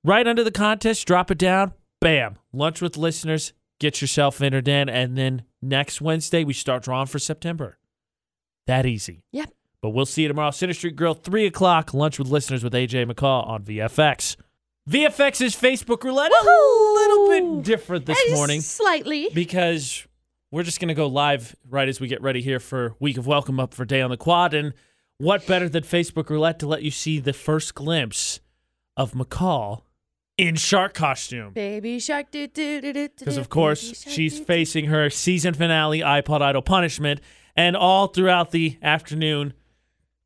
Right 0.03 0.27
under 0.27 0.43
the 0.43 0.51
contest, 0.51 1.05
drop 1.05 1.29
it 1.29 1.37
down. 1.37 1.73
Bam. 1.99 2.37
Lunch 2.51 2.81
with 2.81 2.97
listeners, 2.97 3.53
get 3.79 4.01
yourself 4.01 4.41
entered 4.41 4.67
in. 4.67 4.89
And 4.89 5.17
then 5.17 5.43
next 5.63 6.01
Wednesday, 6.01 6.43
we 6.43 6.53
start 6.53 6.83
drawing 6.83 7.07
for 7.07 7.19
September. 7.19 7.77
That 8.67 8.85
easy. 8.85 9.23
Yep. 9.31 9.51
But 9.81 9.89
we'll 9.89 10.05
see 10.05 10.21
you 10.21 10.27
tomorrow. 10.29 10.51
Center 10.51 10.73
Street 10.73 10.95
Grill, 10.95 11.13
3 11.13 11.45
o'clock. 11.45 11.93
Lunch 11.93 12.17
with 12.17 12.29
listeners 12.29 12.63
with 12.63 12.73
AJ 12.73 13.11
McCall 13.11 13.47
on 13.47 13.63
VFX. 13.63 14.37
VFX's 14.89 15.55
Facebook 15.55 16.03
roulette 16.03 16.31
is 16.31 16.45
a 16.45 16.93
little 16.93 17.27
bit 17.29 17.63
different 17.65 18.05
this 18.05 18.19
morning 18.31 18.59
Slightly. 18.59 19.29
because 19.33 20.05
we're 20.51 20.63
just 20.63 20.79
going 20.81 20.89
to 20.89 20.93
go 20.93 21.07
live 21.07 21.55
right 21.69 21.87
as 21.87 22.01
we 22.01 22.07
get 22.09 22.21
ready 22.21 22.41
here 22.41 22.59
for 22.59 22.93
week 22.99 23.17
of 23.17 23.25
welcome 23.25 23.61
up 23.61 23.73
for 23.73 23.85
day 23.85 24.01
on 24.01 24.09
the 24.09 24.17
quad 24.17 24.53
and 24.53 24.73
what 25.19 25.47
better 25.47 25.69
than 25.69 25.83
facebook 25.83 26.29
roulette 26.29 26.59
to 26.59 26.67
let 26.67 26.83
you 26.83 26.91
see 26.91 27.17
the 27.17 27.31
first 27.31 27.75
glimpse 27.75 28.41
of 28.97 29.13
mccall 29.13 29.83
in 30.37 30.55
shark 30.55 30.93
costume 30.93 31.53
Baby 31.53 31.99
shark 31.99 32.31
do 32.31 32.47
do 32.47 32.81
do 32.81 32.91
do. 32.93 33.09
because 33.19 33.37
of 33.37 33.49
course 33.49 34.03
she's 34.07 34.39
facing 34.39 34.85
her 34.85 35.09
season 35.09 35.53
finale 35.53 35.99
ipod 35.99 36.41
idol 36.41 36.61
punishment 36.63 37.21
and 37.55 37.75
all 37.75 38.07
throughout 38.07 38.49
the 38.51 38.77
afternoon 38.81 39.53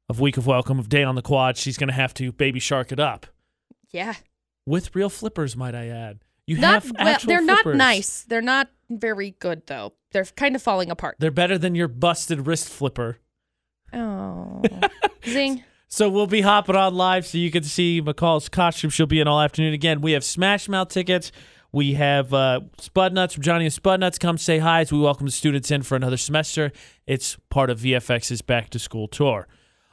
of 0.10 0.20
week 0.22 0.38
of 0.38 0.48
welcome 0.48 0.80
of 0.80 0.88
day 0.88 1.04
on 1.04 1.16
the 1.16 1.22
quad 1.22 1.58
she's 1.58 1.78
going 1.78 1.90
to 1.90 1.94
have 1.94 2.14
to 2.14 2.32
baby 2.32 2.60
shark 2.60 2.92
it 2.94 3.00
up 3.02 3.28
Yeah. 3.92 4.14
with 4.66 4.96
real 4.96 5.10
flippers 5.10 5.58
might 5.58 5.76
i 5.76 5.88
add 5.88 6.20
you 6.46 6.58
Not 6.58 6.84
have 6.84 6.94
well, 6.98 7.18
they're 7.26 7.42
not 7.42 7.66
nice. 7.66 8.24
They're 8.24 8.42
not 8.42 8.70
very 8.90 9.32
good 9.32 9.64
though. 9.68 9.92
They're 10.14 10.24
kind 10.24 10.56
of 10.56 10.62
falling 10.64 10.90
apart. 10.90 11.18
they're 11.20 11.30
better 11.30 11.58
than 11.58 11.76
your 11.76 11.90
busted 11.90 12.48
wrist 12.48 12.70
flipper 12.70 13.18
Oh. 13.94 14.62
Zing. 15.28 15.66
So 15.90 16.10
we'll 16.10 16.28
be 16.28 16.42
hopping 16.42 16.76
on 16.76 16.96
live 16.96 17.26
so 17.26 17.38
you 17.38 17.50
can 17.50 17.64
see 17.64 18.02
McCall's 18.02 18.50
costume. 18.50 18.90
She'll 18.90 19.06
be 19.06 19.22
in 19.22 19.28
all 19.28 19.40
afternoon 19.40 19.74
again. 19.74 20.02
We 20.02 20.12
have 20.12 20.24
Smash 20.24 20.68
Mouth 20.68 20.90
tickets. 20.90 21.32
We 21.72 21.94
have 21.94 22.34
uh, 22.34 22.62
Spudnuts 22.78 23.34
from 23.34 23.44
Johnny 23.44 23.66
and 23.66 23.74
Spudnuts. 23.74 24.20
Come 24.20 24.38
say 24.38 24.60
hi 24.60 24.82
as 24.82 24.92
we 24.92 25.00
welcome 25.00 25.26
the 25.26 25.32
students 25.32 25.72
in 25.72 25.84
for 25.84 25.96
another 25.96 26.18
semester. 26.18 26.74
It's 27.06 27.38
part 27.50 27.70
of 27.70 27.80
VFX's 27.80 28.42
back 28.42 28.70
to 28.72 28.80
school 28.80 29.08
tour. 29.08 29.48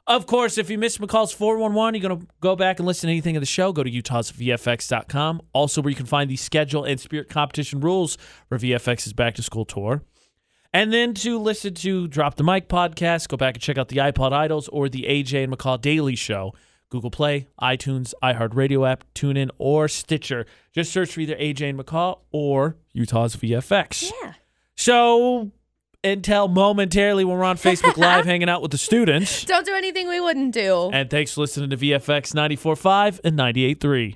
Of 0.07 0.27
course, 0.27 0.59
if 0.59 0.69
you 0.69 0.79
missed 0.79 1.01
McCall's 1.01 1.33
411, 1.33 1.95
you're 1.95 2.09
going 2.09 2.21
to 2.21 2.27
go 2.41 2.57
back 2.57 2.79
and 2.79 2.87
listen 2.87 3.07
to 3.07 3.13
anything 3.13 3.37
of 3.37 3.41
the 3.41 3.47
show, 3.47 3.73
go 3.73 3.83
to 3.83 3.91
utahsvfx.com. 3.91 5.43
Also, 5.53 5.81
where 5.81 5.91
you 5.91 5.97
can 5.97 6.07
find 6.07 6.29
the 6.29 6.37
schedule 6.37 6.85
and 6.85 7.01
spirit 7.01 7.29
competition 7.29 7.81
rules 7.81 8.19
for 8.49 8.59
VFX's 8.59 9.13
back 9.13 9.35
to 9.37 9.43
school 9.43 9.65
tour. 9.65 10.03
And 10.75 10.93
then 10.93 11.15
to 11.15 11.39
listen 11.39 11.73
to 11.75 12.09
Drop 12.09 12.35
the 12.35 12.43
Mic 12.43 12.69
podcast, 12.69 13.29
go 13.29 13.37
back 13.37 13.55
and 13.55 13.63
check 13.63 13.79
out 13.79 13.89
the 13.89 13.99
iPod 13.99 14.33
Idols 14.33 14.67
or 14.67 14.89
the 14.89 15.05
AJ 15.09 15.45
and 15.45 15.57
McCall 15.57 15.81
Daily 15.81 16.17
Show. 16.17 16.53
Google 16.91 17.13
Play, 17.13 17.47
iTunes, 17.63 18.13
iHeartRadio 18.25 18.89
app, 18.91 19.05
TuneIn, 19.15 19.51
or 19.59 19.87
Stitcher. 19.87 20.47
Just 20.73 20.93
search 20.93 21.13
for 21.13 21.21
either 21.21 21.37
AJ 21.37 21.71
and 21.71 21.79
McCall 21.79 22.23
or 22.33 22.77
Utah's 22.93 23.37
VFX. 23.37 24.11
Yeah. 24.23 24.33
So 24.75 25.53
until 26.05 26.49
momentarily 26.49 27.25
when 27.25 27.39
we're 27.39 27.45
on 27.45 27.57
Facebook 27.57 27.97
Live 27.97 28.27
hanging 28.27 28.49
out 28.49 28.61
with 28.61 28.71
the 28.71 28.79
students. 28.79 29.45
Don't 29.45 29.65
do 29.65 29.75
anything 29.75 30.09
we 30.09 30.21
wouldn't 30.21 30.53
do. 30.53 30.91
And 30.93 31.09
thanks 31.09 31.35
for 31.35 31.43
listening 31.43 31.71
to 31.71 31.77
VFX 31.77 32.35
94.5 32.35 33.21
and 33.25 33.39
98.3. 33.39 34.13